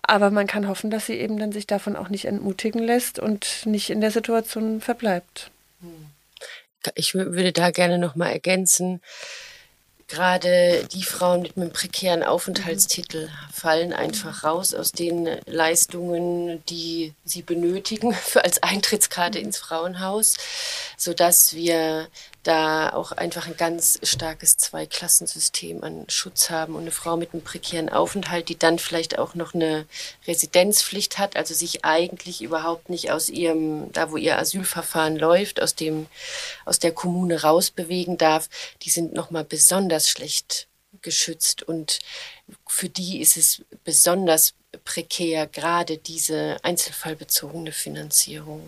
Aber 0.03 0.31
man 0.31 0.47
kann 0.47 0.69
hoffen, 0.69 0.91
dass 0.91 1.07
sie 1.07 1.15
eben 1.15 1.39
dann 1.39 1.53
sich 1.53 1.67
davon 1.67 1.97
auch 1.97 2.11
nicht 2.11 2.27
entmutigen 2.27 2.83
lässt 2.83 3.19
und 3.19 3.65
nicht 3.65 3.89
in 3.89 4.03
der 4.03 4.11
Situation 4.11 4.83
verbleibt. 4.83 5.51
Ich 6.95 7.15
würde 7.15 7.53
da 7.53 7.71
gerne 7.71 7.97
noch 7.97 8.15
mal 8.15 8.29
ergänzen, 8.29 9.01
gerade 10.09 10.87
die 10.93 11.03
Frauen 11.03 11.43
mit 11.43 11.57
einem 11.57 11.73
prekären 11.73 12.23
Aufenthaltstitel 12.23 13.29
fallen 13.53 13.93
einfach 13.93 14.45
raus 14.45 14.75
aus 14.75 14.93
den 14.93 15.29
Leistungen, 15.47 16.63
die 16.67 17.15
sie 17.25 17.43
benötigen 17.43 18.13
für 18.15 18.45
als 18.45 18.63
Eintrittskarte 18.63 19.39
ins 19.39 19.59
Frauenhaus, 19.59 20.37
so 20.97 21.15
dass 21.15 21.55
wir 21.55 22.09
da 22.45 22.93
auch 22.93 23.13
einfach 23.13 23.47
ein 23.47 23.57
ganz 23.57 23.99
starkes 24.03 24.57
Zweiklassensystem 24.59 25.83
an 25.83 26.05
Schutz 26.09 26.51
haben 26.51 26.75
und 26.75 26.83
eine 26.83 26.91
Frau 26.91 27.17
mit 27.17 27.33
einem 27.33 27.43
prekären 27.43 27.89
Aufenthalt, 27.89 28.49
die 28.49 28.59
dann 28.59 28.79
vielleicht 28.79 29.19
auch 29.19 29.35
noch 29.35 29.55
eine 29.55 29.87
Residenzpflicht 30.27 31.19
hat, 31.19 31.37
also 31.37 31.55
sich 31.55 31.85
eigentlich 31.85 32.43
überhaupt 32.43 32.91
nicht 32.91 33.11
aus 33.11 33.29
ihrem, 33.31 33.91
da 33.93 34.11
wo 34.11 34.17
ihr 34.17 34.39
Asylverfahren 34.39 35.17
läuft, 35.17 35.61
aus 35.61 35.75
dem, 35.75 36.07
aus 36.67 36.79
der 36.79 36.93
Kommune 36.93 37.43
rausbewegen 37.43 38.19
darf, 38.19 38.49
die 38.83 38.91
sind 38.91 39.15
nochmal 39.15 39.45
besonders 39.45 40.09
schlecht 40.09 40.69
geschützt 41.03 41.63
und 41.63 41.99
für 42.67 42.89
die 42.89 43.21
ist 43.21 43.37
es 43.37 43.63
besonders 43.85 44.55
prekär, 44.85 45.47
gerade 45.47 45.99
diese 45.99 46.59
einzelfallbezogene 46.63 47.73
Finanzierung. 47.73 48.63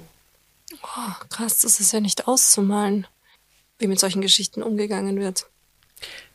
Oh, 0.83 1.24
krass, 1.29 1.59
das 1.59 1.79
ist 1.79 1.93
ja 1.93 2.01
nicht 2.01 2.27
auszumalen 2.27 3.07
wie 3.79 3.87
mit 3.87 4.01
solchen 4.01 4.22
Geschichten 4.22 4.62
umgegangen 4.62 5.18
wird. 5.20 5.47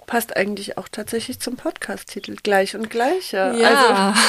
Passt 0.08 0.36
eigentlich 0.36 0.78
auch 0.78 0.90
tatsächlich 0.90 1.40
zum 1.40 1.56
Podcast-Titel 1.56 2.36
Gleich 2.42 2.76
und 2.76 2.90
Gleicher. 2.90 3.54
Ja. 3.54 4.10
Also 4.10 4.20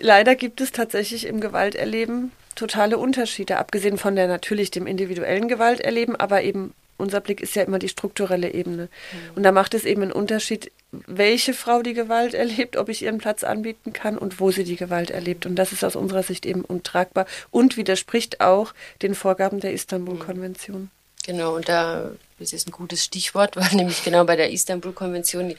leider 0.00 0.34
gibt 0.34 0.60
es 0.60 0.72
tatsächlich 0.72 1.26
im 1.26 1.40
Gewalterleben 1.40 2.32
totale 2.54 2.98
Unterschiede, 2.98 3.58
abgesehen 3.58 3.98
von 3.98 4.16
der 4.16 4.26
natürlich 4.26 4.70
dem 4.70 4.86
individuellen 4.86 5.48
Gewalterleben, 5.48 6.16
aber 6.16 6.42
eben 6.42 6.74
unser 6.98 7.20
Blick 7.20 7.40
ist 7.40 7.56
ja 7.56 7.62
immer 7.62 7.78
die 7.78 7.88
strukturelle 7.88 8.52
Ebene. 8.52 8.84
Mhm. 8.84 9.36
Und 9.36 9.42
da 9.42 9.52
macht 9.52 9.74
es 9.74 9.84
eben 9.84 10.02
einen 10.02 10.12
Unterschied, 10.12 10.70
welche 10.92 11.54
Frau 11.54 11.82
die 11.82 11.94
Gewalt 11.94 12.34
erlebt, 12.34 12.76
ob 12.76 12.88
ich 12.88 13.02
ihren 13.02 13.18
Platz 13.18 13.44
anbieten 13.44 13.92
kann 13.92 14.18
und 14.18 14.40
wo 14.40 14.50
sie 14.50 14.64
die 14.64 14.76
Gewalt 14.76 15.10
erlebt. 15.10 15.46
Und 15.46 15.56
das 15.56 15.72
ist 15.72 15.84
aus 15.84 15.96
unserer 15.96 16.22
Sicht 16.22 16.46
eben 16.46 16.62
untragbar 16.62 17.26
und 17.50 17.76
widerspricht 17.76 18.40
auch 18.40 18.72
den 19.02 19.14
Vorgaben 19.14 19.60
der 19.60 19.72
Istanbul-Konvention. 19.72 20.90
Genau, 21.22 21.54
und 21.54 21.68
da 21.68 22.10
das 22.42 22.52
ist 22.52 22.66
ein 22.66 22.72
gutes 22.72 23.04
Stichwort, 23.04 23.56
weil 23.56 23.74
nämlich 23.74 24.02
genau 24.04 24.24
bei 24.24 24.36
der 24.36 24.50
Istanbul-Konvention 24.50 25.54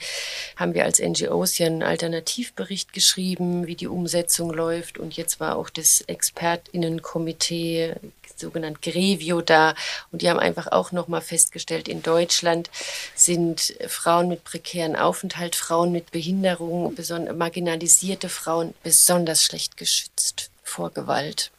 haben 0.56 0.74
wir 0.74 0.84
als 0.84 1.00
NGOs 1.00 1.58
ja 1.58 1.66
einen 1.66 1.82
Alternativbericht 1.82 2.92
geschrieben, 2.92 3.66
wie 3.66 3.74
die 3.74 3.88
Umsetzung 3.88 4.52
läuft. 4.52 4.98
Und 4.98 5.16
jetzt 5.16 5.40
war 5.40 5.56
auch 5.56 5.70
das 5.70 6.02
ExpertInnenkomitee, 6.02 7.94
sogenannt 8.36 8.82
Grevio, 8.82 9.40
da. 9.40 9.74
Und 10.12 10.22
die 10.22 10.28
haben 10.28 10.38
einfach 10.38 10.66
auch 10.72 10.92
nochmal 10.92 11.22
festgestellt, 11.22 11.88
in 11.88 12.02
Deutschland 12.02 12.70
sind 13.14 13.74
Frauen 13.88 14.28
mit 14.28 14.44
prekären 14.44 14.96
Aufenthalt, 14.96 15.56
Frauen 15.56 15.92
mit 15.92 16.10
Behinderung, 16.10 16.94
marginalisierte 17.36 18.28
Frauen 18.28 18.74
besonders 18.82 19.42
schlecht 19.42 19.76
geschützt 19.76 20.50
vor 20.62 20.90
Gewalt. 20.90 21.50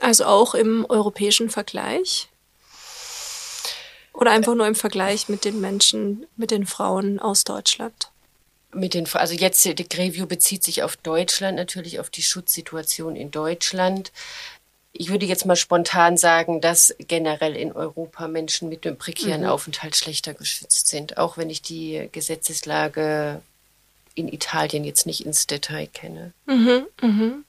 Also 0.00 0.24
auch 0.24 0.54
im 0.54 0.86
europäischen 0.88 1.50
Vergleich? 1.50 2.29
Oder 4.20 4.32
einfach 4.32 4.54
nur 4.54 4.66
im 4.66 4.74
Vergleich 4.74 5.30
mit 5.30 5.46
den 5.46 5.62
Menschen, 5.62 6.26
mit 6.36 6.50
den 6.50 6.66
Frauen 6.66 7.18
aus 7.18 7.44
Deutschland? 7.44 8.10
Mit 8.72 8.92
den, 8.92 9.06
also 9.14 9.34
jetzt, 9.34 9.64
die 9.64 9.88
Greview 9.88 10.26
bezieht 10.26 10.62
sich 10.62 10.82
auf 10.82 10.96
Deutschland, 10.98 11.56
natürlich 11.56 11.98
auf 11.98 12.10
die 12.10 12.22
Schutzsituation 12.22 13.16
in 13.16 13.30
Deutschland. 13.30 14.12
Ich 14.92 15.08
würde 15.08 15.24
jetzt 15.24 15.46
mal 15.46 15.56
spontan 15.56 16.18
sagen, 16.18 16.60
dass 16.60 16.94
generell 16.98 17.56
in 17.56 17.72
Europa 17.72 18.28
Menschen 18.28 18.68
mit 18.68 18.86
einem 18.86 18.98
prekären 18.98 19.40
mhm. 19.40 19.48
Aufenthalt 19.48 19.96
schlechter 19.96 20.34
geschützt 20.34 20.88
sind, 20.88 21.16
auch 21.16 21.38
wenn 21.38 21.48
ich 21.48 21.62
die 21.62 22.08
Gesetzeslage 22.12 23.40
in 24.14 24.28
Italien 24.28 24.84
jetzt 24.84 25.06
nicht 25.06 25.24
ins 25.24 25.46
Detail 25.46 25.86
kenne. 25.86 26.32
Mhm, 26.46 26.86
mhm. 27.00 27.44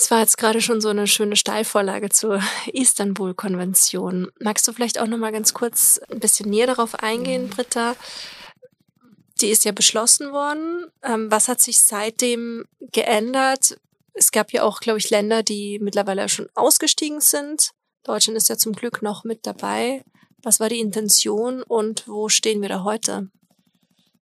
Es 0.00 0.12
war 0.12 0.20
jetzt 0.20 0.38
gerade 0.38 0.60
schon 0.60 0.80
so 0.80 0.90
eine 0.90 1.08
schöne 1.08 1.34
Steilvorlage 1.34 2.08
zur 2.08 2.40
Istanbul-Konvention. 2.72 4.30
Magst 4.38 4.66
du 4.68 4.72
vielleicht 4.72 5.00
auch 5.00 5.08
noch 5.08 5.18
mal 5.18 5.32
ganz 5.32 5.54
kurz 5.54 6.00
ein 6.10 6.20
bisschen 6.20 6.48
näher 6.48 6.68
darauf 6.68 6.94
eingehen. 6.94 7.50
Britta? 7.50 7.96
Die 9.40 9.48
ist 9.48 9.64
ja 9.64 9.72
beschlossen 9.72 10.32
worden. 10.32 10.86
Ähm, 11.02 11.30
was 11.32 11.48
hat 11.48 11.60
sich 11.60 11.82
seitdem 11.82 12.64
geändert? 12.92 13.76
Es 14.14 14.30
gab 14.30 14.52
ja 14.52 14.62
auch, 14.62 14.80
glaube 14.80 15.00
ich, 15.00 15.10
Länder, 15.10 15.42
die 15.42 15.80
mittlerweile 15.80 16.28
schon 16.28 16.48
ausgestiegen 16.54 17.20
sind. 17.20 17.70
Deutschland 18.04 18.36
ist 18.36 18.48
ja 18.48 18.56
zum 18.56 18.74
Glück 18.74 19.02
noch 19.02 19.24
mit 19.24 19.46
dabei. 19.46 20.04
Was 20.42 20.60
war 20.60 20.68
die 20.68 20.80
Intention 20.80 21.62
und 21.64 22.06
wo 22.06 22.28
stehen 22.28 22.62
wir 22.62 22.68
da 22.68 22.84
heute? 22.84 23.28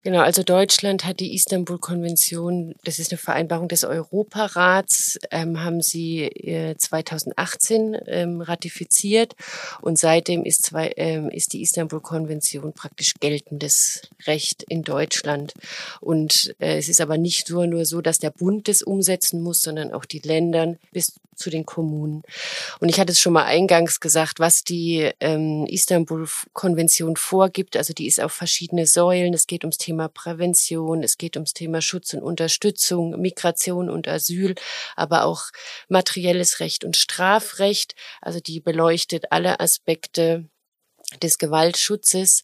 Genau, 0.04 0.22
also 0.22 0.42
Deutschland 0.42 1.06
hat 1.06 1.20
die 1.20 1.36
Istanbul-Konvention, 1.36 2.74
das 2.84 2.98
ist 2.98 3.12
eine 3.12 3.20
Vereinbarung 3.20 3.68
des 3.68 3.84
Europarats, 3.84 5.20
ähm, 5.30 5.64
haben 5.64 5.82
sie 5.82 6.24
äh, 6.24 6.76
2018 6.76 7.98
ähm, 8.08 8.42
ratifiziert 8.42 9.36
und 9.80 10.00
seitdem 10.00 10.44
ist, 10.44 10.64
zwei, 10.64 10.92
ähm, 10.98 11.30
ist 11.30 11.54
die 11.54 11.62
Istanbul-Konvention 11.62 12.74
praktisch 12.74 13.14
geltendes 13.20 14.02
Recht 14.26 14.64
in 14.64 14.82
Deutschland. 14.82 15.54
Und 16.00 16.56
äh, 16.58 16.80
es 16.80 16.90
ist 16.90 17.00
aber 17.00 17.20
nicht 17.20 17.52
nur, 17.52 17.68
nur 17.68 17.86
so, 17.86 18.02
dass 18.02 18.18
der 18.18 18.32
Bund 18.32 18.68
das 18.68 18.82
umsetzen 18.82 19.44
muss, 19.44 19.62
sondern 19.62 19.94
auch 19.94 20.06
die 20.06 20.20
Länder 20.20 20.78
bis 20.92 21.14
zu 21.42 21.50
den 21.50 21.66
Kommunen. 21.66 22.24
Und 22.80 22.90
ich 22.90 23.00
hatte 23.00 23.12
es 23.12 23.20
schon 23.20 23.34
mal 23.34 23.46
eingangs 23.46 24.00
gesagt, 24.00 24.40
was 24.40 24.64
die 24.64 25.10
ähm, 25.20 25.66
Istanbul-Konvention 25.66 27.16
vorgibt. 27.18 27.76
Also 27.76 27.94
die 27.94 28.08
ist 28.08 28.22
auf 28.22 28.32
verschiedene 28.32 28.86
Säulen. 28.86 29.34
Es 29.34 29.48
geht 29.48 29.64
ums 29.64 29.78
Thema 29.78 29.91
Prävention, 30.10 31.04
es 31.04 31.18
geht 31.18 31.36
ums 31.36 31.54
Thema 31.54 31.82
Schutz 31.82 32.14
und 32.14 32.24
Unterstützung, 32.24 33.20
Migration 33.20 33.90
und 33.90 34.08
Asyl, 34.08 34.56
aber 34.96 35.26
auch 35.26 35.46
materielles 35.90 36.60
Recht 36.60 36.84
und 36.84 36.98
Strafrecht. 36.98 37.96
Also 38.22 38.40
die 38.40 38.60
beleuchtet 38.60 39.32
alle 39.32 39.60
Aspekte 39.60 40.50
des 41.22 41.38
Gewaltschutzes 41.38 42.44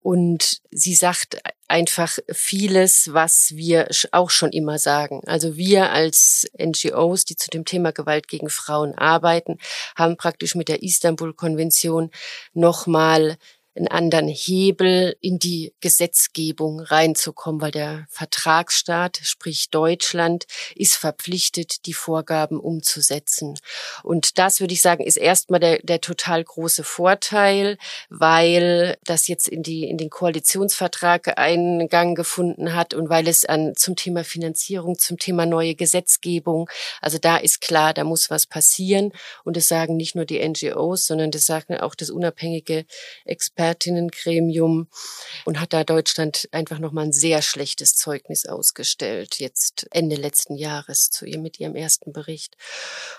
und 0.00 0.60
sie 0.70 0.94
sagt 0.94 1.40
einfach 1.68 2.18
vieles, 2.32 3.12
was 3.12 3.54
wir 3.54 3.88
auch 4.12 4.30
schon 4.30 4.50
immer 4.50 4.78
sagen. 4.78 5.22
Also 5.26 5.56
wir 5.56 5.90
als 5.90 6.46
NGOs, 6.58 7.24
die 7.24 7.36
zu 7.36 7.50
dem 7.50 7.64
Thema 7.64 7.92
Gewalt 7.92 8.26
gegen 8.26 8.48
Frauen 8.48 8.94
arbeiten, 8.94 9.58
haben 9.96 10.16
praktisch 10.16 10.54
mit 10.54 10.68
der 10.68 10.82
Istanbul-Konvention 10.82 12.10
nochmal 12.52 13.36
einen 13.76 13.88
anderen 13.88 14.28
Hebel 14.28 15.16
in 15.20 15.38
die 15.38 15.72
Gesetzgebung 15.80 16.80
reinzukommen, 16.80 17.60
weil 17.60 17.70
der 17.70 18.06
Vertragsstaat, 18.10 19.20
sprich 19.22 19.70
Deutschland, 19.70 20.46
ist 20.74 20.96
verpflichtet, 20.96 21.86
die 21.86 21.92
Vorgaben 21.92 22.58
umzusetzen. 22.58 23.58
Und 24.02 24.38
das 24.38 24.60
würde 24.60 24.74
ich 24.74 24.82
sagen, 24.82 25.04
ist 25.04 25.16
erstmal 25.16 25.60
der, 25.60 25.78
der 25.82 26.00
total 26.00 26.42
große 26.42 26.82
Vorteil, 26.82 27.78
weil 28.08 28.96
das 29.04 29.28
jetzt 29.28 29.46
in 29.46 29.62
die, 29.62 29.84
in 29.84 29.98
den 29.98 30.10
Koalitionsvertrag 30.10 31.38
Eingang 31.38 32.16
gefunden 32.16 32.74
hat 32.74 32.92
und 32.92 33.08
weil 33.08 33.28
es 33.28 33.44
an, 33.44 33.74
zum 33.76 33.94
Thema 33.94 34.24
Finanzierung, 34.24 34.98
zum 34.98 35.16
Thema 35.16 35.46
neue 35.46 35.76
Gesetzgebung, 35.76 36.68
also 37.00 37.18
da 37.18 37.36
ist 37.36 37.60
klar, 37.60 37.94
da 37.94 38.02
muss 38.02 38.30
was 38.30 38.46
passieren. 38.46 39.12
Und 39.44 39.56
das 39.56 39.68
sagen 39.68 39.96
nicht 39.96 40.16
nur 40.16 40.24
die 40.24 40.46
NGOs, 40.46 41.06
sondern 41.06 41.30
das 41.30 41.46
sagen 41.46 41.76
auch 41.76 41.94
das 41.94 42.10
unabhängige 42.10 42.84
Experten 43.24 43.59
Expertinnengremium 43.60 44.88
und 45.44 45.60
hat 45.60 45.72
da 45.74 45.84
Deutschland 45.84 46.48
einfach 46.50 46.78
nochmal 46.78 47.04
ein 47.04 47.12
sehr 47.12 47.42
schlechtes 47.42 47.94
Zeugnis 47.94 48.46
ausgestellt, 48.46 49.38
jetzt 49.38 49.86
Ende 49.90 50.16
letzten 50.16 50.56
Jahres 50.56 51.10
zu 51.10 51.26
ihr 51.26 51.38
mit 51.38 51.60
ihrem 51.60 51.76
ersten 51.76 52.12
Bericht. 52.12 52.56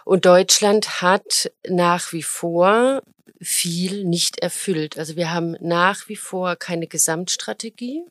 Und 0.04 0.26
Deutschland 0.26 1.02
hat 1.02 1.52
nach 1.68 2.12
wie 2.12 2.24
vor 2.24 3.04
viel 3.40 4.04
nicht 4.04 4.40
erfüllt. 4.40 4.98
Also 4.98 5.16
wir 5.16 5.32
haben 5.32 5.56
nach 5.60 6.10
wie 6.10 6.16
vor 6.16 6.56
keine 6.56 6.88
Gesamtstrategie. 6.88 8.04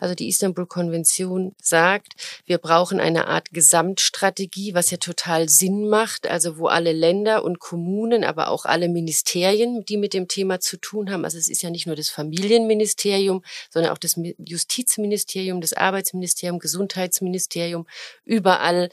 Also 0.00 0.14
die 0.14 0.28
Istanbul-Konvention 0.28 1.54
sagt, 1.60 2.14
wir 2.46 2.58
brauchen 2.58 3.00
eine 3.00 3.26
Art 3.26 3.50
Gesamtstrategie, 3.52 4.74
was 4.74 4.90
ja 4.90 4.96
total 4.96 5.48
Sinn 5.48 5.88
macht, 5.88 6.26
also 6.26 6.58
wo 6.58 6.66
alle 6.66 6.92
Länder 6.92 7.44
und 7.44 7.58
Kommunen, 7.58 8.24
aber 8.24 8.48
auch 8.48 8.64
alle 8.64 8.88
Ministerien, 8.88 9.84
die 9.84 9.96
mit 9.96 10.14
dem 10.14 10.28
Thema 10.28 10.60
zu 10.60 10.76
tun 10.76 11.10
haben, 11.10 11.24
also 11.24 11.38
es 11.38 11.48
ist 11.48 11.62
ja 11.62 11.70
nicht 11.70 11.86
nur 11.86 11.96
das 11.96 12.08
Familienministerium, 12.08 13.42
sondern 13.70 13.92
auch 13.92 13.98
das 13.98 14.18
Justizministerium, 14.38 15.60
das 15.60 15.72
Arbeitsministerium, 15.72 16.58
Gesundheitsministerium, 16.58 17.86
überall 18.24 18.88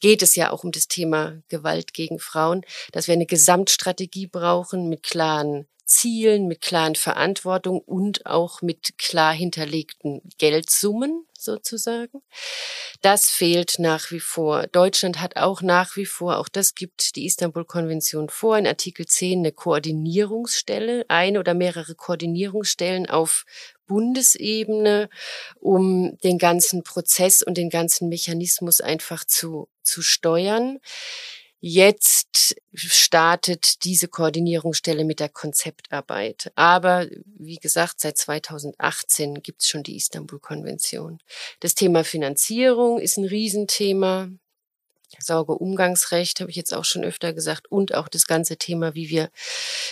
geht 0.00 0.22
es 0.22 0.34
ja 0.36 0.50
auch 0.50 0.64
um 0.64 0.72
das 0.72 0.88
Thema 0.88 1.42
Gewalt 1.48 1.94
gegen 1.94 2.18
Frauen, 2.18 2.62
dass 2.92 3.06
wir 3.06 3.14
eine 3.14 3.26
Gesamtstrategie 3.26 4.26
brauchen 4.26 4.88
mit 4.88 5.02
klaren 5.02 5.66
Zielen, 5.88 6.46
mit 6.48 6.60
klaren 6.60 6.94
Verantwortung 6.94 7.80
und 7.80 8.26
auch 8.26 8.60
mit 8.60 8.98
klar 8.98 9.32
hinterlegten 9.32 10.20
Geldsummen 10.36 11.24
sozusagen. 11.36 12.20
Das 13.00 13.30
fehlt 13.30 13.78
nach 13.78 14.10
wie 14.10 14.20
vor. 14.20 14.66
Deutschland 14.66 15.20
hat 15.20 15.36
auch 15.36 15.62
nach 15.62 15.96
wie 15.96 16.04
vor, 16.04 16.38
auch 16.38 16.48
das 16.48 16.74
gibt 16.74 17.16
die 17.16 17.24
Istanbul-Konvention 17.24 18.28
vor, 18.28 18.58
in 18.58 18.66
Artikel 18.66 19.06
10 19.06 19.38
eine 19.38 19.52
Koordinierungsstelle, 19.52 21.06
eine 21.08 21.40
oder 21.40 21.54
mehrere 21.54 21.94
Koordinierungsstellen 21.94 23.08
auf 23.08 23.46
Bundesebene, 23.86 25.08
um 25.58 26.18
den 26.18 26.36
ganzen 26.36 26.82
Prozess 26.82 27.42
und 27.42 27.56
den 27.56 27.70
ganzen 27.70 28.10
Mechanismus 28.10 28.82
einfach 28.82 29.24
zu, 29.24 29.68
zu 29.88 30.02
steuern. 30.02 30.78
Jetzt 31.60 32.54
startet 32.72 33.84
diese 33.84 34.06
Koordinierungsstelle 34.06 35.04
mit 35.04 35.18
der 35.18 35.28
Konzeptarbeit. 35.28 36.52
Aber 36.54 37.08
wie 37.24 37.56
gesagt, 37.56 38.00
seit 38.00 38.16
2018 38.16 39.42
gibt 39.42 39.62
es 39.62 39.68
schon 39.68 39.82
die 39.82 39.96
Istanbul-Konvention. 39.96 41.18
Das 41.58 41.74
Thema 41.74 42.04
Finanzierung 42.04 43.00
ist 43.00 43.16
ein 43.16 43.24
Riesenthema. 43.24 44.28
Sorgeumgangsrecht 45.18 46.40
habe 46.40 46.50
ich 46.50 46.56
jetzt 46.56 46.74
auch 46.74 46.84
schon 46.84 47.02
öfter 47.02 47.32
gesagt 47.32 47.72
und 47.72 47.94
auch 47.94 48.08
das 48.08 48.26
ganze 48.26 48.56
Thema, 48.56 48.94
wie 48.94 49.08
wir 49.08 49.30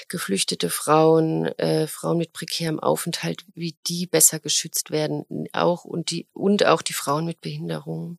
geflüchtete 0.09 0.71
Frauen, 0.71 1.47
äh, 1.59 1.87
Frauen 1.87 2.19
mit 2.19 2.33
prekärem 2.33 2.79
Aufenthalt, 2.79 3.45
wie 3.55 3.75
die 3.89 4.07
besser 4.07 4.39
geschützt 4.39 4.91
werden, 4.91 5.49
auch 5.53 5.85
und 5.85 6.11
die 6.11 6.27
und 6.33 6.67
auch 6.67 6.83
die 6.83 6.93
Frauen 6.93 7.25
mit 7.25 7.41
Behinderungen. 7.41 8.19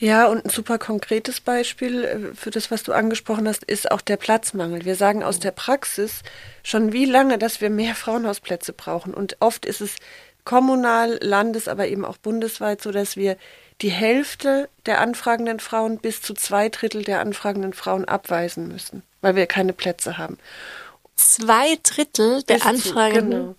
Ja, 0.00 0.28
und 0.28 0.46
ein 0.46 0.48
super 0.48 0.78
konkretes 0.78 1.42
Beispiel 1.42 2.04
äh, 2.04 2.34
für 2.34 2.50
das, 2.50 2.70
was 2.70 2.82
du 2.82 2.92
angesprochen 2.92 3.46
hast, 3.46 3.64
ist 3.64 3.90
auch 3.90 4.00
der 4.00 4.16
Platzmangel. 4.16 4.86
Wir 4.86 4.96
sagen 4.96 5.22
aus 5.22 5.40
der 5.40 5.50
Praxis 5.50 6.22
schon 6.62 6.92
wie 6.92 7.04
lange, 7.04 7.36
dass 7.38 7.60
wir 7.60 7.68
mehr 7.68 7.94
Frauenhausplätze 7.94 8.72
brauchen. 8.72 9.12
Und 9.12 9.36
oft 9.40 9.66
ist 9.66 9.82
es 9.82 9.96
kommunal, 10.44 11.18
landes, 11.20 11.68
aber 11.68 11.86
eben 11.86 12.06
auch 12.06 12.16
bundesweit 12.16 12.80
so, 12.80 12.92
dass 12.92 13.16
wir 13.16 13.36
die 13.82 13.90
Hälfte 13.90 14.70
der 14.86 15.02
anfragenden 15.02 15.60
Frauen 15.60 15.98
bis 15.98 16.22
zu 16.22 16.32
zwei 16.32 16.70
Drittel 16.70 17.04
der 17.04 17.20
anfragenden 17.20 17.74
Frauen 17.74 18.06
abweisen 18.06 18.68
müssen, 18.68 19.02
weil 19.20 19.36
wir 19.36 19.46
keine 19.46 19.74
Plätze 19.74 20.16
haben. 20.16 20.38
Zwei 21.14 21.76
Drittel 21.82 22.42
der 22.44 22.64
Anfragenden? 22.64 23.30
Genau. 23.30 23.54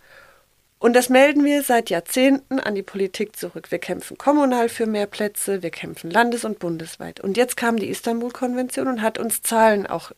Und 0.82 0.96
das 0.96 1.10
melden 1.10 1.46
wir 1.46 1.62
seit 1.62 1.92
Jahrzehnten 1.92 2.60
an 2.60 2.74
die 2.74 2.82
Politik 2.82 3.36
zurück. 3.36 3.70
Wir 3.70 3.78
kämpfen 3.78 4.18
kommunal 4.18 4.68
für 4.68 4.88
mehr 4.88 5.06
Plätze, 5.06 5.62
wir 5.62 5.70
kämpfen 5.70 6.10
landes- 6.10 6.44
und 6.44 6.58
bundesweit. 6.58 7.20
Und 7.20 7.38
jetzt 7.38 7.56
kam 7.56 7.78
die 7.78 7.88
Istanbul-Konvention 7.88 8.88
und 8.88 9.04
hat 9.04 9.20
uns 9.20 9.44
Zahlen 9.44 9.86
auch 9.86 10.12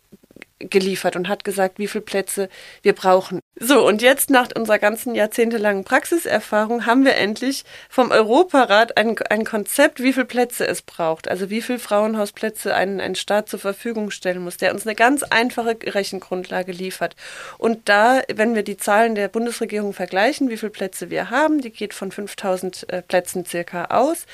geliefert 0.70 1.16
und 1.16 1.30
hat 1.30 1.44
gesagt, 1.44 1.80
wie 1.80 1.88
viele 1.88 2.04
Plätze 2.04 2.50
wir 2.82 2.94
brauchen. 2.94 3.40
So, 3.60 3.86
und 3.88 4.02
jetzt 4.02 4.32
nach 4.32 4.50
unserer 4.56 4.80
ganzen 4.80 5.14
jahrzehntelangen 5.14 5.84
Praxiserfahrung 5.84 6.88
haben 6.88 7.06
wir 7.06 7.16
endlich 7.16 7.66
vom 7.88 8.10
Europarat 8.10 8.98
ein, 8.98 9.16
ein 9.30 9.46
Konzept, 9.46 10.02
wie 10.02 10.12
viele 10.12 10.26
Plätze 10.26 10.66
es 10.68 10.82
braucht. 10.82 11.28
Also 11.28 11.52
wie 11.52 11.62
viele 11.62 11.78
Frauenhausplätze 11.78 12.74
ein, 12.74 13.00
ein 13.00 13.14
Staat 13.14 13.50
zur 13.50 13.60
Verfügung 13.60 14.10
stellen 14.10 14.44
muss, 14.44 14.58
der 14.58 14.74
uns 14.74 14.88
eine 14.88 14.96
ganz 14.96 15.22
einfache 15.22 15.78
Rechengrundlage 15.86 16.72
liefert. 16.72 17.16
Und 17.60 17.88
da, 17.88 18.22
wenn 18.34 18.56
wir 18.56 18.64
die 18.64 18.78
Zahlen 18.78 19.14
der 19.14 19.28
Bundesregierung 19.28 19.94
vergleichen, 19.94 20.50
wie 20.50 20.58
viele 20.58 20.72
Plätze 20.72 21.12
wir 21.12 21.30
haben, 21.30 21.62
die 21.62 21.70
geht 21.70 21.94
von 21.94 22.12
5000 22.12 22.90
äh, 22.90 23.02
Plätzen 23.04 23.46
circa 23.46 23.86
aus, 23.86 24.26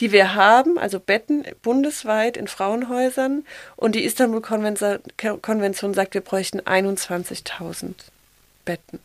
die 0.00 0.10
wir 0.10 0.34
haben, 0.34 0.76
also 0.76 0.98
Betten 0.98 1.44
bundesweit 1.62 2.36
in 2.36 2.48
Frauenhäusern. 2.48 3.44
Und 3.76 3.94
die 3.94 4.04
Istanbul-Konvention 4.04 5.00
sagt, 5.74 6.14
wir 6.14 6.20
bräuchten 6.20 6.60
21.000. 6.60 7.94
Betten. 8.66 9.00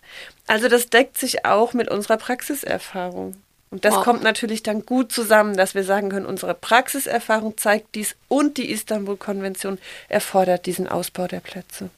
Also 0.47 0.68
das 0.68 0.89
deckt 0.89 1.18
sich 1.18 1.45
auch 1.45 1.72
mit 1.72 1.88
unserer 1.89 2.18
Praxiserfahrung. 2.18 3.36
Und 3.70 3.86
das 3.86 3.95
oh. 3.95 4.01
kommt 4.01 4.22
natürlich 4.22 4.64
dann 4.64 4.86
gut 4.86 5.14
zusammen, 5.14 5.55
dass 5.55 5.76
wir 5.76 5.86
sagen 5.86 6.09
können, 6.09 6.26
unsere 6.26 6.53
Praxiserfahrung 6.53 7.57
zeigt 7.57 7.95
dies 7.95 8.16
und 8.28 8.57
die 8.57 8.70
Istanbul-Konvention 8.70 9.78
erfordert 10.09 10.66
diesen 10.66 10.89
Ausbau 10.89 11.28
der 11.28 11.39
Plätze. 11.39 11.89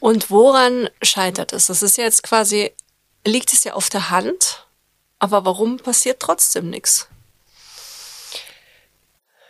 Und 0.00 0.30
woran 0.30 0.88
scheitert 1.02 1.52
es? 1.52 1.66
Das 1.66 1.82
ist 1.82 1.98
ja 1.98 2.04
jetzt 2.04 2.22
quasi, 2.22 2.72
liegt 3.26 3.52
es 3.52 3.64
ja 3.64 3.74
auf 3.74 3.90
der 3.90 4.08
Hand, 4.08 4.66
aber 5.18 5.44
warum 5.44 5.76
passiert 5.76 6.18
trotzdem 6.20 6.70
nichts? 6.70 7.08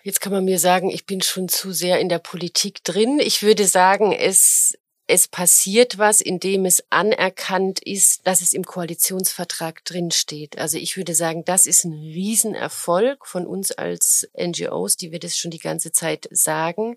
Jetzt 0.02 0.20
kann 0.20 0.32
man 0.32 0.44
mir 0.44 0.58
sagen, 0.58 0.90
ich 0.90 1.06
bin 1.06 1.22
schon 1.22 1.48
zu 1.48 1.72
sehr 1.72 2.00
in 2.00 2.08
der 2.08 2.18
Politik 2.18 2.82
drin. 2.82 3.20
Ich 3.20 3.42
würde 3.42 3.66
sagen, 3.66 4.12
es 4.12 4.74
es 5.08 5.28
passiert 5.28 5.98
was, 5.98 6.20
indem 6.20 6.64
es 6.64 6.84
anerkannt 6.88 7.80
ist, 7.80 8.26
dass 8.26 8.40
es 8.40 8.52
im 8.52 8.64
Koalitionsvertrag 8.64 9.84
drinsteht. 9.84 10.58
Also 10.58 10.78
ich 10.78 10.96
würde 10.96 11.14
sagen, 11.14 11.44
das 11.44 11.66
ist 11.66 11.84
ein 11.84 11.92
Riesenerfolg 11.92 13.26
von 13.26 13.46
uns 13.46 13.72
als 13.72 14.28
NGOs, 14.38 14.96
die 14.96 15.10
wir 15.12 15.18
das 15.18 15.36
schon 15.36 15.50
die 15.50 15.58
ganze 15.58 15.92
Zeit 15.92 16.28
sagen. 16.30 16.96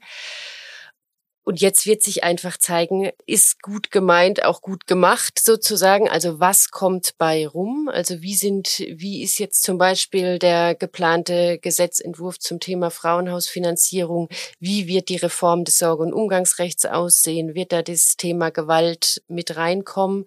Und 1.46 1.62
jetzt 1.62 1.86
wird 1.86 2.02
sich 2.02 2.24
einfach 2.24 2.58
zeigen, 2.58 3.12
ist 3.28 3.62
gut 3.62 3.92
gemeint, 3.92 4.44
auch 4.44 4.62
gut 4.62 4.88
gemacht 4.88 5.40
sozusagen. 5.40 6.10
Also 6.10 6.40
was 6.40 6.72
kommt 6.72 7.20
bei 7.20 7.48
rum? 7.48 7.88
Also 7.88 8.24
wie 8.24 8.34
sind, 8.34 8.84
wie 8.90 9.22
ist 9.22 9.38
jetzt 9.38 9.62
zum 9.62 9.78
Beispiel 9.78 10.40
der 10.40 10.74
geplante 10.74 11.60
Gesetzentwurf 11.60 12.40
zum 12.40 12.60
Thema 12.60 12.90
Frauenhausfinanzierung? 12.90 14.28
Wie 14.60 14.88
wird 14.88 15.10
die 15.10 15.18
Reform 15.18 15.66
des 15.66 15.78
Sorge- 15.78 16.02
und 16.02 16.14
Umgangsrechts 16.14 16.88
aussehen? 16.88 17.54
Wird 17.54 17.72
da 17.72 17.84
das 17.84 18.18
Thema 18.18 18.50
Gewalt 18.50 19.22
mit 19.28 19.56
reinkommen? 19.56 20.26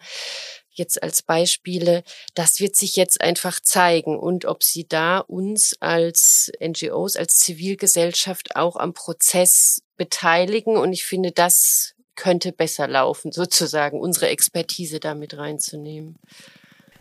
Jetzt 0.78 1.02
als 1.02 1.22
Beispiele, 1.22 2.02
das 2.34 2.60
wird 2.60 2.76
sich 2.76 2.96
jetzt 2.96 3.20
einfach 3.20 3.60
zeigen 3.60 4.18
und 4.18 4.44
ob 4.44 4.62
sie 4.62 4.86
da 4.88 5.18
uns 5.18 5.76
als 5.80 6.50
NGOs, 6.60 7.16
als 7.16 7.36
Zivilgesellschaft 7.36 8.56
auch 8.56 8.76
am 8.76 8.94
Prozess 8.94 9.82
beteiligen. 9.96 10.76
Und 10.76 10.92
ich 10.92 11.04
finde, 11.04 11.32
das 11.32 11.94
könnte 12.16 12.52
besser 12.52 12.88
laufen, 12.88 13.32
sozusagen 13.32 14.00
unsere 14.00 14.28
Expertise 14.28 15.00
damit 15.00 15.36
reinzunehmen. 15.36 16.16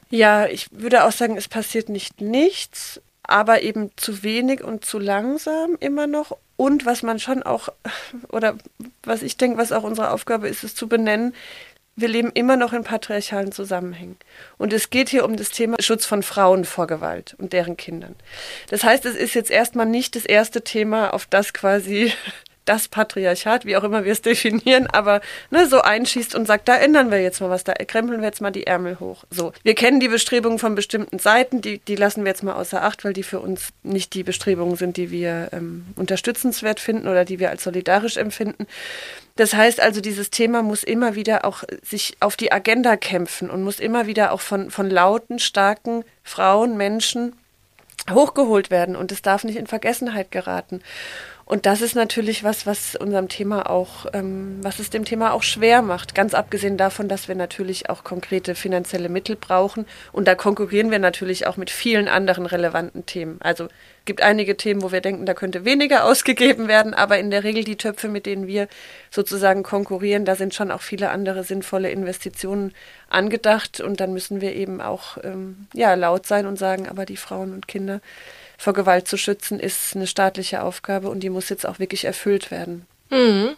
Ja, 0.09 0.45
ich 0.47 0.67
würde 0.71 1.05
auch 1.05 1.11
sagen, 1.11 1.37
es 1.37 1.47
passiert 1.47 1.89
nicht 1.89 2.21
nichts, 2.21 3.01
aber 3.23 3.61
eben 3.61 3.91
zu 3.97 4.23
wenig 4.23 4.63
und 4.63 4.85
zu 4.85 4.99
langsam 4.99 5.75
immer 5.79 6.07
noch. 6.07 6.37
Und 6.55 6.85
was 6.85 7.03
man 7.03 7.19
schon 7.19 7.43
auch, 7.43 7.69
oder 8.29 8.57
was 9.03 9.21
ich 9.21 9.37
denke, 9.37 9.57
was 9.57 9.71
auch 9.71 9.83
unsere 9.83 10.11
Aufgabe 10.11 10.47
ist, 10.47 10.63
ist 10.63 10.77
zu 10.77 10.87
benennen, 10.87 11.35
wir 11.97 12.07
leben 12.07 12.31
immer 12.33 12.55
noch 12.55 12.73
in 12.73 12.83
patriarchalen 12.83 13.51
Zusammenhängen. 13.51 14.17
Und 14.57 14.71
es 14.71 14.91
geht 14.91 15.09
hier 15.09 15.25
um 15.25 15.35
das 15.35 15.49
Thema 15.49 15.77
Schutz 15.81 16.05
von 16.05 16.23
Frauen 16.23 16.63
vor 16.63 16.87
Gewalt 16.87 17.35
und 17.39 17.53
deren 17.53 17.75
Kindern. 17.75 18.15
Das 18.69 18.83
heißt, 18.83 19.05
es 19.05 19.15
ist 19.15 19.33
jetzt 19.33 19.51
erstmal 19.51 19.87
nicht 19.87 20.15
das 20.15 20.23
erste 20.23 20.61
Thema, 20.61 21.13
auf 21.13 21.25
das 21.25 21.53
quasi 21.53 22.13
das 22.65 22.89
Patriarchat, 22.89 23.65
wie 23.65 23.77
auch 23.77 23.83
immer 23.83 24.03
wir 24.03 24.11
es 24.11 24.21
definieren, 24.21 24.87
aber 24.87 25.21
ne, 25.51 25.67
so 25.67 25.81
einschießt 25.81 26.35
und 26.35 26.45
sagt, 26.45 26.67
da 26.67 26.75
ändern 26.75 27.09
wir 27.09 27.21
jetzt 27.21 27.39
mal 27.39 27.49
was, 27.49 27.63
da 27.63 27.73
krempeln 27.73 28.19
wir 28.19 28.27
jetzt 28.27 28.41
mal 28.41 28.51
die 28.51 28.67
Ärmel 28.67 28.99
hoch. 28.99 29.23
So, 29.31 29.53
wir 29.63 29.73
kennen 29.73 30.01
die 30.01 30.09
Bestrebungen 30.09 30.59
von 30.59 30.75
bestimmten 30.75 31.17
Seiten, 31.17 31.61
die, 31.61 31.79
die 31.79 31.95
lassen 31.95 32.25
wir 32.25 32.29
jetzt 32.29 32.43
mal 32.43 32.55
außer 32.55 32.83
Acht, 32.83 33.05
weil 33.05 33.13
die 33.13 33.23
für 33.23 33.39
uns 33.39 33.69
nicht 33.83 34.13
die 34.13 34.23
Bestrebungen 34.23 34.75
sind, 34.75 34.97
die 34.97 35.11
wir 35.11 35.49
ähm, 35.53 35.85
unterstützenswert 35.95 36.81
finden 36.81 37.07
oder 37.07 37.23
die 37.23 37.39
wir 37.39 37.49
als 37.49 37.63
solidarisch 37.63 38.17
empfinden. 38.17 38.67
Das 39.37 39.53
heißt 39.53 39.79
also, 39.79 40.01
dieses 40.01 40.31
Thema 40.31 40.63
muss 40.63 40.83
immer 40.83 41.13
wieder 41.13 41.45
auch 41.45 41.63
sich 41.83 42.17
auf 42.19 42.35
die 42.35 42.51
Agenda 42.51 42.97
kämpfen 42.97 43.49
und 43.51 43.63
muss 43.63 43.79
immer 43.79 44.07
wieder 44.07 44.31
auch 44.31 44.41
von, 44.41 44.71
von 44.71 44.89
lauten, 44.89 45.37
starken 45.37 46.03
Frauen, 46.23 46.75
Menschen 46.75 47.33
hochgeholt 48.09 48.71
werden 48.71 48.95
und 48.95 49.11
es 49.11 49.21
darf 49.21 49.43
nicht 49.43 49.57
in 49.57 49.67
Vergessenheit 49.67 50.31
geraten. 50.31 50.81
Und 51.47 51.65
das 51.65 51.81
ist 51.81 51.95
natürlich 51.95 52.43
was, 52.43 52.65
was 52.65 52.97
unserem 52.97 53.29
Thema 53.29 53.69
auch, 53.69 54.05
ähm, 54.11 54.59
was 54.63 54.79
es 54.79 54.89
dem 54.89 55.05
Thema 55.05 55.31
auch 55.31 55.43
schwer 55.43 55.81
macht. 55.81 56.13
Ganz 56.13 56.33
abgesehen 56.33 56.75
davon, 56.75 57.07
dass 57.07 57.29
wir 57.29 57.35
natürlich 57.35 57.89
auch 57.89 58.03
konkrete 58.03 58.53
finanzielle 58.53 59.07
Mittel 59.07 59.37
brauchen. 59.37 59.85
Und 60.11 60.27
da 60.27 60.35
konkurrieren 60.35 60.91
wir 60.91 60.99
natürlich 60.99 61.47
auch 61.47 61.55
mit 61.55 61.69
vielen 61.69 62.09
anderen 62.09 62.45
relevanten 62.47 63.05
Themen. 63.05 63.37
Also 63.39 63.69
gibt 64.03 64.21
einige 64.21 64.57
Themen, 64.57 64.81
wo 64.81 64.91
wir 64.91 64.99
denken, 64.99 65.25
da 65.25 65.33
könnte 65.33 65.63
weniger 65.63 66.03
ausgegeben 66.09 66.67
werden, 66.67 66.93
aber 66.93 67.17
in 67.17 67.31
der 67.31 67.45
Regel 67.45 67.63
die 67.63 67.77
Töpfe, 67.77 68.09
mit 68.09 68.25
denen 68.25 68.45
wir 68.45 68.67
sozusagen 69.09 69.63
konkurrieren, 69.63 70.25
da 70.25 70.35
sind 70.35 70.53
schon 70.53 70.69
auch 70.69 70.81
viele 70.81 71.11
andere 71.11 71.45
sinnvolle 71.45 71.89
Investitionen 71.89 72.73
angedacht. 73.09 73.79
Und 73.79 74.01
dann 74.01 74.11
müssen 74.11 74.41
wir 74.41 74.53
eben 74.53 74.81
auch 74.81 75.17
ähm, 75.23 75.67
ja 75.73 75.93
laut 75.93 76.25
sein 76.25 76.45
und 76.45 76.59
sagen, 76.59 76.89
aber 76.89 77.05
die 77.05 77.15
Frauen 77.15 77.53
und 77.53 77.69
Kinder 77.69 78.01
vor 78.57 78.73
Gewalt 78.73 79.07
zu 79.07 79.17
schützen, 79.17 79.59
ist 79.59 79.95
eine 79.95 80.07
staatliche 80.07 80.63
Aufgabe 80.63 81.09
und 81.09 81.21
die 81.21 81.29
muss 81.29 81.49
jetzt 81.49 81.67
auch 81.67 81.79
wirklich 81.79 82.05
erfüllt 82.05 82.51
werden. 82.51 82.85
Mhm. 83.09 83.55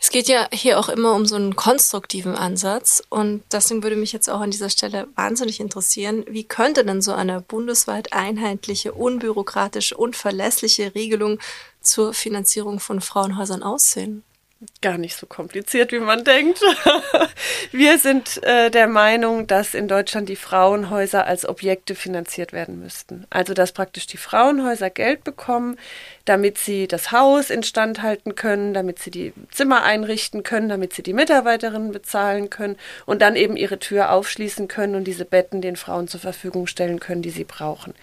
Es 0.00 0.10
geht 0.10 0.26
ja 0.28 0.48
hier 0.52 0.78
auch 0.78 0.88
immer 0.88 1.14
um 1.14 1.26
so 1.26 1.36
einen 1.36 1.54
konstruktiven 1.54 2.34
Ansatz 2.34 3.02
und 3.08 3.42
deswegen 3.52 3.82
würde 3.82 3.96
mich 3.96 4.12
jetzt 4.12 4.28
auch 4.28 4.40
an 4.40 4.50
dieser 4.50 4.68
Stelle 4.68 5.06
wahnsinnig 5.14 5.60
interessieren, 5.60 6.24
wie 6.28 6.44
könnte 6.44 6.84
denn 6.84 7.00
so 7.00 7.12
eine 7.12 7.40
bundesweit 7.40 8.12
einheitliche, 8.12 8.92
unbürokratische 8.92 9.96
und 9.96 10.16
verlässliche 10.16 10.94
Regelung 10.94 11.38
zur 11.80 12.12
Finanzierung 12.14 12.80
von 12.80 13.00
Frauenhäusern 13.00 13.62
aussehen? 13.62 14.24
Gar 14.82 14.98
nicht 14.98 15.16
so 15.16 15.26
kompliziert, 15.26 15.92
wie 15.92 16.00
man 16.00 16.24
denkt. 16.24 16.60
Wir 17.72 17.98
sind 17.98 18.42
äh, 18.42 18.70
der 18.70 18.86
Meinung, 18.86 19.46
dass 19.46 19.74
in 19.74 19.88
Deutschland 19.88 20.28
die 20.28 20.36
Frauenhäuser 20.36 21.26
als 21.26 21.48
Objekte 21.48 21.94
finanziert 21.94 22.52
werden 22.52 22.80
müssten. 22.80 23.26
Also 23.30 23.54
dass 23.54 23.72
praktisch 23.72 24.06
die 24.06 24.16
Frauenhäuser 24.16 24.90
Geld 24.90 25.24
bekommen, 25.24 25.78
damit 26.24 26.56
sie 26.56 26.88
das 26.88 27.12
Haus 27.12 27.50
instand 27.50 28.02
halten 28.02 28.34
können, 28.34 28.72
damit 28.72 28.98
sie 28.98 29.10
die 29.10 29.32
Zimmer 29.50 29.82
einrichten 29.82 30.42
können, 30.42 30.68
damit 30.68 30.94
sie 30.94 31.02
die 31.02 31.12
Mitarbeiterinnen 31.12 31.92
bezahlen 31.92 32.48
können 32.48 32.76
und 33.04 33.20
dann 33.20 33.36
eben 33.36 33.56
ihre 33.56 33.78
Tür 33.78 34.10
aufschließen 34.10 34.66
können 34.66 34.94
und 34.94 35.04
diese 35.04 35.26
Betten 35.26 35.60
den 35.60 35.76
Frauen 35.76 36.08
zur 36.08 36.20
Verfügung 36.20 36.66
stellen 36.66 36.98
können, 36.98 37.20
die 37.20 37.30
sie 37.30 37.44
brauchen. 37.44 37.94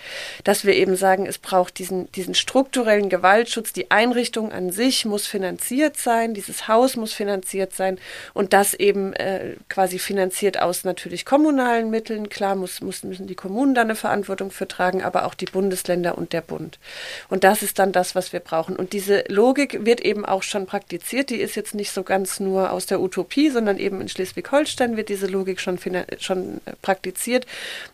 Dass 0.44 0.66
wir 0.66 0.76
eben 0.76 0.96
sagen, 0.96 1.26
es 1.26 1.40
braucht 1.40 1.80
diesen, 1.80 2.12
diesen 2.12 2.36
strukturellen 2.36 3.10
Gewaltschutz, 3.10 3.74
die 3.74 3.90
Einrichtung 3.90 4.52
an 4.52 4.72
sich 4.72 5.06
muss 5.06 5.26
finanziert 5.26 5.98
sein, 5.98 6.36
dieses 6.36 6.68
Haus 6.68 6.96
muss 6.96 7.14
finanziert 7.14 7.74
sein 7.74 7.98
und 8.36 8.54
das 8.54 8.76
eben 8.76 9.14
äh, 9.14 9.56
quasi 9.68 9.98
finanziert 9.98 10.62
aus 10.62 10.84
natürlich 10.84 11.26
kommunalen 11.26 11.90
Mitteln. 11.90 12.30
Klar 12.30 12.56
muss, 12.56 12.82
muss, 12.82 13.04
müssen 13.04 13.26
die 13.26 13.36
Kommunen 13.36 13.74
da 13.74 13.82
eine 13.82 13.96
Verantwortung 13.96 14.52
für 14.52 14.68
tragen, 14.68 15.02
aber 15.02 15.26
auch 15.26 15.34
die 15.34 15.46
Bundesländer 15.46 16.18
und 16.18 16.34
der 16.34 16.42
Bund. 16.42 16.78
Und 17.30 17.44
das 17.44 17.64
ist 17.64 17.80
dann 17.80 17.92
das, 17.92 18.11
was 18.16 18.34
wir 18.34 18.40
brauchen. 18.40 18.76
Und 18.76 18.94
diese 18.94 19.24
Logik 19.28 19.86
wird 19.86 20.02
eben 20.02 20.26
auch 20.26 20.44
schon 20.44 20.66
praktiziert. 20.66 21.30
Die 21.30 21.38
ist 21.38 21.56
jetzt 21.56 21.76
nicht 21.76 21.92
so 21.92 22.04
ganz 22.04 22.40
nur 22.40 22.72
aus 22.72 22.86
der 22.86 23.02
Utopie, 23.02 23.50
sondern 23.50 23.78
eben 23.78 24.02
in 24.02 24.10
Schleswig-Holstein 24.10 24.98
wird 24.98 25.10
diese 25.10 25.28
Logik 25.28 25.60
schon, 25.60 25.80
schon 26.20 26.62
äh, 26.66 26.74
praktiziert. 26.82 27.46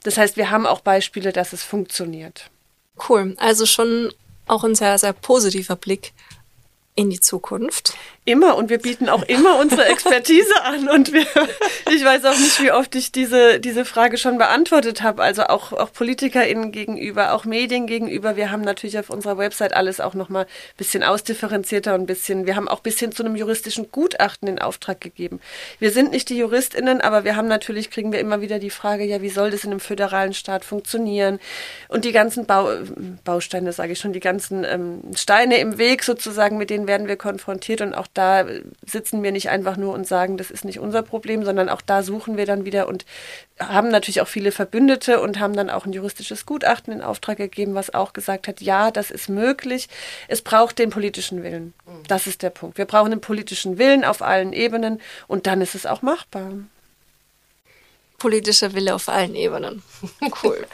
Das 0.04 0.18
heißt, 0.18 0.38
wir 0.38 0.50
haben 0.52 0.66
auch 0.66 0.82
Beispiele, 0.82 1.32
dass 1.32 1.54
es 1.54 1.64
funktioniert. 1.64 2.50
Cool. 3.10 3.36
Also 3.38 3.66
schon 3.66 4.12
auch 4.48 4.64
ein 4.64 4.76
sehr, 4.76 4.98
sehr 4.98 5.14
positiver 5.14 5.76
Blick 5.76 6.14
in 6.96 7.10
die 7.10 7.20
Zukunft. 7.20 7.94
Immer 8.28 8.58
und 8.58 8.70
wir 8.70 8.80
bieten 8.80 9.08
auch 9.08 9.24
immer 9.24 9.58
unsere 9.58 9.86
Expertise 9.90 10.54
an 10.66 10.90
und 10.90 11.14
wir, 11.14 11.22
ich 11.90 12.04
weiß 12.04 12.26
auch 12.26 12.38
nicht, 12.38 12.62
wie 12.62 12.74
oft 12.74 12.94
ich 12.96 13.14
diese, 13.14 13.62
diese 13.62 13.86
Frage 13.86 14.18
schon 14.18 14.38
beantwortet 14.38 15.02
habe, 15.02 15.24
also 15.24 15.44
auch, 15.44 15.72
auch 15.72 15.94
PolitikerInnen 15.94 16.74
gegenüber, 16.74 17.32
auch 17.32 17.46
Medien 17.46 17.88
gegenüber. 17.88 18.36
Wir 18.36 18.52
haben 18.52 18.64
natürlich 18.64 19.00
auf 19.00 19.10
unserer 19.10 19.38
Website 19.38 19.72
alles 19.72 20.02
auch 20.02 20.14
nochmal 20.14 20.44
ein 20.44 20.76
bisschen 20.76 21.04
ausdifferenzierter 21.04 21.96
und 21.96 22.02
ein 22.02 22.06
bisschen, 22.06 22.46
wir 22.46 22.58
haben 22.58 22.68
auch 22.68 22.82
bis 22.82 23.00
hin 23.00 23.14
zu 23.14 23.24
einem 23.24 23.38
juristischen 23.38 23.94
Gutachten 23.94 24.50
in 24.50 24.60
Auftrag 24.60 25.00
gegeben. 25.00 25.40
Wir 25.80 25.92
sind 25.92 26.12
nicht 26.12 26.28
die 26.28 26.38
JuristInnen, 26.38 27.00
aber 27.00 27.24
wir 27.24 27.38
haben 27.38 27.48
natürlich, 27.48 27.92
kriegen 27.92 28.12
wir 28.12 28.20
immer 28.20 28.42
wieder 28.42 28.60
die 28.60 28.72
Frage, 28.72 29.06
ja, 29.06 29.22
wie 29.22 29.30
soll 29.30 29.52
das 29.52 29.64
in 29.64 29.72
einem 29.72 29.80
föderalen 29.80 30.34
Staat 30.34 30.66
funktionieren? 30.66 31.40
Und 31.88 32.04
die 32.04 32.12
ganzen 32.12 32.46
Bau, 32.46 32.72
Bausteine, 33.24 33.72
sage 33.72 33.94
ich 33.94 34.00
schon, 34.00 34.12
die 34.12 34.20
ganzen 34.20 34.66
ähm, 34.66 35.00
Steine 35.16 35.60
im 35.60 35.78
Weg 35.78 36.04
sozusagen, 36.04 36.58
mit 36.58 36.70
denen 36.70 36.88
werden 36.90 37.08
wir 37.08 37.16
konfrontiert 37.16 37.80
und 37.80 37.94
auch 37.94 38.08
da 38.18 38.46
sitzen 38.86 39.24
wir 39.24 39.32
nicht 39.32 39.50
einfach 39.50 39.78
nur 39.78 39.94
und 39.94 40.08
sagen, 40.08 40.38
das 40.38 40.52
ist 40.52 40.66
nicht 40.66 40.80
unser 40.80 41.04
Problem, 41.04 41.44
sondern 41.44 41.70
auch 41.70 41.82
da 41.82 42.04
suchen 42.04 42.38
wir 42.38 42.46
dann 42.46 42.66
wieder 42.66 42.88
und 42.88 43.06
haben 43.60 43.90
natürlich 43.90 44.22
auch 44.22 44.28
viele 44.28 44.52
Verbündete 44.52 45.22
und 45.22 45.40
haben 45.40 45.56
dann 45.56 45.70
auch 45.70 45.86
ein 45.86 45.94
juristisches 45.94 46.46
Gutachten 46.46 46.94
in 46.94 47.02
Auftrag 47.02 47.38
gegeben, 47.38 47.76
was 47.76 47.94
auch 47.94 48.14
gesagt 48.14 48.48
hat, 48.48 48.62
ja, 48.62 48.92
das 48.92 49.12
ist 49.12 49.30
möglich. 49.30 49.88
Es 50.28 50.42
braucht 50.42 50.80
den 50.80 50.90
politischen 50.90 51.44
Willen. 51.44 51.74
Das 52.08 52.28
ist 52.28 52.42
der 52.42 52.50
Punkt. 52.50 52.78
Wir 52.78 52.86
brauchen 52.86 53.12
den 53.12 53.22
politischen 53.22 53.78
Willen 53.78 54.04
auf 54.04 54.22
allen 54.22 54.54
Ebenen 54.54 55.02
und 55.28 55.48
dann 55.48 55.62
ist 55.62 55.76
es 55.76 55.86
auch 55.86 56.02
machbar. 56.02 56.54
Politischer 58.18 58.74
Wille 58.74 58.96
auf 58.96 59.10
allen 59.10 59.36
Ebenen. 59.36 59.84
Cool. 60.44 60.68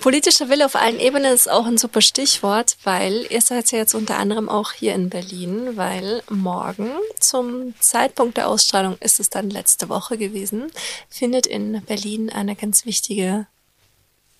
Politischer 0.00 0.48
Wille 0.48 0.64
auf 0.64 0.76
allen 0.76 1.00
Ebenen 1.00 1.32
ist 1.32 1.50
auch 1.50 1.66
ein 1.66 1.76
super 1.76 2.00
Stichwort, 2.00 2.76
weil 2.84 3.26
ihr 3.30 3.40
seid 3.40 3.70
ja 3.72 3.78
jetzt 3.78 3.94
unter 3.94 4.16
anderem 4.16 4.48
auch 4.48 4.72
hier 4.72 4.94
in 4.94 5.10
Berlin, 5.10 5.76
weil 5.76 6.22
morgen 6.28 6.90
zum 7.18 7.74
Zeitpunkt 7.80 8.36
der 8.36 8.48
Ausstrahlung 8.48 8.96
ist 9.00 9.18
es 9.18 9.28
dann 9.28 9.50
letzte 9.50 9.88
Woche 9.88 10.18
gewesen, 10.18 10.70
findet 11.08 11.46
in 11.46 11.82
Berlin 11.84 12.30
eine 12.30 12.54
ganz 12.54 12.86
wichtige 12.86 13.46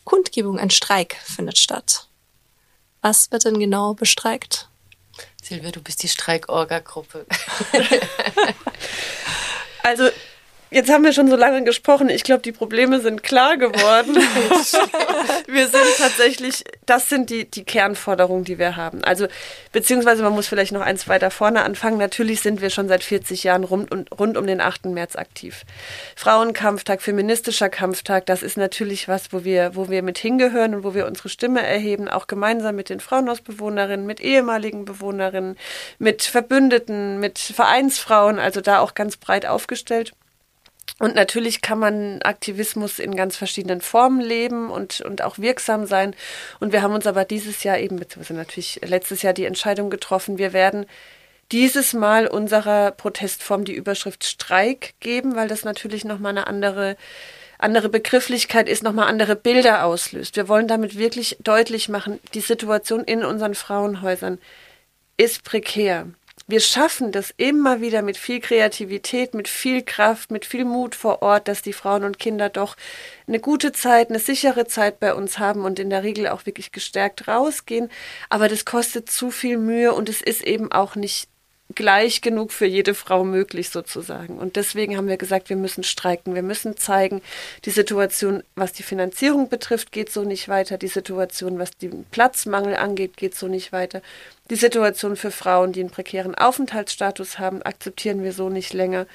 Kundgebung, 0.05 0.59
ein 0.59 0.71
Streik 0.71 1.17
findet 1.25 1.59
statt. 1.59 2.09
Was 3.01 3.31
wird 3.33 3.45
denn 3.45 3.59
genau 3.59 3.95
bestreikt? 3.95 4.69
Silvia, 5.43 5.73
du 5.73 5.81
bist 5.81 6.03
die 6.03 6.09
Streikorga-Gruppe. 6.09 7.27
also 9.83 10.11
Jetzt 10.71 10.91
haben 10.91 11.03
wir 11.03 11.15
schon 11.15 11.29
so 11.29 11.37
lange 11.37 11.65
gesprochen. 11.65 12.11
Ich 12.11 12.25
glaube, 12.25 12.43
die 12.43 12.53
Probleme 12.53 13.01
sind 13.01 13.23
klar 13.23 13.57
geworden. 13.57 14.15
wir 15.47 15.67
sind 15.67 15.97
tatsächlich, 15.97 16.63
das 16.85 17.09
sind 17.09 17.31
die, 17.31 17.51
die 17.51 17.65
Kernforderungen, 17.65 18.45
die 18.45 18.59
wir 18.59 18.77
haben. 18.77 19.03
Also, 19.03 19.29
beziehungsweise 19.73 20.23
man 20.23 20.35
muss 20.35 20.47
vielleicht 20.47 20.73
noch 20.73 20.83
eins 20.83 21.09
weiter 21.09 21.31
vorne 21.31 21.63
anfangen. 21.63 21.97
Natürlich 21.97 22.43
sind 22.43 22.61
wir 22.61 22.69
schon 22.69 22.87
seit 22.89 23.03
40 23.03 23.45
Jahren 23.45 23.65
rund, 23.65 23.91
rund 24.19 24.37
um 24.37 24.47
den 24.47 24.61
8. 24.61 24.87
März 24.87 25.17
aktiv. 25.17 25.63
Frauenkampftag, 26.17 27.01
feministischer 27.01 27.71
Kampftag, 27.71 28.27
das 28.27 28.43
ist 28.43 28.59
natürlich 28.59 29.09
was, 29.09 29.33
wo 29.33 29.45
wir, 29.45 29.75
wo 29.75 29.89
wir 29.89 30.03
mit 30.03 30.19
hingehören 30.19 30.75
und 30.75 30.85
wo 30.85 30.95
wir 30.95 31.07
unsere 31.07 31.31
Stimme 31.31 31.67
erheben, 31.67 32.09
auch 32.09 32.27
gemeinsam 32.27 32.77
mit 32.77 32.91
den 32.91 33.01
Frauenhausbewohnerinnen, 33.01 34.05
mit 34.05 34.21
ehemaligen 34.21 34.85
Bewohnerinnen, 34.85 35.57
mit 35.99 36.25
Verbündeten, 36.25 37.21
mit 37.21 37.39
Vereinsfrauen, 37.39 38.39
also 38.39 38.61
da 38.61 38.81
auch 38.81 38.93
ganz 38.93 39.17
breit 39.17 39.47
aufgestellt. 39.47 40.13
Und 40.99 41.15
natürlich 41.15 41.61
kann 41.63 41.79
man 41.79 42.23
Aktivismus 42.23 42.99
in 42.99 43.15
ganz 43.15 43.37
verschiedenen 43.37 43.81
Formen 43.81 44.21
leben 44.21 44.71
und, 44.71 45.01
und 45.01 45.23
auch 45.23 45.39
wirksam 45.39 45.87
sein. 45.87 46.15
Und 46.59 46.73
wir 46.73 46.83
haben 46.83 46.95
uns 46.95 47.07
aber 47.07 47.25
dieses 47.25 47.63
Jahr 47.63 47.79
eben, 47.79 47.97
beziehungsweise 47.97 48.35
natürlich 48.35 48.81
letztes 48.85 49.23
Jahr 49.23 49.33
die 49.33 49.45
Entscheidung 49.45 49.91
getroffen, 49.91 50.39
wir 50.39 50.53
werden 50.53 50.87
dieses 51.53 51.95
Mal 51.95 52.27
unserer 52.27 52.91
Protestform 52.91 53.65
die 53.65 53.75
Überschrift 53.75 54.25
Streik 54.25 54.95
geben, 55.01 55.37
weil 55.37 55.49
das 55.49 55.65
natürlich 55.65 56.05
nochmal 56.05 56.33
eine 56.33 56.47
andere, 56.47 56.97
andere 57.59 57.89
Begrifflichkeit 57.89 58.69
ist, 58.69 58.83
nochmal 58.83 59.09
andere 59.09 59.37
Bilder 59.37 59.85
auslöst. 59.85 60.37
Wir 60.37 60.49
wollen 60.49 60.69
damit 60.69 60.99
wirklich 60.99 61.39
deutlich 61.41 61.89
machen, 61.89 62.19
die 62.35 62.41
Situation 62.41 63.05
in 63.05 63.25
unseren 63.25 63.55
Frauenhäusern 63.55 64.39
ist 65.17 65.45
prekär 65.45 66.09
wir 66.49 66.61
schaffen 66.61 67.13
das 67.13 67.33
immer 67.37 67.83
wieder 67.83 68.01
mit 68.01 68.17
viel 68.17 68.41
Kreativität, 68.41 69.35
mit 69.35 69.49
viel 69.49 69.83
Kraft, 69.83 70.31
mit 70.31 70.47
viel 70.47 70.65
Mut 70.65 70.95
vor 70.95 71.21
Ort, 71.21 71.47
dass 71.47 71.61
die 71.61 71.75
Frauen 71.75 72.05
und 72.05 72.19
Kinder 72.19 72.49
doch 72.49 72.75
eine 73.27 73.39
gute 73.39 73.73
Zeit, 73.73 74.09
eine 74.09 74.19
sichere 74.19 74.67
Zeit 74.67 74.99
bei 74.99 75.15
uns 75.15 75.39
haben 75.39 75.67
und 75.67 75.79
in 75.79 75.91
der 75.91 76.03
Regel 76.03 76.27
auch 76.27 76.47
wirklich 76.47 76.73
gestärkt 76.73 77.29
rausgehen. 77.29 77.91
Aber 78.31 78.49
das 78.49 78.65
kostet 78.65 79.11
zu 79.11 79.31
viel 79.31 79.59
Mühe 79.59 79.93
und 79.93 80.09
es 80.09 80.23
ist 80.23 80.43
eben 80.43 80.73
auch 80.73 80.97
nicht 80.97 81.29
gleich 81.75 82.23
genug 82.23 82.53
für 82.53 82.67
jede 82.67 82.95
Frau 82.95 83.25
möglich 83.25 83.69
sozusagen. 83.69 84.39
Und 84.39 84.57
deswegen 84.57 84.97
haben 84.97 85.09
wir 85.09 85.19
gesagt, 85.19 85.51
wir 85.51 85.57
müssen 85.57 85.85
streiken, 85.85 86.35
wir 86.35 86.43
müssen 86.43 86.77
zeigen, 86.77 87.21
die 87.65 87.71
Situation, 87.71 88.43
was 88.55 88.73
die 88.73 88.83
Finanzierung 88.83 89.49
betrifft, 89.49 89.93
geht 89.93 90.11
so 90.11 90.23
nicht 90.25 90.49
weiter, 90.49 90.79
die 90.79 90.89
Situation, 90.89 91.59
was 91.59 91.71
den 91.73 92.05
Platzmangel 92.07 92.77
angeht, 92.77 93.17
geht 93.17 93.35
so 93.35 93.49
nicht 93.49 93.73
weiter. 93.73 94.01
Die 94.51 94.57
Situation 94.57 95.17
für 95.17 95.31
Frauen, 95.31 95.73
die 95.73 95.81
einen 95.81 95.91
prekären 95.91 96.35
Aufenthaltsstatus 96.35 97.39
haben, 97.39 97.63
akzeptieren 97.63 98.23
wir 98.23 98.33
so 98.33 98.49
nicht 98.49 98.73
länger. 98.73 99.07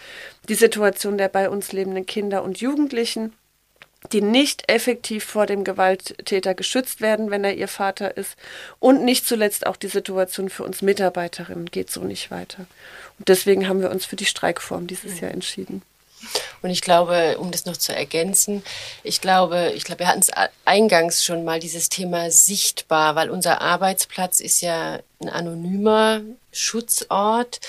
Die 0.47 0.55
Situation 0.55 1.17
der 1.17 1.29
bei 1.29 1.49
uns 1.49 1.71
lebenden 1.71 2.05
Kinder 2.05 2.43
und 2.43 2.61
Jugendlichen, 2.61 3.33
die 4.11 4.21
nicht 4.21 4.69
effektiv 4.69 5.23
vor 5.23 5.45
dem 5.45 5.63
Gewalttäter 5.63 6.53
geschützt 6.53 7.01
werden, 7.01 7.31
wenn 7.31 7.43
er 7.43 7.55
ihr 7.55 7.67
Vater 7.67 8.17
ist. 8.17 8.35
Und 8.79 9.03
nicht 9.03 9.25
zuletzt 9.25 9.65
auch 9.65 9.77
die 9.77 9.87
Situation 9.87 10.49
für 10.49 10.63
uns 10.63 10.81
Mitarbeiterinnen 10.81 11.67
geht 11.67 11.89
so 11.89 12.01
nicht 12.01 12.31
weiter. 12.31 12.65
Und 13.19 13.29
deswegen 13.29 13.67
haben 13.67 13.81
wir 13.81 13.91
uns 13.91 14.05
für 14.05 14.15
die 14.15 14.25
Streikform 14.25 14.87
dieses 14.87 15.19
Jahr 15.19 15.31
entschieden. 15.31 15.81
Und 16.61 16.69
ich 16.69 16.81
glaube, 16.81 17.37
um 17.37 17.51
das 17.51 17.65
noch 17.65 17.77
zu 17.77 17.93
ergänzen, 17.93 18.63
ich 19.03 19.21
glaube, 19.21 19.73
ich 19.75 19.83
glaube, 19.83 19.99
wir 19.99 20.07
hatten 20.07 20.21
es 20.21 20.31
eingangs 20.65 21.23
schon 21.23 21.43
mal 21.43 21.59
dieses 21.59 21.89
Thema 21.89 22.31
sichtbar, 22.31 23.15
weil 23.15 23.29
unser 23.29 23.61
Arbeitsplatz 23.61 24.39
ist 24.39 24.61
ja 24.61 24.99
ein 25.21 25.29
anonymer 25.29 26.21
Schutzort. 26.51 27.59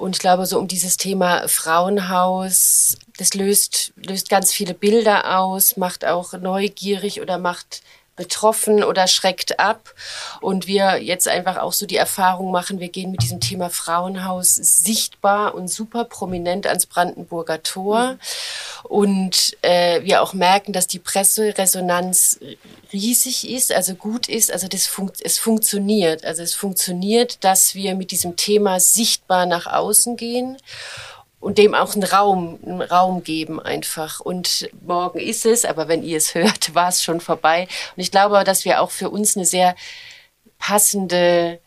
Und 0.00 0.16
ich 0.16 0.20
glaube, 0.20 0.46
so 0.46 0.58
um 0.58 0.66
dieses 0.66 0.96
Thema 0.96 1.46
Frauenhaus, 1.46 2.96
das 3.18 3.34
löst, 3.34 3.92
löst 3.96 4.30
ganz 4.30 4.50
viele 4.50 4.72
Bilder 4.72 5.38
aus, 5.38 5.76
macht 5.76 6.06
auch 6.06 6.32
neugierig 6.32 7.20
oder 7.20 7.36
macht 7.36 7.82
betroffen 8.20 8.84
oder 8.84 9.06
schreckt 9.06 9.58
ab. 9.58 9.94
Und 10.42 10.66
wir 10.66 11.02
jetzt 11.02 11.26
einfach 11.26 11.56
auch 11.56 11.72
so 11.72 11.86
die 11.86 11.96
Erfahrung 11.96 12.52
machen, 12.52 12.78
wir 12.78 12.90
gehen 12.90 13.10
mit 13.10 13.22
diesem 13.22 13.40
Thema 13.40 13.70
Frauenhaus 13.70 14.56
sichtbar 14.56 15.54
und 15.54 15.68
super 15.68 16.04
prominent 16.04 16.66
ans 16.66 16.84
Brandenburger 16.84 17.62
Tor. 17.62 18.18
Und 18.82 19.56
äh, 19.62 20.02
wir 20.04 20.20
auch 20.20 20.34
merken, 20.34 20.74
dass 20.74 20.86
die 20.86 20.98
Presseresonanz 20.98 22.38
riesig 22.92 23.48
ist, 23.48 23.72
also 23.72 23.94
gut 23.94 24.28
ist, 24.28 24.52
also 24.52 24.68
das 24.68 24.86
fun 24.86 25.10
es 25.22 25.38
funktioniert. 25.38 26.26
Also 26.26 26.42
es 26.42 26.54
funktioniert, 26.54 27.42
dass 27.42 27.74
wir 27.74 27.94
mit 27.94 28.10
diesem 28.10 28.36
Thema 28.36 28.80
sichtbar 28.80 29.46
nach 29.46 29.66
außen 29.66 30.18
gehen 30.18 30.58
und 31.40 31.56
dem 31.58 31.74
auch 31.74 31.94
einen 31.94 32.04
Raum, 32.04 32.58
einen 32.64 32.82
Raum 32.82 33.24
geben 33.24 33.60
einfach. 33.60 34.20
Und 34.20 34.68
morgen 34.86 35.18
ist 35.18 35.46
es, 35.46 35.64
aber 35.64 35.88
wenn 35.88 36.02
ihr 36.02 36.18
es 36.18 36.34
hört, 36.34 36.74
war 36.74 36.88
es 36.88 37.02
schon 37.02 37.20
vorbei. 37.20 37.66
Und 37.96 38.02
ich 38.02 38.10
glaube, 38.10 38.44
dass 38.44 38.64
wir 38.64 38.80
auch 38.80 38.90
für 38.90 39.10
uns 39.10 39.36
eine 39.36 39.46
sehr 39.46 39.74
passende 40.58 41.58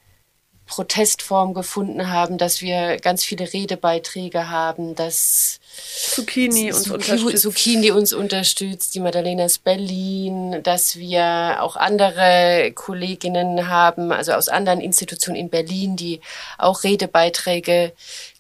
Protestform 0.65 1.53
gefunden 1.53 2.09
haben, 2.09 2.37
dass 2.37 2.61
wir 2.61 2.97
ganz 2.97 3.23
viele 3.23 3.51
Redebeiträge 3.51 4.49
haben, 4.49 4.95
dass 4.95 5.59
Zucchini 6.15 6.71
uns 6.71 6.89
unterstützt. 6.89 7.43
Zucchini 7.43 7.91
uns 7.91 8.13
unterstützt, 8.13 8.95
die 8.95 9.01
Madalenas 9.01 9.57
Berlin, 9.57 10.63
dass 10.63 10.95
wir 10.95 11.57
auch 11.59 11.75
andere 11.75 12.71
Kolleginnen 12.73 13.67
haben, 13.67 14.11
also 14.11 14.31
aus 14.31 14.47
anderen 14.47 14.79
Institutionen 14.79 15.35
in 15.35 15.49
Berlin, 15.49 15.95
die 15.97 16.21
auch 16.57 16.83
Redebeiträge 16.83 17.91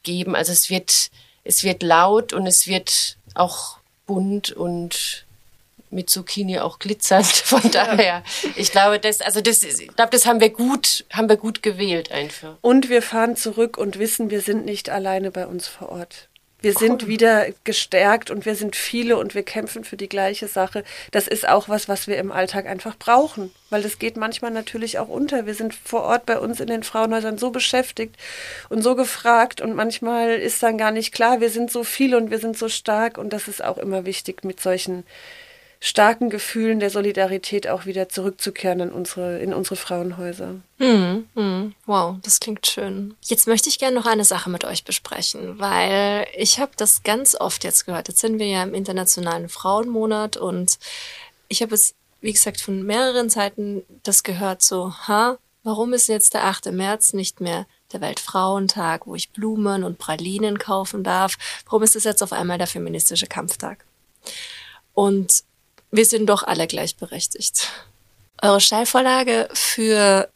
geben. 0.03 0.35
Also 0.35 0.53
es 0.53 0.69
wird 0.69 1.09
es 1.43 1.63
wird 1.63 1.83
laut 1.83 2.33
und 2.33 2.47
es 2.47 2.67
wird 2.67 3.17
auch 3.35 3.77
bunt 4.05 4.51
und 4.51 5.25
mit 5.89 6.09
Zucchini 6.09 6.59
auch 6.59 6.79
glitzernd. 6.79 7.25
Von 7.45 7.71
daher, 7.71 8.23
ich 8.55 8.71
glaube, 8.71 8.99
das, 8.99 9.21
also 9.21 9.41
das, 9.41 9.63
ich 9.63 9.87
glaube, 9.95 10.09
das 10.11 10.25
haben 10.25 10.41
wir 10.41 10.49
gut, 10.49 11.05
haben 11.11 11.29
wir 11.29 11.37
gut 11.37 11.63
gewählt 11.63 12.11
einfach. 12.11 12.57
Und 12.61 12.89
wir 12.89 13.01
fahren 13.01 13.35
zurück 13.35 13.77
und 13.77 13.99
wissen, 13.99 14.29
wir 14.29 14.41
sind 14.41 14.65
nicht 14.65 14.89
alleine 14.89 15.31
bei 15.31 15.47
uns 15.47 15.67
vor 15.67 15.89
Ort. 15.89 16.29
Wir 16.63 16.71
cool. 16.71 16.79
sind 16.79 17.07
wieder 17.07 17.47
gestärkt 17.65 18.31
und 18.31 18.45
wir 18.45 18.55
sind 18.55 18.77
viele 18.77 19.17
und 19.17 19.35
wir 19.35 19.43
kämpfen 19.43 19.83
für 19.83 19.97
die 19.97 20.07
gleiche 20.07 20.47
Sache. 20.47 20.85
Das 21.11 21.27
ist 21.27 21.45
auch 21.45 21.67
was, 21.67 21.89
was 21.89 22.07
wir 22.07 22.17
im 22.17 22.31
Alltag 22.31 22.67
einfach 22.67 22.97
brauchen, 22.97 23.53
weil 23.69 23.83
das 23.83 23.99
geht 23.99 24.15
manchmal 24.15 24.51
natürlich 24.51 24.97
auch 24.97 25.09
unter. 25.09 25.45
Wir 25.45 25.55
sind 25.55 25.75
vor 25.75 26.03
Ort 26.03 26.25
bei 26.25 26.39
uns 26.39 26.61
in 26.61 26.67
den 26.67 26.83
Frauenhäusern 26.83 27.37
so 27.37 27.51
beschäftigt 27.51 28.15
und 28.69 28.81
so 28.81 28.95
gefragt 28.95 29.59
und 29.59 29.75
manchmal 29.75 30.29
ist 30.29 30.63
dann 30.63 30.77
gar 30.77 30.91
nicht 30.91 31.13
klar, 31.13 31.41
wir 31.41 31.49
sind 31.49 31.69
so 31.69 31.83
viele 31.83 32.15
und 32.15 32.31
wir 32.31 32.39
sind 32.39 32.57
so 32.57 32.69
stark 32.69 33.17
und 33.17 33.33
das 33.33 33.49
ist 33.49 33.61
auch 33.61 33.77
immer 33.77 34.05
wichtig 34.05 34.45
mit 34.45 34.61
solchen 34.61 35.03
starken 35.85 36.29
Gefühlen 36.29 36.79
der 36.79 36.89
Solidarität 36.89 37.67
auch 37.67 37.85
wieder 37.85 38.07
zurückzukehren 38.07 38.79
in 38.79 38.89
unsere, 38.89 39.39
in 39.39 39.53
unsere 39.53 39.75
Frauenhäuser. 39.75 40.61
Mm, 40.77 41.25
mm, 41.35 41.75
wow, 41.85 42.15
das 42.21 42.39
klingt 42.39 42.65
schön. 42.65 43.17
Jetzt 43.21 43.47
möchte 43.47 43.67
ich 43.67 43.79
gerne 43.79 43.99
noch 43.99 44.05
eine 44.05 44.23
Sache 44.23 44.49
mit 44.49 44.63
euch 44.63 44.85
besprechen, 44.85 45.59
weil 45.59 46.25
ich 46.37 46.61
habe 46.61 46.71
das 46.77 47.03
ganz 47.03 47.35
oft 47.35 47.65
jetzt 47.65 47.85
gehört. 47.85 48.07
Jetzt 48.07 48.21
sind 48.21 48.39
wir 48.39 48.47
ja 48.47 48.63
im 48.63 48.73
Internationalen 48.73 49.49
Frauenmonat 49.49 50.37
und 50.37 50.79
ich 51.49 51.61
habe 51.61 51.75
es, 51.75 51.95
wie 52.21 52.31
gesagt, 52.31 52.61
von 52.61 52.83
mehreren 52.83 53.29
Seiten 53.29 53.83
das 54.03 54.23
gehört, 54.23 54.61
so, 54.61 54.93
ha, 55.09 55.37
warum 55.63 55.91
ist 55.91 56.07
jetzt 56.07 56.33
der 56.33 56.45
8. 56.45 56.71
März 56.71 57.11
nicht 57.11 57.41
mehr 57.41 57.67
der 57.91 57.99
Weltfrauentag, 57.99 59.05
wo 59.05 59.15
ich 59.15 59.31
Blumen 59.31 59.83
und 59.83 59.97
Pralinen 59.97 60.59
kaufen 60.59 61.03
darf? 61.03 61.37
Warum 61.65 61.83
ist 61.83 61.97
es 61.97 62.05
jetzt 62.05 62.23
auf 62.23 62.31
einmal 62.31 62.57
der 62.57 62.67
feministische 62.67 63.27
Kampftag? 63.27 63.83
Und 64.93 65.43
wir 65.93 66.05
sind 66.05 66.25
doch 66.25 66.41
alle 66.41 66.65
gleichberechtigt. 66.65 67.69
Eure 68.41 68.59
Steilvorlage 68.59 69.47
für 69.53 70.27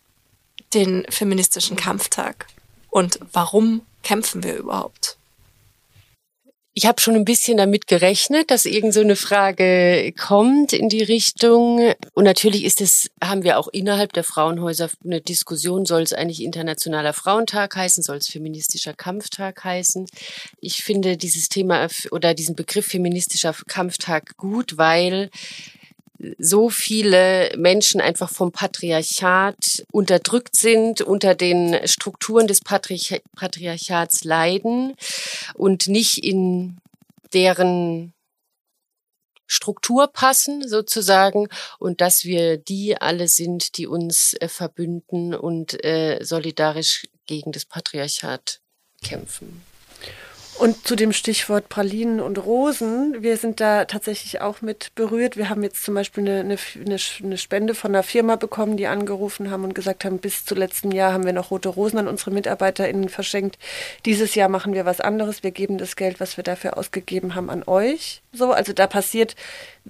den 0.73 1.05
feministischen 1.09 1.75
Kampftag 1.75 2.45
und 2.91 3.19
warum 3.33 3.81
kämpfen 4.03 4.43
wir 4.43 4.55
überhaupt? 4.55 5.16
Ich 6.77 6.85
habe 6.85 7.01
schon 7.01 7.15
ein 7.15 7.25
bisschen 7.25 7.57
damit 7.57 7.87
gerechnet, 7.87 8.51
dass 8.51 8.65
irgend 8.65 8.93
so 8.93 9.01
eine 9.01 9.15
Frage 9.15 10.13
kommt 10.15 10.73
in 10.73 10.89
die 10.89 11.01
Richtung. 11.01 11.95
Und 12.13 12.23
natürlich 12.23 12.65
ist 12.65 12.81
es, 12.81 13.09
haben 13.19 13.41
wir 13.41 13.57
auch 13.57 13.67
innerhalb 13.69 14.13
der 14.13 14.23
Frauenhäuser 14.23 14.91
eine 15.03 15.19
Diskussion, 15.19 15.87
soll 15.87 16.03
es 16.03 16.13
eigentlich 16.13 16.43
Internationaler 16.43 17.13
Frauentag 17.13 17.75
heißen, 17.75 18.03
soll 18.03 18.17
es 18.17 18.27
feministischer 18.27 18.93
Kampftag 18.93 19.63
heißen. 19.63 20.05
Ich 20.61 20.83
finde 20.83 21.17
dieses 21.17 21.49
Thema 21.49 21.87
oder 22.11 22.35
diesen 22.35 22.55
Begriff 22.55 22.85
feministischer 22.85 23.55
Kampftag 23.65 24.37
gut, 24.37 24.77
weil 24.77 25.31
so 26.37 26.69
viele 26.69 27.53
Menschen 27.57 28.01
einfach 28.01 28.29
vom 28.29 28.51
Patriarchat 28.51 29.85
unterdrückt 29.91 30.55
sind, 30.55 31.01
unter 31.01 31.35
den 31.35 31.79
Strukturen 31.87 32.47
des 32.47 32.61
Patriarch 32.61 33.21
Patriarchats 33.35 34.23
leiden 34.23 34.95
und 35.53 35.87
nicht 35.87 36.23
in 36.23 36.77
deren 37.33 38.13
Struktur 39.47 40.07
passen 40.07 40.67
sozusagen 40.67 41.47
und 41.79 42.01
dass 42.01 42.25
wir 42.25 42.57
die 42.57 42.99
alle 42.99 43.27
sind, 43.27 43.77
die 43.77 43.87
uns 43.87 44.33
äh, 44.39 44.49
verbünden 44.49 45.33
und 45.33 45.83
äh, 45.85 46.19
solidarisch 46.21 47.07
gegen 47.25 47.53
das 47.53 47.65
Patriarchat 47.65 48.59
kämpfen. 49.01 49.63
Und 50.59 50.87
zu 50.87 50.95
dem 50.95 51.13
Stichwort 51.13 51.69
Pralinen 51.69 52.19
und 52.19 52.43
Rosen, 52.43 53.21
wir 53.21 53.37
sind 53.37 53.59
da 53.59 53.85
tatsächlich 53.85 54.41
auch 54.41 54.61
mit 54.61 54.95
berührt. 54.95 55.37
Wir 55.37 55.49
haben 55.49 55.61
jetzt 55.61 55.83
zum 55.83 55.93
Beispiel 55.93 56.27
eine, 56.27 56.39
eine, 56.39 56.97
eine, 57.23 57.37
Spende 57.37 57.75
von 57.75 57.91
einer 57.91 58.01
Firma 58.01 58.37
bekommen, 58.37 58.75
die 58.75 58.87
angerufen 58.87 59.51
haben 59.51 59.63
und 59.65 59.75
gesagt 59.75 60.03
haben, 60.03 60.17
bis 60.17 60.45
zu 60.45 60.55
letzten 60.55 60.91
Jahr 60.91 61.13
haben 61.13 61.25
wir 61.25 61.33
noch 61.33 61.51
rote 61.51 61.69
Rosen 61.69 61.99
an 61.99 62.07
unsere 62.07 62.31
MitarbeiterInnen 62.31 63.09
verschenkt. 63.09 63.59
Dieses 64.05 64.33
Jahr 64.33 64.49
machen 64.49 64.73
wir 64.73 64.85
was 64.85 64.99
anderes. 64.99 65.43
Wir 65.43 65.51
geben 65.51 65.77
das 65.77 65.95
Geld, 65.95 66.19
was 66.19 66.37
wir 66.37 66.43
dafür 66.43 66.75
ausgegeben 66.75 67.35
haben, 67.35 67.51
an 67.51 67.63
euch. 67.67 68.23
So, 68.33 68.51
also 68.51 68.73
da 68.73 68.87
passiert 68.87 69.35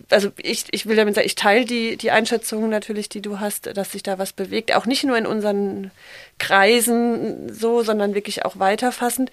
also 0.09 0.29
ich, 0.37 0.65
ich 0.71 0.85
will 0.85 0.95
damit 0.95 1.15
sagen, 1.15 1.27
ich 1.27 1.35
teile 1.35 1.65
die, 1.65 1.97
die 1.97 2.11
Einschätzung 2.11 2.69
natürlich, 2.69 3.09
die 3.09 3.21
du 3.21 3.39
hast, 3.39 3.75
dass 3.77 3.91
sich 3.91 4.03
da 4.03 4.17
was 4.17 4.33
bewegt. 4.33 4.75
Auch 4.75 4.85
nicht 4.85 5.03
nur 5.03 5.17
in 5.17 5.25
unseren 5.25 5.91
Kreisen 6.39 7.51
so, 7.51 7.81
sondern 7.83 8.15
wirklich 8.15 8.45
auch 8.45 8.59
weiterfassend. 8.59 9.31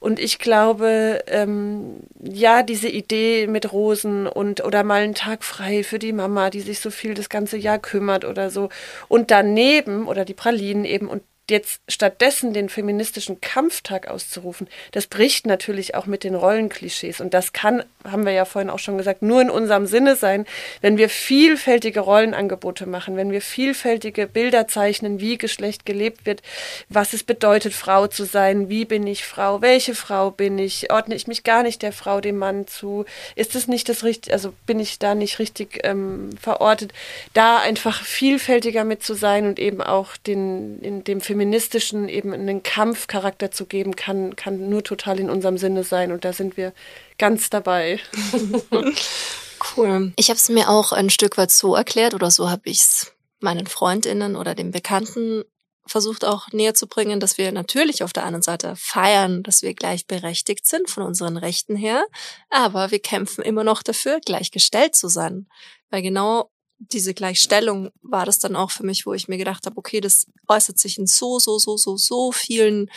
Und 0.00 0.18
ich 0.18 0.38
glaube, 0.38 1.24
ähm, 1.26 2.00
ja, 2.22 2.62
diese 2.62 2.88
Idee 2.88 3.46
mit 3.46 3.72
Rosen 3.72 4.26
und 4.26 4.64
oder 4.64 4.84
mal 4.84 5.02
einen 5.02 5.14
Tag 5.14 5.44
frei 5.44 5.82
für 5.82 5.98
die 5.98 6.12
Mama, 6.12 6.50
die 6.50 6.60
sich 6.60 6.80
so 6.80 6.90
viel 6.90 7.14
das 7.14 7.28
ganze 7.28 7.56
Jahr 7.56 7.78
kümmert 7.78 8.24
oder 8.24 8.50
so. 8.50 8.68
Und 9.08 9.30
daneben, 9.30 10.06
oder 10.06 10.24
die 10.24 10.34
Pralinen 10.34 10.84
eben, 10.84 11.08
und 11.08 11.22
jetzt 11.50 11.80
stattdessen 11.88 12.52
den 12.52 12.68
feministischen 12.68 13.40
Kampftag 13.40 14.08
auszurufen, 14.08 14.68
das 14.92 15.06
bricht 15.06 15.46
natürlich 15.46 15.94
auch 15.94 16.06
mit 16.06 16.24
den 16.24 16.34
Rollenklischees. 16.34 17.20
Und 17.20 17.34
das 17.34 17.52
kann, 17.52 17.84
haben 18.04 18.26
wir 18.26 18.32
ja 18.32 18.44
vorhin 18.44 18.70
auch 18.70 18.80
schon 18.80 18.98
gesagt, 18.98 19.22
nur 19.22 19.40
in 19.40 19.50
unserem 19.50 19.86
Sinne 19.86 20.16
sein, 20.16 20.44
wenn 20.80 20.96
wir 20.96 21.08
vielfältige 21.08 22.00
Rollenangebote 22.00 22.86
machen, 22.86 23.16
wenn 23.16 23.30
wir 23.30 23.40
vielfältige 23.40 24.26
Bilder 24.26 24.66
zeichnen, 24.66 25.20
wie 25.20 25.38
Geschlecht 25.38 25.86
gelebt 25.86 26.26
wird, 26.26 26.42
was 26.88 27.12
es 27.12 27.22
bedeutet, 27.22 27.74
Frau 27.74 28.08
zu 28.08 28.24
sein, 28.24 28.68
wie 28.68 28.84
bin 28.84 29.06
ich 29.06 29.24
Frau, 29.24 29.62
welche 29.62 29.94
Frau 29.94 30.32
bin 30.32 30.58
ich, 30.58 30.90
ordne 30.92 31.14
ich 31.14 31.28
mich 31.28 31.44
gar 31.44 31.62
nicht 31.62 31.82
der 31.82 31.92
Frau, 31.92 32.20
dem 32.20 32.38
Mann 32.38 32.66
zu, 32.66 33.04
ist 33.36 33.54
es 33.54 33.68
nicht 33.68 33.88
das 33.88 34.02
richtige, 34.02 34.32
also 34.32 34.52
bin 34.66 34.80
ich 34.80 34.98
da 34.98 35.14
nicht 35.14 35.38
richtig 35.38 35.80
ähm, 35.84 36.30
verortet, 36.40 36.92
da 37.34 37.58
einfach 37.58 38.02
vielfältiger 38.02 38.82
mit 38.82 39.04
zu 39.04 39.14
sein 39.14 39.46
und 39.46 39.60
eben 39.60 39.80
auch 39.80 40.16
den, 40.16 40.80
in 40.80 41.04
dem 41.04 41.20
feministischen 41.20 41.35
feministischen 41.36 42.08
eben 42.08 42.32
einen 42.32 42.62
Kampfcharakter 42.62 43.50
zu 43.50 43.66
geben, 43.66 43.94
kann, 43.94 44.36
kann 44.36 44.70
nur 44.70 44.82
total 44.82 45.20
in 45.20 45.28
unserem 45.28 45.58
Sinne 45.58 45.84
sein. 45.84 46.10
Und 46.10 46.24
da 46.24 46.32
sind 46.32 46.56
wir 46.56 46.72
ganz 47.18 47.50
dabei. 47.50 48.00
cool. 49.76 50.12
Ich 50.16 50.30
habe 50.30 50.38
es 50.38 50.48
mir 50.48 50.70
auch 50.70 50.92
ein 50.92 51.10
Stück 51.10 51.36
weit 51.36 51.50
so 51.50 51.74
erklärt 51.74 52.14
oder 52.14 52.30
so 52.30 52.48
habe 52.48 52.62
ich 52.64 52.78
es 52.78 53.12
meinen 53.40 53.66
Freundinnen 53.66 54.34
oder 54.34 54.54
den 54.54 54.70
Bekannten 54.70 55.44
versucht 55.86 56.24
auch 56.24 56.48
näher 56.52 56.74
zu 56.74 56.88
bringen, 56.88 57.20
dass 57.20 57.36
wir 57.38 57.52
natürlich 57.52 58.02
auf 58.02 58.14
der 58.14 58.24
anderen 58.24 58.42
Seite 58.42 58.74
feiern, 58.76 59.42
dass 59.42 59.62
wir 59.62 59.74
gleichberechtigt 59.74 60.66
sind 60.66 60.88
von 60.90 61.04
unseren 61.04 61.36
Rechten 61.36 61.76
her, 61.76 62.04
aber 62.48 62.90
wir 62.90 62.98
kämpfen 62.98 63.44
immer 63.44 63.62
noch 63.62 63.84
dafür, 63.84 64.18
gleichgestellt 64.24 64.96
zu 64.96 65.06
sein. 65.06 65.46
Weil 65.90 66.02
genau 66.02 66.50
diese 66.78 67.14
Gleichstellung 67.14 67.90
war 68.02 68.26
das 68.26 68.38
dann 68.38 68.56
auch 68.56 68.70
für 68.70 68.84
mich, 68.84 69.06
wo 69.06 69.14
ich 69.14 69.28
mir 69.28 69.38
gedacht 69.38 69.66
habe, 69.66 69.78
okay, 69.78 70.00
das 70.00 70.26
äußert 70.48 70.78
sich 70.78 70.98
in 70.98 71.06
so, 71.06 71.38
so, 71.38 71.58
so, 71.58 71.76
so, 71.76 71.96
so 71.96 72.32
vielen 72.32 72.90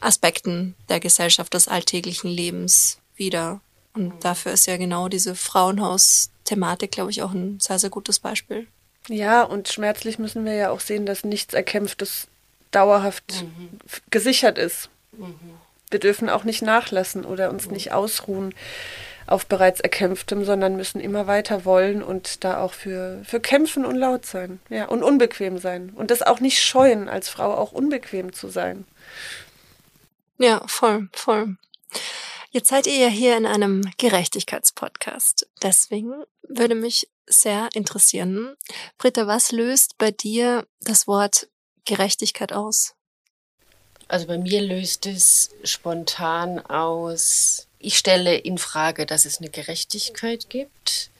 Aspekten 0.00 0.74
der 0.88 1.00
Gesellschaft, 1.00 1.54
des 1.54 1.68
alltäglichen 1.68 2.30
Lebens 2.30 2.98
wieder. 3.16 3.60
Und 3.92 4.24
dafür 4.24 4.52
ist 4.52 4.66
ja 4.66 4.76
genau 4.76 5.08
diese 5.08 5.34
Frauenhaus-Thematik, 5.34 6.90
glaube 6.90 7.10
ich, 7.10 7.22
auch 7.22 7.32
ein 7.32 7.60
sehr, 7.60 7.78
sehr 7.78 7.90
gutes 7.90 8.18
Beispiel. 8.18 8.66
Ja, 9.08 9.42
und 9.42 9.68
schmerzlich 9.68 10.18
müssen 10.18 10.44
wir 10.44 10.54
ja 10.54 10.70
auch 10.70 10.80
sehen, 10.80 11.06
dass 11.06 11.24
nichts 11.24 11.54
Erkämpftes 11.54 12.28
dauerhaft 12.70 13.42
mhm. 13.42 13.78
gesichert 14.10 14.58
ist. 14.58 14.88
Mhm. 15.12 15.34
Wir 15.90 16.00
dürfen 16.00 16.28
auch 16.28 16.44
nicht 16.44 16.62
nachlassen 16.62 17.24
oder 17.24 17.50
uns 17.50 17.66
mhm. 17.66 17.74
nicht 17.74 17.92
ausruhen. 17.92 18.54
Auf 19.26 19.46
bereits 19.46 19.80
Erkämpftem, 19.80 20.44
sondern 20.44 20.76
müssen 20.76 21.00
immer 21.00 21.26
weiter 21.26 21.64
wollen 21.64 22.02
und 22.02 22.44
da 22.44 22.60
auch 22.60 22.72
für, 22.72 23.22
für 23.24 23.40
kämpfen 23.40 23.84
und 23.84 23.96
laut 23.96 24.26
sein. 24.26 24.60
Ja, 24.68 24.86
und 24.86 25.02
unbequem 25.02 25.58
sein. 25.58 25.90
Und 25.90 26.10
das 26.10 26.22
auch 26.22 26.40
nicht 26.40 26.62
scheuen, 26.62 27.08
als 27.08 27.28
Frau 27.28 27.54
auch 27.54 27.72
unbequem 27.72 28.32
zu 28.32 28.48
sein. 28.48 28.84
Ja, 30.38 30.62
voll, 30.66 31.08
voll. 31.12 31.56
Jetzt 32.50 32.68
seid 32.68 32.86
ihr 32.86 32.96
ja 32.96 33.08
hier 33.08 33.36
in 33.36 33.46
einem 33.46 33.82
Gerechtigkeitspodcast. 33.98 35.48
Deswegen 35.62 36.12
würde 36.42 36.74
mich 36.74 37.08
sehr 37.26 37.68
interessieren, 37.72 38.54
Britta, 38.98 39.26
was 39.26 39.50
löst 39.50 39.98
bei 39.98 40.10
dir 40.10 40.66
das 40.80 41.06
Wort 41.06 41.48
Gerechtigkeit 41.84 42.52
aus? 42.52 42.94
Also 44.08 44.26
bei 44.26 44.38
mir 44.38 44.60
löst 44.60 45.06
es 45.06 45.50
spontan 45.64 46.60
aus, 46.60 47.66
ich 47.84 47.98
stelle 47.98 48.34
in 48.34 48.58
Frage, 48.58 49.06
dass 49.06 49.24
es 49.24 49.38
eine 49.38 49.50
Gerechtigkeit 49.50 50.48
gibt. 50.48 51.10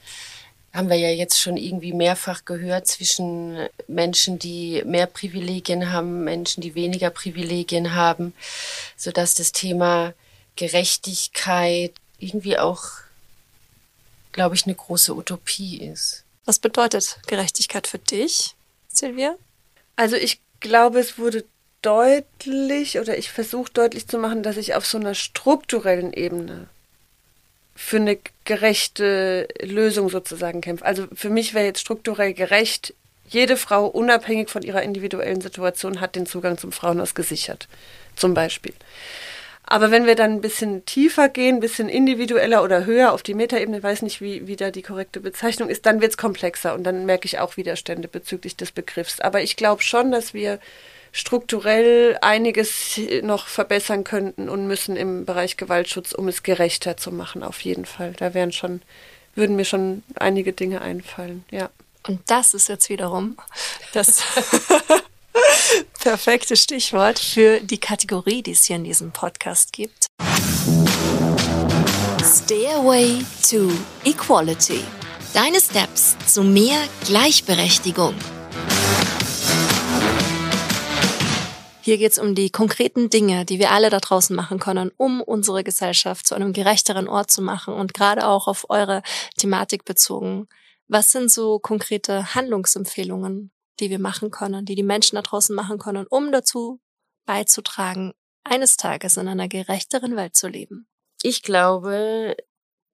Haben 0.73 0.89
wir 0.89 0.97
ja 0.97 1.09
jetzt 1.09 1.39
schon 1.39 1.55
irgendwie 1.55 1.93
mehrfach 1.93 2.43
gehört 2.43 2.87
zwischen 2.87 3.69
Menschen, 3.87 4.39
die 4.39 4.83
mehr 4.85 5.05
Privilegien 5.05 5.91
haben, 5.91 6.25
Menschen, 6.25 6.61
die 6.61 6.75
weniger 6.75 7.11
Privilegien 7.11 7.93
haben, 7.93 8.33
so 8.97 9.11
dass 9.11 9.35
das 9.35 9.53
Thema 9.53 10.13
Gerechtigkeit 10.57 11.93
irgendwie 12.19 12.57
auch, 12.57 12.83
glaube 14.31 14.55
ich, 14.55 14.65
eine 14.65 14.75
große 14.75 15.15
Utopie 15.15 15.77
ist. 15.77 16.23
Was 16.43 16.59
bedeutet 16.59 17.19
Gerechtigkeit 17.27 17.87
für 17.87 17.99
dich, 17.99 18.55
Silvia? 18.89 19.35
Also 19.95 20.15
ich 20.17 20.41
glaube, 20.59 20.99
es 20.99 21.17
wurde 21.17 21.45
deutlich 21.85 22.99
oder 22.99 23.17
ich 23.17 23.31
versuche 23.31 23.71
deutlich 23.71 24.07
zu 24.07 24.17
machen, 24.17 24.43
dass 24.43 24.57
ich 24.57 24.73
auf 24.75 24.85
so 24.85 24.97
einer 24.97 25.13
strukturellen 25.13 26.13
Ebene 26.13 26.67
für 27.75 27.97
eine 27.97 28.17
gerechte 28.45 29.47
Lösung 29.61 30.09
sozusagen 30.09 30.61
kämpfe. 30.61 30.85
Also 30.85 31.07
für 31.13 31.29
mich 31.29 31.53
wäre 31.53 31.65
jetzt 31.65 31.81
strukturell 31.81 32.33
gerecht, 32.33 32.93
jede 33.27 33.57
Frau 33.57 33.85
unabhängig 33.87 34.49
von 34.49 34.63
ihrer 34.63 34.83
individuellen 34.83 35.41
Situation 35.41 35.99
hat 35.99 36.15
den 36.15 36.25
Zugang 36.25 36.57
zum 36.57 36.71
Frauenhaus 36.71 37.15
gesichert, 37.15 37.67
zum 38.15 38.33
Beispiel. 38.33 38.73
Aber 39.67 39.89
wenn 39.89 40.05
wir 40.05 40.15
dann 40.15 40.31
ein 40.31 40.41
bisschen 40.41 40.85
tiefer 40.85 41.27
gehen, 41.27 41.55
ein 41.55 41.59
bisschen 41.59 41.89
individueller 41.89 42.63
oder 42.63 42.85
höher 42.85 43.13
auf 43.13 43.23
die 43.23 43.33
Metaebene, 43.33 43.81
weiß 43.81 44.03
nicht, 44.03 44.21
wie, 44.21 44.47
wie 44.47 44.55
da 44.55 44.69
die 44.69 44.83
korrekte 44.83 45.19
Bezeichnung 45.19 45.69
ist, 45.69 45.87
dann 45.87 46.01
wird 46.01 46.11
es 46.11 46.17
komplexer 46.17 46.75
und 46.75 46.83
dann 46.83 47.05
merke 47.05 47.25
ich 47.25 47.39
auch 47.39 47.57
Widerstände 47.57 48.07
bezüglich 48.07 48.55
des 48.55 48.71
Begriffs. 48.71 49.19
Aber 49.19 49.41
ich 49.41 49.55
glaube 49.55 49.81
schon, 49.81 50.11
dass 50.11 50.35
wir 50.35 50.59
strukturell 51.15 52.17
einiges 52.21 52.99
noch 53.23 53.47
verbessern 53.47 54.03
könnten 54.03 54.49
und 54.49 54.67
müssen 54.67 54.97
im 54.97 55.23
Bereich 55.23 55.55
Gewaltschutz, 55.55 56.11
um 56.11 56.27
es 56.27 56.43
gerechter 56.43 56.97
zu 56.97 57.09
machen, 57.09 57.41
auf 57.41 57.61
jeden 57.61 57.85
Fall. 57.85 58.11
Da 58.17 58.33
wären 58.33 58.51
schon, 58.51 58.81
würden 59.33 59.55
mir 59.55 59.63
schon 59.63 60.03
einige 60.15 60.51
Dinge 60.51 60.81
einfallen, 60.81 61.45
ja. 61.51 61.69
Und 62.05 62.19
das 62.27 62.53
ist 62.53 62.67
jetzt 62.67 62.89
wiederum 62.89 63.37
das 63.93 64.21
perfekte 66.01 66.57
Stichwort 66.57 67.17
für 67.17 67.61
die 67.61 67.79
Kategorie, 67.79 68.43
die 68.43 68.51
es 68.51 68.65
hier 68.65 68.75
in 68.75 68.83
diesem 68.83 69.11
Podcast 69.11 69.71
gibt. 69.71 70.07
Stairway 72.21 73.25
to 73.49 73.71
Equality. 74.03 74.83
Deine 75.33 75.61
Steps 75.61 76.17
zu 76.27 76.43
mehr 76.43 76.77
Gleichberechtigung. 77.05 78.15
Hier 81.85 81.99
geht 81.99 82.13
es 82.13 82.17
um 82.17 82.33
die 82.33 82.49
konkreten 82.49 83.11
Dinge, 83.11 83.45
die 83.45 83.59
wir 83.59 83.69
alle 83.69 83.91
da 83.91 83.99
draußen 83.99 84.35
machen 84.35 84.57
können, 84.57 84.91
um 84.97 85.21
unsere 85.21 85.63
Gesellschaft 85.63 86.25
zu 86.25 86.33
einem 86.33 86.51
gerechteren 86.51 87.07
Ort 87.07 87.29
zu 87.29 87.43
machen 87.43 87.75
und 87.75 87.93
gerade 87.93 88.25
auch 88.25 88.47
auf 88.47 88.71
eure 88.71 89.03
Thematik 89.37 89.85
bezogen. 89.85 90.47
Was 90.87 91.11
sind 91.11 91.29
so 91.29 91.59
konkrete 91.59 92.33
Handlungsempfehlungen, 92.33 93.51
die 93.79 93.91
wir 93.91 93.99
machen 93.99 94.31
können, 94.31 94.65
die 94.65 94.73
die 94.73 94.81
Menschen 94.81 95.15
da 95.15 95.21
draußen 95.21 95.55
machen 95.55 95.77
können, 95.77 96.07
um 96.09 96.31
dazu 96.31 96.79
beizutragen, 97.27 98.13
eines 98.43 98.77
Tages 98.77 99.17
in 99.17 99.27
einer 99.27 99.47
gerechteren 99.47 100.15
Welt 100.15 100.35
zu 100.35 100.47
leben? 100.47 100.87
Ich 101.21 101.43
glaube, 101.43 102.35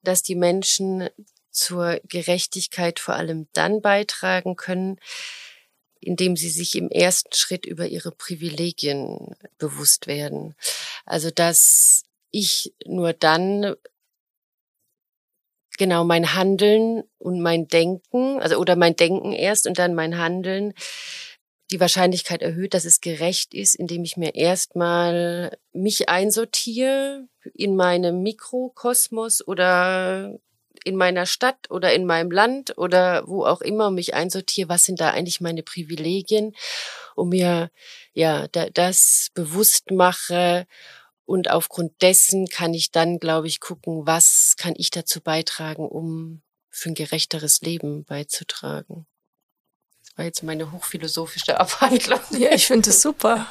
dass 0.02 0.24
die 0.24 0.36
Menschen 0.36 1.10
zur 1.52 2.02
Gerechtigkeit 2.06 3.00
vor 3.00 3.14
allem 3.14 3.50
dann 3.54 3.84
beitragen 3.84 4.56
können, 4.56 5.00
indem 6.00 6.36
sie 6.36 6.50
sich 6.50 6.76
im 6.76 6.90
ersten 6.90 7.34
Schritt 7.34 7.66
über 7.66 7.88
ihre 7.88 8.12
Privilegien 8.12 9.36
bewusst 9.58 10.08
werden. 10.08 10.56
Also 11.06 11.30
dass 11.32 12.04
ich 12.32 12.74
nur 12.86 13.14
dann 13.14 13.76
genau 15.78 16.04
mein 16.04 16.36
Handeln 16.36 17.04
und 17.18 17.42
mein 17.42 17.68
Denken, 17.68 18.40
also 18.42 18.58
oder 18.58 18.76
mein 18.76 18.96
Denken 18.96 19.32
erst 19.32 19.66
und 19.66 19.80
dann 19.80 19.96
mein 19.96 20.18
Handeln 20.18 20.74
die 21.72 21.80
Wahrscheinlichkeit 21.80 22.42
erhöht, 22.42 22.74
dass 22.74 22.86
es 22.86 23.00
gerecht 23.00 23.54
ist, 23.54 23.76
indem 23.76 24.04
ich 24.04 24.18
mir 24.18 24.36
erstmal 24.36 25.58
mich 25.72 26.10
einsortiere 26.10 27.28
in 27.54 27.76
meinem 27.76 28.24
Mikrokosmos 28.24 29.48
oder 29.48 30.40
in 30.84 30.96
meiner 30.96 31.26
Stadt 31.26 31.70
oder 31.70 31.94
in 31.94 32.06
meinem 32.06 32.32
Land 32.32 32.78
oder 32.78 33.28
wo 33.28 33.46
auch 33.46 33.62
immer 33.62 33.92
mich 33.92 34.14
einsortiere, 34.14 34.70
was 34.70 34.86
sind 34.86 35.02
da 35.02 35.12
eigentlich 35.12 35.42
meine 35.42 35.64
Privilegien, 35.64 36.56
um 37.16 37.30
mir 37.30 37.72
ja 38.14 38.48
da, 38.48 38.70
das 38.70 39.30
bewusst 39.34 39.92
mache 39.92 40.66
und 41.26 41.52
aufgrund 41.52 42.02
dessen 42.02 42.48
kann 42.48 42.74
ich 42.74 42.92
dann, 42.92 43.20
glaube 43.20 43.48
ich, 43.48 43.60
gucken, 43.60 44.08
was 44.08 44.56
kann 44.58 44.74
ich 44.78 44.90
dazu 44.90 45.22
beitragen, 45.22 45.88
um 45.88 46.42
für 46.70 46.90
ein 46.90 46.96
gerechteres 46.96 47.62
Leben 47.62 48.04
beizutragen. 48.06 49.06
Das 50.02 50.18
war 50.18 50.26
jetzt 50.26 50.44
meine 50.44 50.72
hochphilosophische 50.72 51.60
Abhandlung. 51.60 52.20
Ja, 52.32 52.52
ich 52.52 52.68
finde 52.68 52.90
es 52.90 53.02
super. 53.02 53.46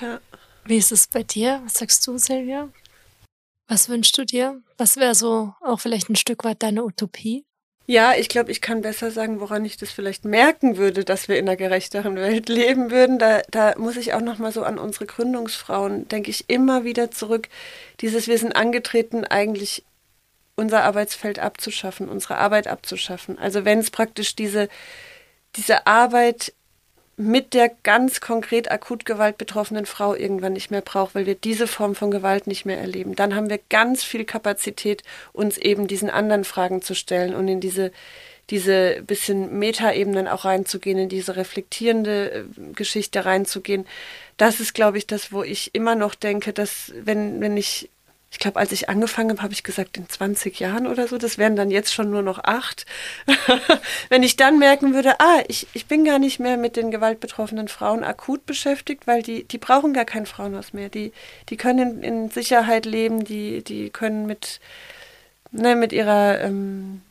Ja. 0.00 0.20
Wie 0.64 0.78
ist 0.78 0.92
es 0.92 1.06
bei 1.06 1.22
dir? 1.22 1.60
Was 1.64 1.74
sagst 1.74 2.06
du, 2.06 2.16
Silvia? 2.16 2.70
Was 3.66 3.88
wünschst 3.88 4.16
du 4.18 4.24
dir? 4.24 4.60
Was 4.76 4.96
wäre 4.96 5.14
so 5.14 5.54
auch 5.62 5.80
vielleicht 5.80 6.10
ein 6.10 6.16
Stück 6.16 6.44
weit 6.44 6.62
deine 6.62 6.84
Utopie? 6.84 7.44
Ja, 7.86 8.14
ich 8.14 8.30
glaube, 8.30 8.50
ich 8.50 8.62
kann 8.62 8.80
besser 8.80 9.10
sagen, 9.10 9.40
woran 9.40 9.64
ich 9.64 9.76
das 9.76 9.90
vielleicht 9.92 10.24
merken 10.24 10.78
würde, 10.78 11.04
dass 11.04 11.28
wir 11.28 11.38
in 11.38 11.46
einer 11.46 11.56
gerechteren 11.56 12.16
Welt 12.16 12.48
leben 12.48 12.90
würden. 12.90 13.18
Da, 13.18 13.42
da 13.50 13.74
muss 13.78 13.96
ich 13.96 14.14
auch 14.14 14.22
noch 14.22 14.38
mal 14.38 14.52
so 14.52 14.62
an 14.62 14.78
unsere 14.78 15.06
Gründungsfrauen, 15.06 16.08
denke 16.08 16.30
ich 16.30 16.48
immer 16.48 16.84
wieder 16.84 17.10
zurück. 17.10 17.48
Dieses, 18.00 18.26
wir 18.26 18.38
sind 18.38 18.56
angetreten, 18.56 19.24
eigentlich 19.24 19.84
unser 20.56 20.84
Arbeitsfeld 20.84 21.38
abzuschaffen, 21.38 22.08
unsere 22.08 22.38
Arbeit 22.38 22.68
abzuschaffen. 22.68 23.38
Also 23.38 23.64
wenn 23.64 23.80
es 23.80 23.90
praktisch 23.90 24.34
diese, 24.34 24.68
diese 25.56 25.86
Arbeit 25.86 26.54
mit 27.16 27.54
der 27.54 27.70
ganz 27.82 28.20
konkret 28.20 28.70
akut 28.70 29.04
Gewalt 29.04 29.38
betroffenen 29.38 29.86
Frau 29.86 30.14
irgendwann 30.14 30.52
nicht 30.54 30.70
mehr 30.70 30.80
braucht, 30.80 31.14
weil 31.14 31.26
wir 31.26 31.34
diese 31.34 31.66
Form 31.66 31.94
von 31.94 32.10
Gewalt 32.10 32.46
nicht 32.46 32.64
mehr 32.64 32.78
erleben. 32.78 33.14
Dann 33.14 33.34
haben 33.34 33.48
wir 33.48 33.60
ganz 33.70 34.02
viel 34.02 34.24
Kapazität, 34.24 35.02
uns 35.32 35.56
eben 35.56 35.86
diesen 35.86 36.10
anderen 36.10 36.44
Fragen 36.44 36.82
zu 36.82 36.94
stellen 36.94 37.34
und 37.34 37.48
in 37.48 37.60
diese 37.60 37.92
diese 38.50 39.02
bisschen 39.06 39.58
Metaebenen 39.58 40.28
auch 40.28 40.44
reinzugehen, 40.44 40.98
in 40.98 41.08
diese 41.08 41.36
reflektierende 41.36 42.30
äh, 42.30 42.44
Geschichte 42.74 43.24
reinzugehen. 43.24 43.86
Das 44.36 44.60
ist, 44.60 44.74
glaube 44.74 44.98
ich, 44.98 45.06
das, 45.06 45.32
wo 45.32 45.42
ich 45.42 45.74
immer 45.74 45.94
noch 45.94 46.14
denke, 46.14 46.52
dass 46.52 46.92
wenn, 46.94 47.40
wenn 47.40 47.56
ich 47.56 47.88
ich 48.34 48.40
glaube, 48.40 48.58
als 48.58 48.72
ich 48.72 48.88
angefangen 48.88 49.30
habe, 49.30 49.42
habe 49.42 49.52
ich 49.52 49.62
gesagt, 49.62 49.96
in 49.96 50.08
20 50.08 50.58
Jahren 50.58 50.88
oder 50.88 51.06
so, 51.06 51.18
das 51.18 51.38
wären 51.38 51.54
dann 51.54 51.70
jetzt 51.70 51.94
schon 51.94 52.10
nur 52.10 52.22
noch 52.22 52.42
acht. 52.42 52.84
Wenn 54.08 54.24
ich 54.24 54.34
dann 54.34 54.58
merken 54.58 54.92
würde, 54.92 55.20
ah, 55.20 55.44
ich, 55.46 55.68
ich 55.72 55.86
bin 55.86 56.04
gar 56.04 56.18
nicht 56.18 56.40
mehr 56.40 56.56
mit 56.56 56.74
den 56.74 56.90
gewaltbetroffenen 56.90 57.68
Frauen 57.68 58.02
akut 58.02 58.44
beschäftigt, 58.44 59.06
weil 59.06 59.22
die, 59.22 59.44
die 59.44 59.58
brauchen 59.58 59.92
gar 59.92 60.04
kein 60.04 60.26
Frauenhaus 60.26 60.72
mehr. 60.72 60.88
Die, 60.88 61.12
die 61.48 61.56
können 61.56 62.02
in, 62.02 62.02
in 62.02 62.30
Sicherheit 62.30 62.86
leben, 62.86 63.24
die, 63.24 63.62
die 63.62 63.90
können 63.90 64.26
mit, 64.26 64.58
ne, 65.52 65.76
mit 65.76 65.92
ihrer, 65.92 66.40
ähm, 66.40 67.02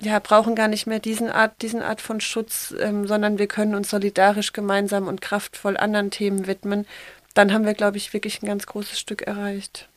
ja, 0.00 0.18
brauchen 0.18 0.56
gar 0.56 0.66
nicht 0.66 0.88
mehr 0.88 0.98
diesen 0.98 1.30
Art, 1.30 1.62
diesen 1.62 1.80
Art 1.80 2.00
von 2.00 2.20
Schutz, 2.20 2.74
ähm, 2.80 3.06
sondern 3.06 3.38
wir 3.38 3.46
können 3.46 3.76
uns 3.76 3.90
solidarisch 3.90 4.52
gemeinsam 4.52 5.06
und 5.06 5.20
kraftvoll 5.20 5.76
anderen 5.76 6.10
Themen 6.10 6.48
widmen. 6.48 6.88
Dann 7.34 7.52
haben 7.52 7.64
wir, 7.64 7.74
glaube 7.74 7.98
ich, 7.98 8.12
wirklich 8.12 8.42
ein 8.42 8.46
ganz 8.46 8.66
großes 8.66 8.98
Stück 8.98 9.22
erreicht. 9.22 9.88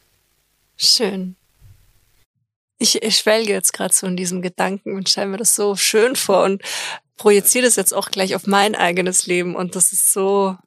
Schön. 0.84 1.36
Ich, 2.80 3.04
ich 3.04 3.18
schwelge 3.18 3.54
jetzt 3.54 3.72
gerade 3.72 3.94
so 3.94 4.08
in 4.08 4.18
diesem 4.18 4.42
Gedanken 4.42 4.96
und 4.96 5.08
stelle 5.08 5.28
mir 5.28 5.38
das 5.38 5.54
so 5.54 5.76
schön 5.76 6.16
vor 6.16 6.44
und 6.44 6.64
projiziere 7.18 7.66
das 7.66 7.76
jetzt 7.76 7.94
auch 7.94 8.10
gleich 8.10 8.34
auf 8.34 8.48
mein 8.48 8.74
eigenes 8.74 9.28
Leben. 9.28 9.56
Und 9.56 9.76
das 9.76 9.94
ist 9.94 10.12
so, 10.12 10.58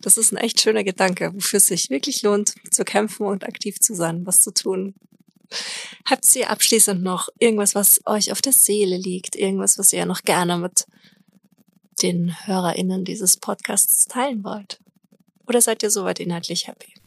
das 0.00 0.16
ist 0.16 0.30
ein 0.30 0.36
echt 0.36 0.60
schöner 0.60 0.84
Gedanke, 0.84 1.34
wofür 1.34 1.56
es 1.56 1.66
sich 1.66 1.90
wirklich 1.90 2.22
lohnt, 2.22 2.54
zu 2.70 2.84
kämpfen 2.84 3.26
und 3.26 3.42
aktiv 3.42 3.80
zu 3.80 3.96
sein, 3.96 4.24
was 4.24 4.38
zu 4.38 4.52
tun. 4.52 4.94
Habt 6.04 6.36
ihr 6.36 6.50
abschließend 6.50 7.02
noch 7.02 7.28
irgendwas, 7.40 7.74
was 7.74 8.00
euch 8.06 8.30
auf 8.30 8.40
der 8.40 8.52
Seele 8.52 8.96
liegt? 8.96 9.34
Irgendwas, 9.34 9.76
was 9.76 9.92
ihr 9.92 10.06
noch 10.06 10.22
gerne 10.22 10.56
mit 10.58 10.86
den 12.00 12.32
HörerInnen 12.46 13.04
dieses 13.04 13.36
Podcasts 13.36 14.06
teilen 14.06 14.44
wollt? 14.44 14.78
Oder 15.48 15.60
seid 15.60 15.82
ihr 15.82 15.90
soweit 15.90 16.20
inhaltlich 16.20 16.68
happy? 16.68 16.97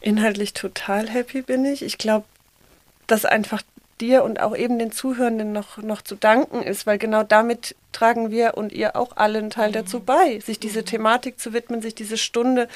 Inhaltlich 0.00 0.52
total 0.54 1.08
happy 1.08 1.42
bin 1.42 1.64
ich. 1.64 1.82
Ich 1.82 1.98
glaube, 1.98 2.24
das 3.06 3.24
einfach 3.24 3.62
dir 4.00 4.22
und 4.22 4.40
auch 4.40 4.56
eben 4.56 4.78
den 4.78 4.92
Zuhörenden 4.92 5.52
noch, 5.52 5.78
noch 5.78 6.02
zu 6.02 6.14
danken 6.14 6.62
ist, 6.62 6.86
weil 6.86 6.98
genau 6.98 7.22
damit 7.22 7.74
tragen 7.92 8.30
wir 8.30 8.56
und 8.56 8.72
ihr 8.72 8.96
auch 8.96 9.16
alle 9.16 9.38
einen 9.38 9.50
Teil 9.50 9.72
dazu 9.72 10.00
bei, 10.00 10.38
sich 10.40 10.60
diese 10.60 10.84
Thematik 10.84 11.40
zu 11.40 11.52
widmen, 11.52 11.82
sich 11.82 11.94
diese 11.94 12.16
Stunde 12.16 12.68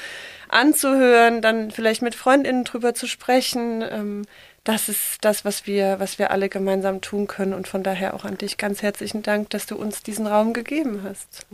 anzuhören, 0.49 1.41
dann 1.41 1.71
vielleicht 1.71 2.01
mit 2.01 2.15
Freundinnen 2.15 2.65
drüber 2.65 2.93
zu 2.93 3.07
sprechen. 3.07 3.81
Ähm, 3.81 4.25
das 4.63 4.87
ist 4.87 5.19
das, 5.21 5.43
was 5.43 5.67
wir, 5.67 5.99
was 5.99 6.19
wir 6.19 6.31
alle 6.31 6.49
gemeinsam 6.49 7.01
tun 7.01 7.27
können. 7.27 7.53
Und 7.53 7.67
von 7.67 7.83
daher 7.83 8.13
auch 8.13 8.23
an 8.23 8.37
dich 8.37 8.57
ganz 8.57 8.81
herzlichen 8.81 9.21
Dank, 9.21 9.49
dass 9.49 9.65
du 9.65 9.75
uns 9.75 10.03
diesen 10.03 10.25
Raum 10.27 10.53
gegeben 10.53 11.03
hast. 11.03 11.45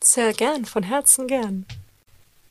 Sehr 0.00 0.32
gern, 0.32 0.64
von 0.64 0.82
Herzen 0.82 1.28
gern. 1.28 1.64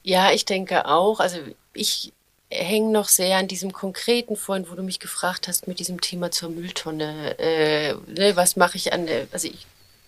Ja, 0.03 0.32
ich 0.32 0.45
denke 0.45 0.86
auch. 0.86 1.19
Also 1.19 1.38
ich 1.73 2.13
hänge 2.56 2.91
noch 2.91 3.10
sehr 3.10 3.38
an 3.38 3.47
diesem 3.47 3.74
konkreten 3.74 4.36
vorhin, 4.36 4.70
wo 4.70 4.76
du 4.76 4.84
mich 4.84 4.99
gefragt 4.99 5.47
hast 5.47 5.68
mit 5.68 5.80
diesem 5.80 6.01
Thema 6.01 6.32
zur 6.32 6.49
Mülltonne. 6.49 7.38
Äh, 7.39 7.93
ne, 8.08 8.36
was 8.36 8.56
mache 8.56 8.78
ich 8.78 8.93
an 8.93 9.08
also 9.32 9.47
ich, 9.47 9.66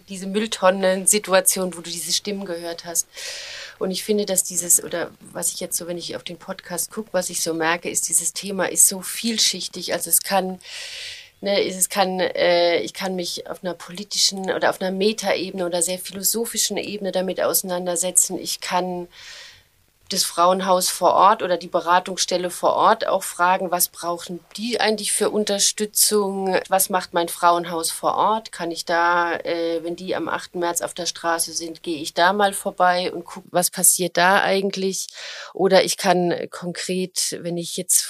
diese 0.10 0.28
Mülltonnen-Situation, 0.28 1.76
wo 1.76 1.82
du 1.82 1.89
diese 1.89 2.14
Stimmen 2.14 2.45
gehört 2.45 2.86
hast. 2.86 3.08
Und 3.80 3.91
ich 3.91 4.04
finde, 4.04 4.26
dass 4.26 4.43
dieses, 4.43 4.84
oder 4.84 5.12
was 5.32 5.54
ich 5.54 5.60
jetzt 5.60 5.78
so, 5.78 5.88
wenn 5.88 5.98
ich 5.98 6.16
auf 6.16 6.24
den 6.24 6.38
Podcast 6.38 6.91
gucke, 6.91 7.10
was 7.12 7.30
ich 7.30 7.41
so 7.41 7.54
merke, 7.54 7.89
ist, 7.89 8.10
dieses 8.10 8.34
Thema 8.34 8.66
ist 8.66 8.88
so 8.88 9.02
vielschichtig. 9.02 9.93
Also 9.93 10.10
es 10.10 10.22
kann, 10.22 10.60
ne, 11.41 11.62
es 11.62 11.89
kann, 11.89 12.20
äh, 12.20 12.80
ich 12.80 12.93
kann 12.93 13.16
mich 13.16 13.48
auf 13.50 13.64
einer 13.64 13.74
politischen 13.74 14.52
oder 14.52 14.70
auf 14.70 14.82
einer 14.82 14.91
Metaebene 14.91 15.66
oder 15.66 15.82
sehr 15.82 16.00
philosophischen 16.00 16.78
Ebene 16.78 17.12
damit 17.12 17.41
auseinandersetzen. 17.41 18.39
Ich 18.39 18.62
kann 18.62 19.08
das 20.10 20.24
Frauenhaus 20.24 20.89
vor 20.89 21.14
Ort 21.14 21.43
oder 21.43 21.58
die 21.58 21.68
Beratungsstelle 21.68 22.49
vor 22.49 22.74
Ort 22.74 23.08
auch 23.08 23.24
fragen, 23.24 23.72
was 23.72 23.89
brauchen 23.89 24.39
die 24.55 24.80
eigentlich 24.80 25.12
für 25.12 25.30
Unterstützung? 25.30 26.58
Was 26.70 26.89
macht 26.89 27.14
mein 27.14 27.30
Frauenhaus 27.30 27.91
vor 27.91 28.16
Ort? 28.16 28.51
Kann 28.51 28.72
ich 28.72 28.86
da, 28.86 29.36
äh, 29.36 29.84
wenn 29.84 29.95
die 29.95 30.16
am 30.16 30.30
8. 30.30 30.55
März 30.55 30.82
auf 30.82 30.93
der 30.93 31.05
Straße 31.05 31.53
sind, 31.53 31.84
gehe 31.84 32.01
ich 32.01 32.14
da 32.14 32.34
mal 32.34 32.53
vorbei 32.53 33.12
und 33.12 33.26
gucke, 33.26 33.47
was 33.51 33.72
passiert 33.72 34.18
da 34.18 34.41
eigentlich? 34.41 35.08
Oder 35.53 35.84
ich 35.84 35.97
kann 35.97 36.34
konkret, 36.49 37.38
wenn 37.41 37.58
ich 37.58 37.78
jetzt 37.78 38.08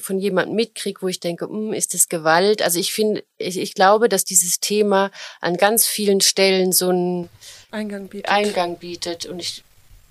von 0.00 0.18
jemandem 0.18 0.54
mitkriege, 0.54 1.02
wo 1.02 1.08
ich 1.08 1.20
denke, 1.20 1.46
hm, 1.46 1.72
ist 1.72 1.94
das 1.94 2.08
Gewalt? 2.08 2.62
Also 2.62 2.78
ich 2.78 2.92
finde, 2.92 3.24
ich, 3.38 3.58
ich 3.58 3.74
glaube, 3.74 4.08
dass 4.08 4.24
dieses 4.24 4.60
Thema 4.60 5.10
an 5.40 5.56
ganz 5.56 5.86
vielen 5.86 6.20
Stellen 6.20 6.72
so 6.72 6.90
einen 6.90 7.28
Eingang 7.70 8.08
bietet. 8.08 8.30
Eingang 8.30 8.78
bietet. 8.78 9.26
Und 9.26 9.40
ich 9.40 9.64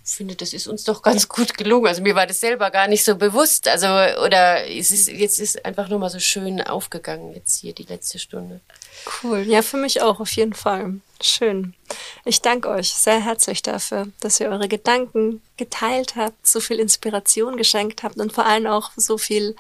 finde, 0.04 0.36
das 0.36 0.54
ist 0.54 0.68
uns 0.68 0.84
doch 0.84 1.02
ganz 1.02 1.30
gut 1.30 1.58
gelungen. 1.58 1.88
Also 1.88 2.02
mir 2.02 2.16
war 2.16 2.28
das 2.28 2.42
selber 2.42 2.70
gar 2.72 2.88
nicht 2.88 3.04
so 3.06 3.16
bewusst. 3.16 3.68
Also, 3.68 3.88
oder 3.88 4.68
es 4.70 4.92
ist, 4.92 5.08
jetzt 5.08 5.40
ist 5.40 5.64
einfach 5.66 5.88
nur 5.88 6.00
mal 6.00 6.10
so 6.10 6.20
schön 6.20 6.62
aufgegangen, 6.62 7.34
jetzt 7.34 7.62
hier 7.62 7.74
die 7.74 7.84
letzte 7.84 8.20
Stunde. 8.20 8.60
Cool. 9.24 9.44
Ja, 9.48 9.62
für 9.62 9.78
mich 9.78 10.02
auch, 10.02 10.20
auf 10.20 10.32
jeden 10.32 10.54
Fall. 10.54 10.96
Schön. 11.22 11.74
Ich 12.26 12.42
danke 12.42 12.70
euch 12.70 12.94
sehr 12.94 13.24
herzlich 13.24 13.62
dafür, 13.62 14.08
dass 14.20 14.40
ihr 14.40 14.50
eure 14.50 14.68
Gedanken 14.68 15.42
geteilt 15.56 16.16
habt, 16.18 16.46
so 16.46 16.60
viel 16.60 16.80
Inspiration 16.80 17.56
geschenkt 17.56 18.04
habt 18.04 18.18
und 18.18 18.34
vor 18.34 18.46
allem 18.46 18.68
auch 18.68 18.92
so 18.98 19.18
viel 19.18 19.56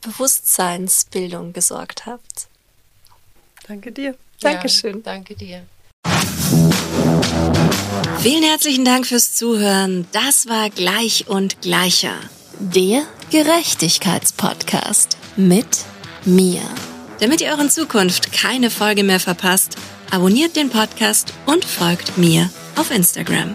Bewusstseinsbildung 0.00 1.52
gesorgt 1.52 2.06
habt. 2.06 2.48
Danke 3.68 3.92
dir. 3.92 4.16
Dankeschön. 4.40 4.96
Ja, 4.96 5.02
danke 5.04 5.34
dir. 5.34 5.64
Vielen 8.20 8.42
herzlichen 8.42 8.84
Dank 8.84 9.06
fürs 9.06 9.34
Zuhören. 9.34 10.06
Das 10.12 10.48
war 10.48 10.70
Gleich 10.70 11.26
und 11.28 11.60
Gleicher. 11.60 12.14
Der 12.58 13.02
Gerechtigkeitspodcast 13.30 15.16
mit 15.36 15.84
mir. 16.24 16.62
Damit 17.20 17.40
ihr 17.40 17.50
euren 17.50 17.70
Zukunft 17.70 18.32
keine 18.32 18.70
Folge 18.70 19.04
mehr 19.04 19.20
verpasst, 19.20 19.76
abonniert 20.10 20.56
den 20.56 20.70
Podcast 20.70 21.32
und 21.46 21.64
folgt 21.64 22.16
mir 22.16 22.48
auf 22.76 22.90
Instagram. 22.90 23.54